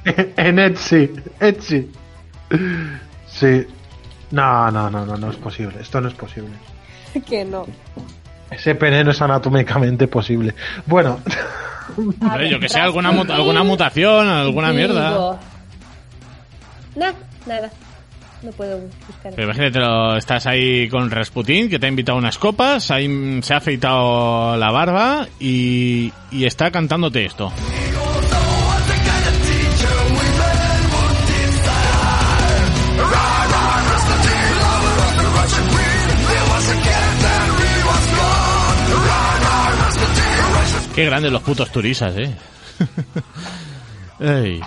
en 0.36 0.59
Etsy, 0.59 1.11
Etsy. 1.41 1.91
Sí. 3.26 3.66
No, 4.30 4.70
no, 4.70 4.91
no, 4.91 5.07
no, 5.07 5.16
no 5.16 5.30
es 5.30 5.36
posible. 5.36 5.80
Esto 5.80 6.01
no 6.01 6.09
es 6.09 6.14
posible. 6.14 6.51
que 7.26 7.45
no. 7.45 7.66
Ese 8.51 8.74
pene 8.74 9.05
no 9.05 9.11
es 9.12 9.20
anatómicamente 9.22 10.09
posible. 10.09 10.55
Bueno, 10.86 11.20
ver, 11.97 12.49
yo 12.49 12.59
que 12.59 12.68
sé, 12.68 12.80
alguna, 12.80 13.12
mut- 13.12 13.30
alguna 13.30 13.62
mutación, 13.62 14.26
alguna 14.28 14.72
mierda. 14.72 15.39
Nah, 16.99 17.13
nada. 17.47 17.71
No 18.43 18.51
puedo 18.53 18.79
buscar. 19.07 19.33
Pero 19.35 19.45
imagínate, 19.45 20.19
estás 20.19 20.47
ahí 20.47 20.89
con 20.89 21.11
Rasputin, 21.11 21.69
que 21.69 21.79
te 21.79 21.87
ha 21.87 21.89
invitado 21.89 22.19
a 22.19 22.21
unas 22.21 22.39
copas, 22.39 22.91
ahí 22.91 23.41
se 23.43 23.55
ha 23.55 23.59
afeitado 23.59 24.57
la 24.57 24.71
barba 24.71 25.27
y, 25.39 26.13
y 26.31 26.45
está 26.45 26.71
cantándote 26.71 27.25
esto. 27.25 27.53
Qué 40.95 41.05
grandes 41.05 41.31
los 41.31 41.43
putos 41.43 41.71
turisas, 41.71 42.17
eh. 42.17 42.35
Ey. 44.21 44.61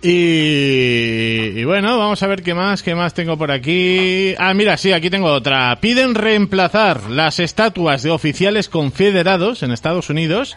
Y, 0.00 1.60
y 1.60 1.64
bueno, 1.64 1.98
vamos 1.98 2.22
a 2.22 2.26
ver 2.28 2.42
qué 2.42 2.54
más, 2.54 2.82
qué 2.82 2.94
más 2.94 3.14
tengo 3.14 3.36
por 3.36 3.50
aquí. 3.50 4.34
Ah, 4.38 4.54
mira, 4.54 4.76
sí, 4.76 4.92
aquí 4.92 5.10
tengo 5.10 5.32
otra. 5.32 5.76
Piden 5.80 6.14
reemplazar 6.14 7.10
las 7.10 7.40
estatuas 7.40 8.02
de 8.02 8.10
oficiales 8.10 8.68
confederados 8.68 9.62
en 9.62 9.72
Estados 9.72 10.08
Unidos 10.10 10.56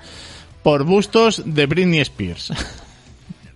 por 0.61 0.83
bustos 0.83 1.41
de 1.45 1.65
Britney 1.65 1.99
Spears. 2.01 2.53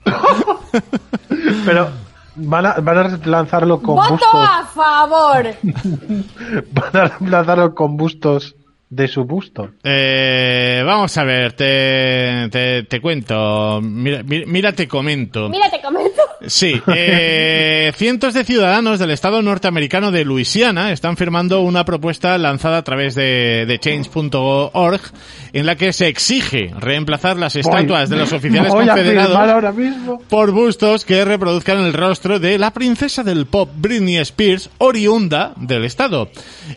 pero 1.65 1.89
van 2.35 2.65
a, 2.65 2.73
van 2.79 2.97
a 2.97 3.19
lanzarlo 3.25 3.79
con 3.81 3.95
¡Voto 3.95 4.11
bustos. 4.13 4.29
a 4.33 4.65
favor! 4.73 5.55
Van 6.71 6.95
a 6.97 7.17
lanzarlo 7.19 7.75
con 7.75 7.95
bustos 7.95 8.55
de 8.89 9.07
su 9.07 9.25
busto. 9.25 9.71
Eh, 9.83 10.81
vamos 10.85 11.17
a 11.17 11.23
ver, 11.23 11.53
te, 11.53 12.47
te, 12.51 12.83
te 12.83 13.01
cuento. 13.01 13.81
Mira, 13.81 14.23
mi- 14.23 14.45
mira, 14.45 14.71
te 14.73 14.87
comento. 14.87 15.49
Mira, 15.49 15.69
te 15.69 15.81
comento. 15.81 16.21
Sí, 16.47 16.79
eh, 16.95 17.91
cientos 17.95 18.33
de 18.35 18.43
ciudadanos 18.43 18.99
del 18.99 19.11
estado 19.11 19.41
norteamericano 19.41 20.11
de 20.11 20.23
Luisiana 20.23 20.91
están 20.91 21.17
firmando 21.17 21.61
una 21.61 21.83
propuesta 21.83 22.37
lanzada 22.37 22.77
a 22.77 22.83
través 22.83 23.15
de, 23.15 23.65
de 23.67 23.79
change.org 23.79 25.01
en 25.53 25.65
la 25.65 25.75
que 25.75 25.91
se 25.93 26.07
exige 26.07 26.71
reemplazar 26.77 27.37
las 27.37 27.55
estatuas 27.55 28.09
de 28.09 28.17
los 28.17 28.31
oficiales 28.33 28.71
confederados 28.71 29.35
ahora 29.35 29.71
mismo. 29.71 30.21
por 30.29 30.51
bustos 30.51 31.05
que 31.05 31.25
reproduzcan 31.25 31.79
el 31.79 31.93
rostro 31.93 32.39
de 32.39 32.57
la 32.59 32.71
princesa 32.71 33.23
del 33.23 33.45
pop 33.47 33.69
Britney 33.75 34.17
Spears, 34.17 34.69
oriunda 34.77 35.53
del 35.57 35.85
estado. 35.85 36.29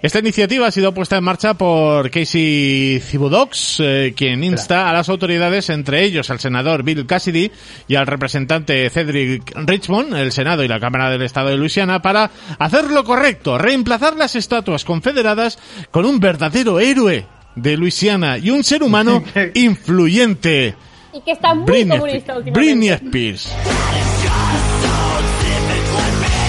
Esta 0.03 0.21
iniciativa 0.21 0.67
ha 0.69 0.71
sido 0.71 0.95
puesta 0.95 1.17
en 1.19 1.25
marcha 1.25 1.55
por 1.55 1.98
Casey 2.07 3.03
Thibodeaux, 3.11 3.81
eh, 3.81 4.15
quien 4.17 4.43
insta 4.45 4.89
a 4.89 4.93
las 4.93 5.09
autoridades, 5.09 5.69
entre 5.71 6.05
ellos 6.05 6.31
al 6.31 6.41
senador 6.41 6.83
Bill 6.83 7.07
Cassidy 7.07 7.51
y 7.87 7.95
al 7.97 8.07
representante 8.07 8.89
Cedric 8.89 9.53
Richmond, 9.55 10.15
el 10.15 10.33
Senado 10.33 10.63
y 10.65 10.69
la 10.69 10.81
Cámara 10.81 11.11
del 11.11 11.23
Estado 11.23 11.49
de 11.49 11.57
Luisiana, 11.57 12.01
para 12.01 12.31
hacer 12.59 12.91
lo 12.91 13.05
correcto, 13.05 13.59
reemplazar 13.59 14.17
las 14.17 14.37
estatuas 14.37 14.85
confederadas 14.85 15.59
con 15.91 16.05
un 16.07 16.21
verdadero 16.21 16.81
héroe 16.81 17.27
de 17.55 17.77
Luisiana 17.77 18.39
y 18.39 18.51
un 18.51 18.65
ser 18.65 18.83
humano 18.83 19.23
influyente. 19.55 20.75
Y 21.13 21.21
que 21.23 21.33
está 21.33 21.55
muy 21.55 21.65
Britney, 21.65 21.99
comunista. 21.99 22.35
Britney 22.39 22.89
Spears. 22.91 23.53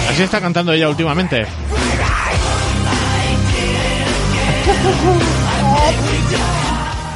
Así 0.10 0.24
está 0.24 0.42
cantando 0.42 0.74
ella 0.74 0.90
últimamente. 0.90 1.46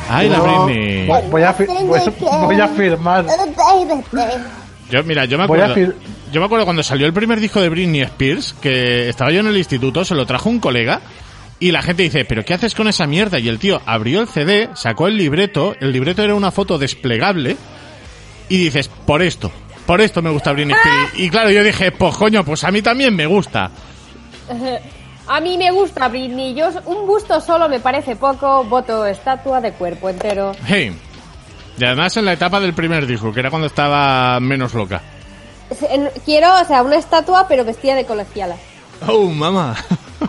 Ay, 0.09 0.29
la 0.29 0.37
No, 0.37 0.65
Britney. 0.65 1.07
voy- 1.07 1.21
Voy 1.29 1.41
a, 1.43 1.51
voy, 1.53 2.67
firmar. 2.77 3.25
Yo, 4.89 5.03
mira, 5.03 5.25
yo 5.25 5.37
me 5.37 5.45
acuerdo. 5.45 5.75
Yo 6.31 6.39
me 6.39 6.45
acuerdo 6.45 6.65
cuando 6.65 6.83
salió 6.83 7.05
el 7.07 7.13
primer 7.13 7.39
disco 7.39 7.61
de 7.61 7.69
Britney 7.69 8.01
Spears, 8.01 8.53
que 8.61 9.07
estaba 9.09 9.31
yo 9.31 9.39
en 9.39 9.47
el 9.47 9.57
instituto, 9.57 10.03
se 10.03 10.15
lo 10.15 10.25
trajo 10.25 10.49
un 10.49 10.59
colega. 10.59 11.01
Y 11.59 11.71
la 11.71 11.81
gente 11.81 12.03
dice, 12.03 12.25
¿pero 12.25 12.43
qué 12.43 12.55
haces 12.55 12.75
con 12.75 12.87
esa 12.87 13.07
mierda? 13.07 13.39
Y 13.39 13.47
el 13.47 13.57
tío 13.59 13.81
abrió 13.85 14.19
el 14.21 14.27
CD, 14.27 14.69
sacó 14.73 15.07
el 15.07 15.15
libreto, 15.15 15.75
el 15.79 15.91
libreto 15.93 16.21
era 16.21 16.35
una 16.35 16.51
foto 16.51 16.77
desplegable, 16.77 17.55
y 18.49 18.57
dices, 18.57 18.89
por 18.89 19.21
esto, 19.21 19.49
por 19.85 20.01
esto 20.01 20.21
me 20.21 20.29
gusta 20.31 20.51
Britney 20.51 20.75
Spears. 20.75 21.13
Y 21.19 21.29
claro, 21.29 21.51
yo 21.51 21.63
dije, 21.63 21.91
pues 21.91 22.15
coño, 22.17 22.43
pues 22.43 22.63
a 22.65 22.71
mí 22.71 22.81
también 22.81 23.15
me 23.15 23.25
gusta. 23.27 23.71
A 25.27 25.39
mí 25.39 25.57
me 25.57 25.71
gusta 25.71 26.07
Britney. 26.09 26.53
Yo, 26.53 26.69
un 26.85 27.07
busto 27.07 27.39
solo 27.41 27.69
me 27.69 27.79
parece 27.79 28.15
poco. 28.15 28.63
Voto 28.65 29.05
estatua 29.05 29.61
de 29.61 29.71
cuerpo 29.71 30.09
entero. 30.09 30.51
Hey. 30.67 30.95
Y 31.77 31.85
además 31.85 32.15
en 32.17 32.25
la 32.25 32.33
etapa 32.33 32.59
del 32.59 32.73
primer 32.73 33.07
disco, 33.07 33.31
que 33.33 33.39
era 33.39 33.49
cuando 33.49 33.67
estaba 33.67 34.39
menos 34.39 34.73
loca. 34.73 35.01
Quiero, 36.25 36.61
o 36.61 36.65
sea, 36.65 36.83
una 36.83 36.97
estatua 36.97 37.47
pero 37.47 37.65
vestida 37.65 37.95
de 37.95 38.05
colegiala. 38.05 38.55
Oh, 39.07 39.25
mamá. 39.27 39.75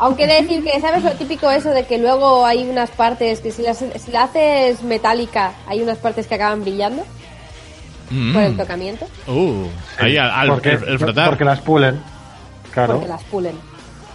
Aunque 0.00 0.24
he 0.24 0.26
de 0.26 0.42
decir 0.42 0.64
que, 0.64 0.80
¿sabes 0.80 1.02
lo 1.04 1.10
típico 1.12 1.50
eso 1.50 1.70
de 1.70 1.84
que 1.86 1.98
luego 1.98 2.46
hay 2.46 2.66
unas 2.68 2.90
partes 2.90 3.40
que 3.40 3.52
si, 3.52 3.62
las, 3.62 3.78
si 3.78 4.10
la 4.10 4.24
haces 4.24 4.82
metálica, 4.82 5.52
hay 5.66 5.82
unas 5.82 5.98
partes 5.98 6.26
que 6.26 6.34
acaban 6.36 6.62
brillando 6.62 7.04
por 8.32 8.42
el 8.42 8.54
Mm. 8.54 8.56
tocamiento? 8.56 9.06
Uh, 9.26 9.66
ahí 10.00 10.16
al, 10.16 10.30
al- 10.30 10.48
porque, 10.48 10.70
el, 10.70 10.84
el 10.88 10.98
frotar. 10.98 11.28
porque 11.28 11.44
las 11.44 11.60
pulen. 11.60 12.00
Claro, 12.72 12.94
Porque 12.94 13.08
las 13.08 13.22
pulen. 13.24 13.56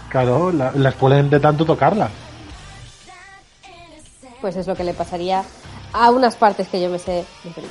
Claro, 0.09 0.51
la- 0.51 0.71
las 0.75 0.93
pulen 0.95 1.29
de 1.29 1.39
tanto 1.39 1.65
tocarlas. 1.65 2.09
Pues 4.41 4.55
es 4.55 4.67
lo 4.67 4.75
que 4.75 4.83
le 4.83 4.93
pasaría 4.93 5.43
a 5.93 6.11
unas 6.11 6.35
partes 6.35 6.67
que 6.67 6.81
yo 6.81 6.89
me 6.89 6.99
sé. 6.99 7.25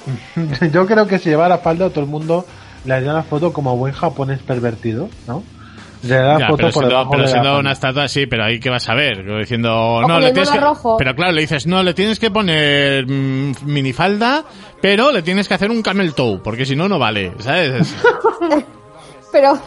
Yo 0.72 0.86
creo 0.86 1.06
que 1.06 1.18
si 1.18 1.30
llevara 1.30 1.58
falda 1.58 1.88
todo 1.90 2.00
el 2.00 2.10
mundo 2.10 2.44
le 2.84 2.94
haría 2.94 3.12
la 3.12 3.22
foto 3.22 3.52
como 3.52 3.76
buen 3.76 3.92
japonés 3.94 4.40
pervertido, 4.40 5.08
¿no? 5.26 5.42
Le 6.02 6.14
haría 6.16 6.32
la 6.34 6.38
Ya, 6.40 6.46
foto 6.48 6.56
pero 6.58 6.72
por 6.72 6.84
siendo, 6.84 7.10
pero 7.10 7.26
siendo 7.26 7.58
una 7.58 7.72
estatua 7.72 8.06
sí, 8.08 8.26
pero 8.26 8.44
ahí 8.44 8.60
que 8.60 8.70
vas 8.70 8.88
a 8.88 8.94
ver, 8.94 9.24
diciendo, 9.40 9.98
con 10.02 10.08
no, 10.08 10.20
le 10.20 10.32
tienes 10.32 10.50
que, 10.50 10.60
rojo. 10.60 10.96
pero 10.96 11.14
claro, 11.14 11.32
le 11.32 11.40
dices, 11.40 11.66
no, 11.66 11.82
le 11.82 11.94
tienes 11.94 12.18
que 12.18 12.30
poner 12.30 13.06
mm, 13.06 13.52
minifalda, 13.64 14.44
pero 14.80 15.10
le 15.10 15.22
tienes 15.22 15.48
que 15.48 15.54
hacer 15.54 15.70
un 15.70 15.82
camel 15.82 16.14
toe, 16.14 16.38
porque 16.38 16.66
si 16.66 16.76
no, 16.76 16.88
no 16.88 16.98
vale, 16.98 17.32
¿sabes? 17.40 17.94
Pero, 19.32 19.58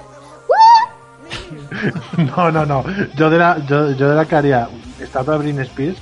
No, 2.35 2.51
no, 2.51 2.65
no. 2.65 2.83
Yo 3.15 3.29
de 3.29 3.37
la, 3.37 3.57
yo, 3.65 3.91
yo 3.95 4.09
de 4.09 4.15
la 4.15 4.25
que 4.25 4.35
haría 4.35 4.67
estatua 4.99 5.33
de 5.37 5.39
Britney 5.43 5.65
Spears 5.65 5.97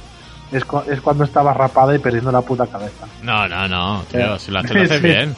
es, 0.51 0.65
cu- 0.65 0.83
es 0.89 0.99
cuando 1.01 1.23
estaba 1.23 1.53
rapada 1.53 1.95
y 1.95 1.99
perdiendo 1.99 2.31
la 2.31 2.41
puta 2.41 2.65
cabeza. 2.67 3.05
No, 3.23 3.47
no, 3.47 3.67
no, 3.67 4.03
tío, 4.11 4.37
si 4.39 4.51
lo 4.51 4.59
haces, 4.59 4.71
lo 4.73 4.81
haces 4.81 4.97
Sí. 4.97 5.03
bien. 5.03 5.35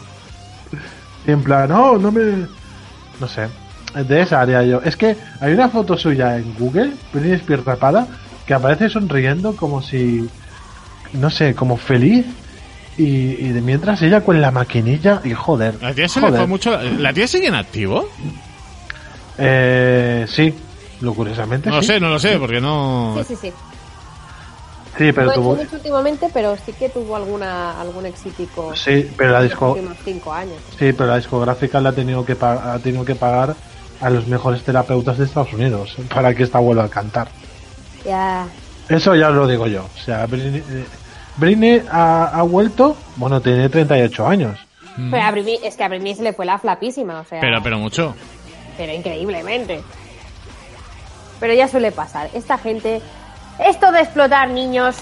Y 1.27 1.31
en 1.31 1.43
plan, 1.43 1.69
no, 1.69 1.97
no 1.97 2.11
me... 2.11 2.47
No 3.19 3.27
sé. 3.27 3.47
De 4.07 4.21
esa 4.21 4.41
haría 4.41 4.63
yo. 4.63 4.81
Es 4.83 4.95
que 4.95 5.17
hay 5.41 5.53
una 5.53 5.69
foto 5.69 5.97
suya 5.97 6.37
en 6.37 6.53
Google, 6.57 6.93
Britney 7.13 7.33
Spears 7.33 7.65
rapada, 7.65 8.07
que 8.45 8.53
aparece 8.53 8.89
sonriendo 8.89 9.55
como 9.55 9.81
si... 9.81 10.27
No 11.13 11.29
sé, 11.29 11.53
como 11.53 11.75
feliz. 11.77 12.25
Y, 12.97 13.03
y 13.03 13.49
de 13.49 13.61
mientras 13.61 14.01
ella 14.01 14.21
con 14.21 14.41
la 14.41 14.51
maquinilla 14.51 15.21
y 15.23 15.33
joder. 15.33 15.75
La 15.81 15.93
tía 15.93 16.07
se 16.07 16.19
le 16.21 16.27
joder. 16.27 16.39
fue 16.41 16.47
mucho. 16.47 16.77
¿La 16.99 17.13
tía 17.13 17.27
sigue 17.27 17.47
en 17.47 17.55
activo? 17.55 18.09
Eh, 19.38 20.25
sí, 20.27 20.53
lo 21.01 21.13
curiosamente 21.13 21.69
No 21.69 21.77
lo 21.77 21.82
sí. 21.82 21.88
sé, 21.88 21.99
no 21.99 22.09
lo 22.09 22.19
sé, 22.19 22.38
porque 22.38 22.61
no. 22.61 23.15
Sí, 23.19 23.36
sí, 23.36 23.36
sí. 23.36 23.53
Sí, 24.97 25.11
pero 25.13 25.27
no 25.27 25.32
he 25.32 25.34
hecho 25.34 25.41
tuvo, 25.41 25.77
últimamente, 25.77 26.27
pero 26.34 26.57
sí 26.57 26.73
que 26.73 26.89
tuvo 26.89 27.15
alguna 27.15 27.79
algún 27.79 28.05
exítico 28.05 28.75
sí, 28.75 29.09
pero 29.17 29.32
la 29.32 29.41
los 29.41 29.97
cinco 30.03 30.34
años. 30.34 30.57
sí, 30.77 30.91
pero 30.91 31.07
la 31.07 31.15
discográfica 31.15 31.79
la 31.79 31.89
ha 31.89 31.93
tenido 31.93 32.25
que 32.25 32.36
ha 32.41 32.77
tenido 32.84 33.05
que 33.05 33.15
pagar 33.15 33.55
a 34.01 34.09
los 34.09 34.27
mejores 34.27 34.63
terapeutas 34.63 35.17
de 35.17 35.25
Estados 35.25 35.53
Unidos 35.53 35.95
para 36.13 36.34
que 36.36 36.43
esta 36.43 36.59
vuelva 36.59 36.84
a 36.84 36.89
cantar. 36.89 37.29
Ya. 38.05 38.47
Eso 38.89 39.15
ya 39.15 39.29
os 39.29 39.36
lo 39.36 39.47
digo 39.47 39.67
yo. 39.67 39.86
O 39.86 40.03
sea, 40.03 40.25
Britney, 40.25 40.59
eh, 40.69 40.86
Britney 41.38 41.82
ha, 41.89 42.25
ha 42.25 42.41
vuelto, 42.41 42.97
bueno, 43.15 43.41
tiene 43.41 43.69
38 43.69 44.27
años. 44.27 44.59
Pero 45.09 45.23
a 45.23 45.32
Britney, 45.32 45.59
es 45.63 45.77
que 45.77 45.84
a 45.84 45.88
Britney 45.88 46.15
se 46.15 46.23
le 46.23 46.34
fue 46.34 46.45
la 46.45 46.59
flapísima, 46.59 47.21
o 47.21 47.25
sea. 47.25 47.39
Pero, 47.39 47.61
pero 47.63 47.79
mucho. 47.79 48.13
Pero 48.82 48.93
increíblemente. 48.93 49.82
Pero 51.39 51.53
ya 51.53 51.67
suele 51.67 51.91
pasar. 51.91 52.29
Esta 52.34 52.57
gente, 52.57 52.99
esto 53.67 53.91
de 53.91 53.99
explotar 54.01 54.49
niños, 54.49 54.95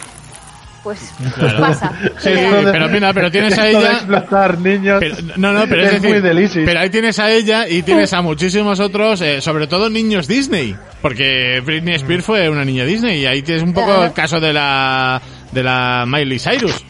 pues, 0.83 1.11
pues 1.17 1.33
Claro. 1.33 1.59
pasa. 1.59 1.91
Sí, 2.19 2.29
pero 2.71 2.89
mira, 2.89 3.13
pero 3.13 3.31
tienes 3.31 3.57
a 3.57 3.67
Esto 3.67 3.79
de 3.79 3.85
ella. 3.85 3.93
explotar 3.97 4.57
niños. 4.59 4.97
Pero- 4.99 5.15
no, 5.37 5.53
no, 5.53 5.65
pero 5.67 5.81
es, 5.83 5.93
es 5.93 6.01
decir, 6.01 6.21
muy 6.21 6.65
pero 6.65 6.79
ahí 6.81 6.89
tienes 6.89 7.19
a 7.19 7.31
ella 7.31 7.67
y 7.69 7.81
tienes 7.83 8.11
a 8.13 8.21
muchísimos 8.21 8.79
otros, 8.81 9.21
eh, 9.21 9.39
sobre 9.41 9.67
todo 9.67 9.89
niños 9.89 10.27
Disney, 10.27 10.75
porque 11.01 11.61
Britney 11.65 11.95
Spears 11.95 12.25
fue 12.25 12.49
una 12.49 12.65
niña 12.65 12.83
Disney 12.85 13.21
y 13.21 13.25
ahí 13.25 13.41
tienes 13.41 13.63
un 13.63 13.73
poco 13.73 13.87
Claro. 13.87 14.03
el 14.05 14.13
caso 14.13 14.39
de 14.41 14.51
la 14.53 15.21
de 15.51 15.63
la 15.63 16.05
Miley 16.05 16.37
Cyrus, 16.39 16.85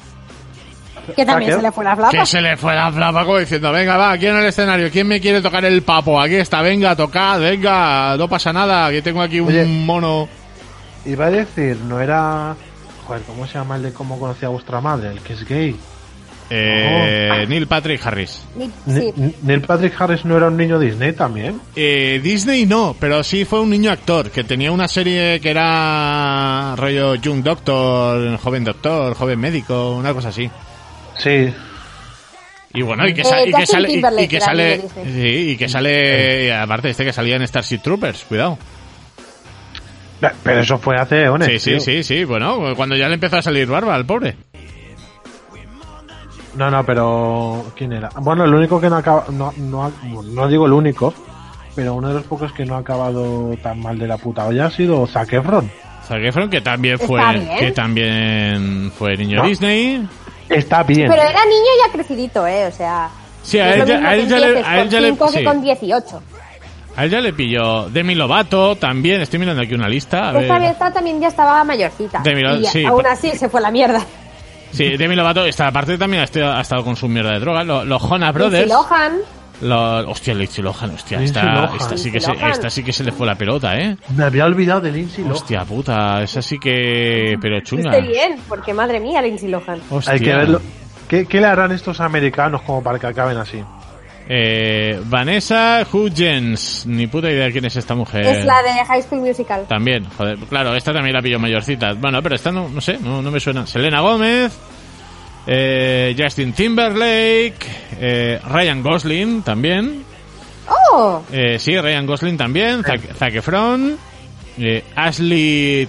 que 1.16 1.26
también 1.26 1.54
se 1.54 1.62
le 1.62 1.72
fue 1.72 1.84
la 1.84 1.96
flapa. 1.96 2.12
que 2.12 2.26
se 2.26 2.42
le 2.42 2.58
fue 2.58 2.76
la 2.76 2.92
flapa 2.92 3.26
como 3.26 3.38
diciendo, 3.40 3.72
venga, 3.72 3.98
va, 3.98 4.12
aquí 4.12 4.28
en 4.28 4.36
el 4.38 4.46
escenario, 4.46 4.90
¿quién 4.92 5.08
me 5.08 5.20
quiere 5.20 5.42
tocar 5.42 5.64
el 5.66 5.82
papo? 5.84 6.20
Aquí 6.20 6.36
está, 6.36 6.62
venga, 6.62 6.96
tocad, 6.96 7.40
venga, 7.40 8.16
no 8.18 8.28
pasa 8.28 8.52
nada, 8.54 8.90
que 8.92 9.02
tengo 9.02 9.22
aquí 9.22 9.40
un 9.40 9.50
Oye. 9.50 9.66
mono. 9.66 10.28
Iba 11.06 11.26
a 11.28 11.32
decir, 11.32 11.78
no 11.88 12.00
era. 12.00 12.56
Joder, 13.08 13.22
¿cómo 13.24 13.48
se 13.48 13.54
llama 13.56 13.78
el 13.78 13.84
de 13.84 13.94
cómo 13.94 14.20
conocía 14.20 14.48
a 14.48 14.52
vuestra 14.52 14.82
madre? 14.82 15.10
El 15.12 15.20
que 15.22 15.34
es 15.34 15.48
gay. 15.48 15.76
Eh, 16.52 17.46
Neil 17.48 17.68
Patrick 17.68 18.06
Harris. 18.06 18.44
Ni- 18.56 18.72
sí. 18.92 19.14
Neil 19.44 19.62
Patrick 19.62 19.94
Harris 20.02 20.26
no 20.26 20.36
era 20.36 20.48
un 20.48 20.58
niño 20.58 20.80
Disney 20.80 21.14
también. 21.14 21.62
Eh, 21.76 22.20
Disney 22.24 22.66
no, 22.66 22.96
pero 23.00 23.24
sí 23.24 23.46
fue 23.46 23.62
un 23.62 23.70
niño 23.70 23.92
actor 23.92 24.32
que 24.32 24.44
tenía 24.44 24.72
una 24.72 24.88
serie 24.88 25.40
que 25.40 25.52
era 25.52 26.74
rollo 26.76 27.16
Young 27.16 27.44
Doctor, 27.44 28.36
joven 28.38 28.64
doctor, 28.64 29.14
joven 29.14 29.40
médico, 29.40 29.92
una 29.92 30.12
cosa 30.14 30.30
así. 30.30 30.50
Sí. 31.20 31.54
Y 32.74 32.82
bueno, 32.82 33.08
y 33.08 33.14
que, 33.14 33.22
Eh, 33.22 33.26
sa- 33.26 33.42
y 33.42 33.46
que 33.52 33.62
Justin 33.62 34.02
sale, 34.02 34.24
y- 34.24 34.28
que 34.28 34.40
sale, 34.42 34.82
sí, 35.06 35.50
y 35.52 35.58
que 35.58 35.70
sale, 35.70 36.46
y 36.48 36.50
aparte 36.52 36.90
este 36.90 37.06
que 37.06 37.14
salía 37.14 37.36
en 37.36 37.48
Starship 37.48 37.80
Troopers, 37.80 38.26
cuidado. 38.26 38.58
Pero 40.44 40.60
eso 40.60 40.78
fue 40.78 40.96
hace 40.98 41.24
eones. 41.24 41.48
Sí, 41.48 41.60
sí, 41.60 41.70
tío. 41.72 41.80
sí, 41.80 42.04
sí, 42.04 42.24
bueno, 42.26 42.76
cuando 42.76 42.96
ya 42.96 43.08
le 43.08 43.14
empezó 43.16 43.38
a 43.38 43.42
salir 43.42 43.68
barba 43.68 43.96
al 43.96 44.06
pobre. 44.06 44.36
No, 46.56 46.70
no, 46.70 46.86
pero. 46.86 47.72
¿Quién 47.76 47.94
era? 47.94 48.10
Bueno, 48.22 48.44
el 48.44 48.54
único 48.54 48.82
que 48.82 48.90
no 48.90 48.98
acaba. 48.98 49.26
No, 49.32 49.54
no, 49.58 49.86
ha- 49.86 49.92
no 50.26 50.48
digo 50.48 50.66
el 50.66 50.74
único, 50.74 51.14
pero 51.76 51.94
uno 51.94 52.10
de 52.10 52.16
los 52.16 52.24
pocos 52.24 52.52
que 52.54 52.66
no 52.66 52.76
ha 52.76 52.80
acabado 52.80 53.56
tan 53.64 53.80
mal 53.80 53.98
de 53.98 54.08
la 54.08 54.18
puta 54.18 54.46
olla 54.46 54.66
ha 54.66 54.72
sido 54.72 55.08
Zac 55.08 55.32
Efron. 55.34 55.72
Zac 56.06 56.22
Efron, 56.24 56.50
que 56.50 56.60
también 56.62 57.00
fue, 57.00 57.22
que 57.60 57.72
también 57.72 58.92
fue 58.98 59.16
niño 59.16 59.38
No. 59.44 59.48
Disney. 59.48 60.06
Está 60.50 60.84
bien. 60.84 61.10
Pero 61.10 61.22
era 61.22 61.46
niño 61.46 61.72
ya 61.86 61.92
crecidito, 61.92 62.48
¿eh? 62.48 62.68
O 62.68 62.72
sea. 62.72 63.10
Sí, 63.44 63.60
a 63.60 63.74
él 63.74 63.86
ya, 63.86 63.96
mismo 63.96 64.08
a 64.08 64.12
que 64.12 64.20
él 64.20 64.28
ya 64.28 64.40
le, 64.40 64.46
a 64.64 64.82
él 64.82 64.82
con 64.82 64.90
ya 64.90 65.00
le, 65.00 65.10
cinco 65.10 65.28
sí. 65.30 65.38
que 65.38 65.44
con 65.44 65.62
18. 65.62 66.22
A 66.96 67.06
él 67.06 67.12
ya 67.12 67.22
le 67.22 67.34
pilló 67.34 67.90
Demi 67.90 68.16
Lovato 68.16 68.76
también, 68.76 69.22
estoy 69.22 69.40
mirando 69.40 69.62
aquí 69.62 69.74
una 69.74 69.88
lista. 69.88 70.30
A 70.30 70.32
ver. 70.34 70.52
Esta, 70.64 70.92
también 70.92 71.22
ya 71.22 71.30
estaba 71.30 71.64
mayorcita. 71.64 72.20
Demi 72.24 72.42
Lovato, 72.42 72.62
y 72.62 72.66
sí, 72.66 72.86
aún 72.86 73.06
así 73.08 73.32
se 73.32 73.48
fue 73.48 73.60
a 73.60 73.64
la 73.64 73.72
mierda. 73.72 74.06
Sí, 74.72 74.98
Demi 74.98 75.16
Lovato, 75.16 75.46
esta 75.46 75.68
aparte 75.68 75.98
también 75.98 76.22
ha 76.22 76.26
estado, 76.26 76.52
ha 76.52 76.62
estado 76.62 76.84
con 76.84 76.96
su 76.96 77.08
mierda 77.08 77.32
de 77.32 77.40
droga. 77.40 77.64
Los, 77.64 77.86
los 77.86 78.02
Jonas 78.02 78.34
Brothers. 78.34 78.68
Lindsay 78.68 78.90
Lohan. 78.92 79.39
Los, 79.62 80.06
hostia, 80.08 80.34
Lindsay 80.34 80.64
Lohan, 80.64 80.92
hostia, 80.92 81.18
Lindsay 81.20 81.42
esta, 81.42 81.54
Lohan. 81.54 81.76
esta, 81.76 81.98
sí 81.98 82.12
que 82.12 82.20
se, 82.22 82.32
esta 82.32 82.70
sí 82.70 82.84
que 82.84 82.94
se 82.94 83.04
le 83.04 83.12
fue 83.12 83.28
la 83.28 83.36
pelota, 83.36 83.78
¿eh? 83.78 83.98
Me 84.16 84.24
había 84.24 84.46
olvidado 84.46 84.82
de 84.82 84.92
Lindsay 84.92 85.24
Lohan. 85.24 85.36
Hostia 85.36 85.66
puta, 85.66 86.24
esa 86.24 86.42
sí 86.42 86.58
que... 86.58 87.38
Pero 87.42 87.60
chunga. 87.62 87.92
Esté 87.92 88.08
bien, 88.08 88.38
porque 88.48 88.74
madre 88.74 89.00
mía, 89.00 89.22
Lindsay 89.22 89.50
Lohan. 89.50 89.82
Hostia. 89.90 90.14
Hay 90.14 90.20
que 90.20 90.34
verlo. 90.34 90.62
¿Qué, 91.10 91.26
¿Qué 91.26 91.42
le 91.42 91.48
harán 91.48 91.72
estos 91.72 92.00
americanos 92.00 92.62
como 92.62 92.82
para 92.84 93.00
que 93.00 93.08
acaben 93.08 93.38
así? 93.38 93.62
Eh, 94.32 95.02
Vanessa 95.06 95.84
Hudgens, 95.92 96.86
ni 96.86 97.08
puta 97.08 97.32
idea 97.32 97.52
quién 97.52 97.66
es 97.66 97.76
esta 97.76 97.96
mujer. 97.96 98.28
Es 98.28 98.46
la 98.46 98.62
de 98.62 98.86
High 98.86 99.02
School 99.02 99.22
Musical. 99.22 99.66
También, 99.68 100.06
joder, 100.16 100.38
claro, 100.48 100.76
esta 100.76 100.94
también 100.94 101.16
la 101.16 101.22
pilló 101.24 101.40
mayorcita. 101.40 101.94
Bueno, 101.94 102.22
pero 102.22 102.36
esta 102.36 102.52
no, 102.52 102.70
no 102.70 102.80
sé, 102.80 103.00
no, 103.00 103.24
no 103.24 103.32
me 103.32 103.40
suena. 103.40 103.66
Selena 103.66 104.02
Gómez, 104.02 104.56
eh, 105.48 106.16
Justin 106.16 106.54
Timberlake, 106.54 107.89
eh, 108.00 108.40
Ryan 108.48 108.82
Gosling 108.82 109.42
también. 109.42 110.04
¡Oh! 110.68 111.22
Eh, 111.32 111.58
sí, 111.60 111.78
Ryan 111.78 112.06
Gosling 112.06 112.38
también, 112.38 112.84
Zac, 112.84 113.02
Zac 113.16 113.34
Efron, 113.36 113.98
eh, 114.58 114.84
Ashley 114.96 115.88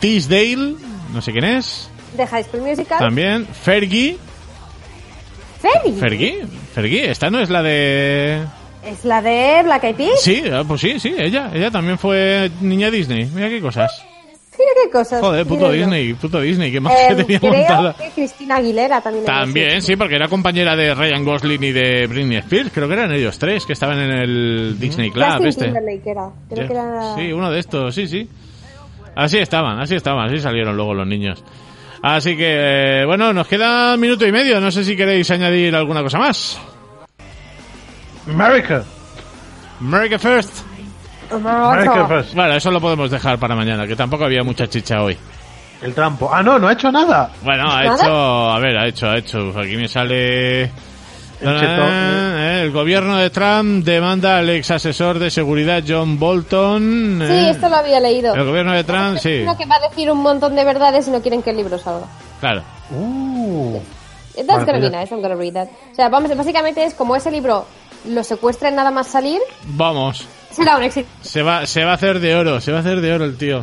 Tisdale, 0.00 0.74
no 1.12 1.22
sé 1.22 1.32
quién 1.32 1.44
es, 1.44 1.90
De 2.16 2.26
High 2.26 2.44
School 2.44 2.62
Musical. 2.62 2.98
también, 2.98 3.46
Fergie, 3.46 4.18
Fergie. 5.60 6.00
Fergie, 6.00 6.46
Fergie, 6.74 7.10
esta 7.10 7.30
no 7.30 7.40
es 7.40 7.50
la 7.50 7.62
de... 7.62 8.44
Es 8.84 9.04
la 9.04 9.20
de 9.20 9.62
Black 9.64 9.84
Eyed 9.84 9.96
Peas. 9.96 10.20
Sí, 10.20 10.42
ah, 10.52 10.62
pues 10.66 10.80
sí, 10.80 11.00
sí, 11.00 11.14
ella, 11.18 11.50
ella 11.52 11.70
también 11.70 11.98
fue 11.98 12.50
niña 12.60 12.90
Disney, 12.90 13.26
mira 13.26 13.48
qué 13.48 13.60
cosas. 13.60 14.04
Mira 14.58 14.70
qué 14.84 14.90
cosas. 14.90 15.20
Joder, 15.20 15.46
puto 15.46 15.66
yo. 15.66 15.72
Disney, 15.72 16.14
puto 16.14 16.40
Disney, 16.40 16.72
qué 16.72 16.80
más 16.80 16.92
Eh, 16.94 17.06
que 17.08 17.14
tenía 17.24 17.40
creo 17.40 17.52
montada. 17.52 17.94
que 17.94 18.10
Cristina 18.10 18.56
Aguilera 18.56 19.00
también. 19.00 19.82
sí, 19.82 19.96
porque 19.96 20.14
era 20.16 20.28
compañera 20.28 20.74
de 20.76 20.94
Ryan 20.94 21.24
Gosling 21.24 21.62
y 21.64 21.72
de 21.72 22.06
Britney 22.06 22.38
Spears, 22.38 22.70
creo 22.72 22.88
que 22.88 22.94
eran 22.94 23.12
ellos 23.12 23.38
tres 23.38 23.66
que 23.66 23.72
estaban 23.74 23.98
en 23.98 24.10
el 24.10 24.78
Disney 24.78 25.10
Club 25.10 25.24
Justin 25.26 25.46
este. 25.48 25.64
Timberlake 25.66 26.06
era. 26.10 26.28
Creo 26.48 26.66
que 26.66 26.72
era... 26.72 27.14
Sí, 27.16 27.32
uno 27.32 27.50
de 27.50 27.58
estos, 27.58 27.94
sí, 27.94 28.06
sí. 28.06 28.28
Así 29.14 29.38
estaban, 29.38 29.78
así 29.80 29.94
estaban, 29.94 30.26
así 30.26 30.38
salieron 30.38 30.76
luego 30.76 30.94
los 30.94 31.06
niños. 31.06 31.42
Así 32.02 32.36
que, 32.36 33.02
bueno, 33.06 33.32
nos 33.32 33.48
queda 33.48 33.94
un 33.94 34.00
minuto 34.00 34.26
y 34.26 34.30
medio. 34.32 34.60
No 34.60 34.70
sé 34.70 34.84
si 34.84 34.94
queréis 34.96 35.30
añadir 35.30 35.74
alguna 35.74 36.02
cosa 36.02 36.18
más. 36.18 36.58
America. 38.28 38.84
America 39.80 40.18
First. 40.18 40.60
Bueno, 41.30 42.54
eso 42.54 42.70
lo 42.70 42.80
podemos 42.80 43.10
dejar 43.10 43.38
para 43.38 43.54
mañana, 43.54 43.86
que 43.86 43.96
tampoco 43.96 44.24
había 44.24 44.42
mucha 44.42 44.66
chicha 44.68 45.02
hoy. 45.02 45.16
El 45.82 45.94
trampo. 45.94 46.30
Ah, 46.32 46.42
no, 46.42 46.58
no 46.58 46.68
ha 46.68 46.72
hecho 46.72 46.90
nada. 46.90 47.30
Bueno, 47.42 47.70
ha 47.70 47.82
¿Nada? 47.84 47.94
hecho, 47.96 48.50
a 48.50 48.58
ver, 48.58 48.78
ha 48.78 48.86
hecho, 48.88 49.06
ha 49.08 49.18
hecho. 49.18 49.52
Aquí 49.58 49.76
me 49.76 49.88
sale... 49.88 50.62
El 51.38 51.60
cheto, 51.60 51.82
Eh, 51.86 52.60
El 52.62 52.70
gobierno 52.72 53.16
de 53.18 53.28
Trump 53.28 53.84
demanda 53.84 54.38
al 54.38 54.48
ex 54.48 54.70
asesor 54.70 55.18
de 55.18 55.30
seguridad 55.30 55.82
John 55.86 56.18
Bolton. 56.18 57.18
Sí, 57.26 57.32
eh. 57.32 57.50
esto 57.50 57.68
lo 57.68 57.76
había 57.76 58.00
leído. 58.00 58.34
El 58.34 58.44
gobierno 58.46 58.72
de 58.72 58.84
Trump, 58.84 59.18
sí, 59.18 59.40
Uno 59.42 59.54
que 59.58 59.66
va 59.66 59.76
a 59.76 59.88
decir 59.88 60.10
un 60.10 60.22
montón 60.22 60.54
de 60.56 60.64
verdades 60.64 61.06
y 61.08 61.10
no 61.10 61.20
quieren 61.20 61.42
que 61.42 61.50
el 61.50 61.58
libro 61.58 61.78
salga. 61.78 62.06
claro. 62.40 62.62
Uh. 62.90 63.78
That's 64.34 64.64
gonna 64.66 64.78
be 64.78 64.90
pues 64.90 64.92
nice, 64.92 65.10
I'm 65.14 65.20
gonna 65.22 65.34
read 65.34 65.52
that. 65.54 65.68
O 65.92 65.94
sea, 65.94 66.08
vamos, 66.08 66.34
básicamente 66.36 66.84
es 66.84 66.94
como 66.94 67.16
ese 67.16 67.30
libro 67.30 67.66
lo 68.06 68.22
secuestran 68.22 68.74
nada 68.74 68.90
más 68.90 69.06
salir, 69.06 69.40
Vamos, 69.64 70.26
será 70.56 70.76
un 70.76 70.82
éxito. 70.82 71.08
se 71.20 71.42
va, 71.42 71.66
se 71.66 71.84
va 71.84 71.92
a 71.92 71.94
hacer 71.94 72.20
de 72.20 72.34
oro, 72.34 72.60
se 72.60 72.72
va 72.72 72.78
a 72.78 72.80
hacer 72.80 73.00
de 73.00 73.12
oro 73.12 73.24
el 73.24 73.36
tío. 73.36 73.62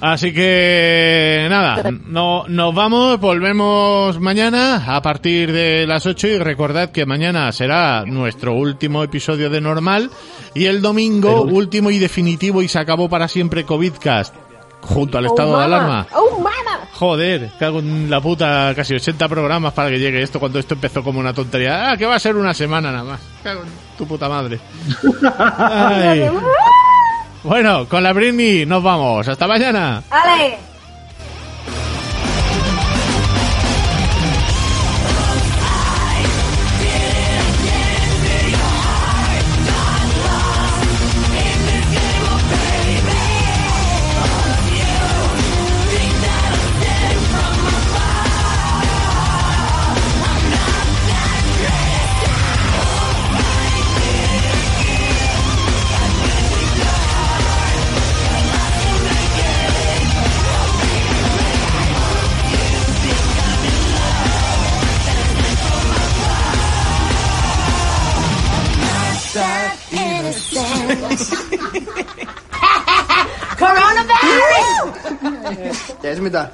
Así 0.00 0.34
que 0.34 1.46
nada, 1.48 1.90
no, 2.06 2.44
nos 2.48 2.74
vamos, 2.74 3.18
volvemos 3.18 4.20
mañana 4.20 4.94
a 4.94 5.00
partir 5.00 5.50
de 5.52 5.86
las 5.86 6.04
8 6.04 6.28
y 6.28 6.38
recordad 6.38 6.90
que 6.90 7.06
mañana 7.06 7.50
será 7.52 8.04
nuestro 8.04 8.52
último 8.52 9.02
episodio 9.02 9.48
de 9.48 9.62
normal 9.62 10.10
y 10.54 10.66
el 10.66 10.82
domingo 10.82 11.42
último 11.42 11.90
y 11.90 11.98
definitivo 11.98 12.60
y 12.60 12.68
se 12.68 12.78
acabó 12.78 13.08
para 13.08 13.26
siempre 13.26 13.64
COVIDcast 13.64 14.34
junto 14.82 15.16
al 15.16 15.26
estado 15.26 15.54
oh, 15.54 15.58
de 15.58 15.64
alarma. 15.64 16.06
¡Oh! 16.14 16.35
Joder, 16.98 17.50
cago 17.58 17.80
en 17.80 18.08
la 18.08 18.20
puta, 18.22 18.72
casi 18.74 18.94
80 18.94 19.28
programas 19.28 19.74
para 19.74 19.90
que 19.90 19.98
llegue 19.98 20.22
esto 20.22 20.40
cuando 20.40 20.58
esto 20.58 20.74
empezó 20.74 21.02
como 21.02 21.20
una 21.20 21.34
tontería. 21.34 21.90
Ah, 21.90 21.96
que 21.96 22.06
va 22.06 22.14
a 22.14 22.18
ser 22.18 22.36
una 22.36 22.54
semana 22.54 22.90
nada 22.90 23.04
más. 23.04 23.20
Cago 23.42 23.62
en 23.62 23.68
tu 23.98 24.06
puta 24.06 24.28
madre. 24.28 24.58
Ay. 25.38 26.30
Bueno, 27.42 27.86
con 27.86 28.02
la 28.02 28.12
Britney 28.12 28.64
nos 28.64 28.82
vamos. 28.82 29.28
Hasta 29.28 29.46
mañana. 29.46 30.02
¡Ale! 30.10 30.75
mid 76.20 76.34
ah 76.36 76.50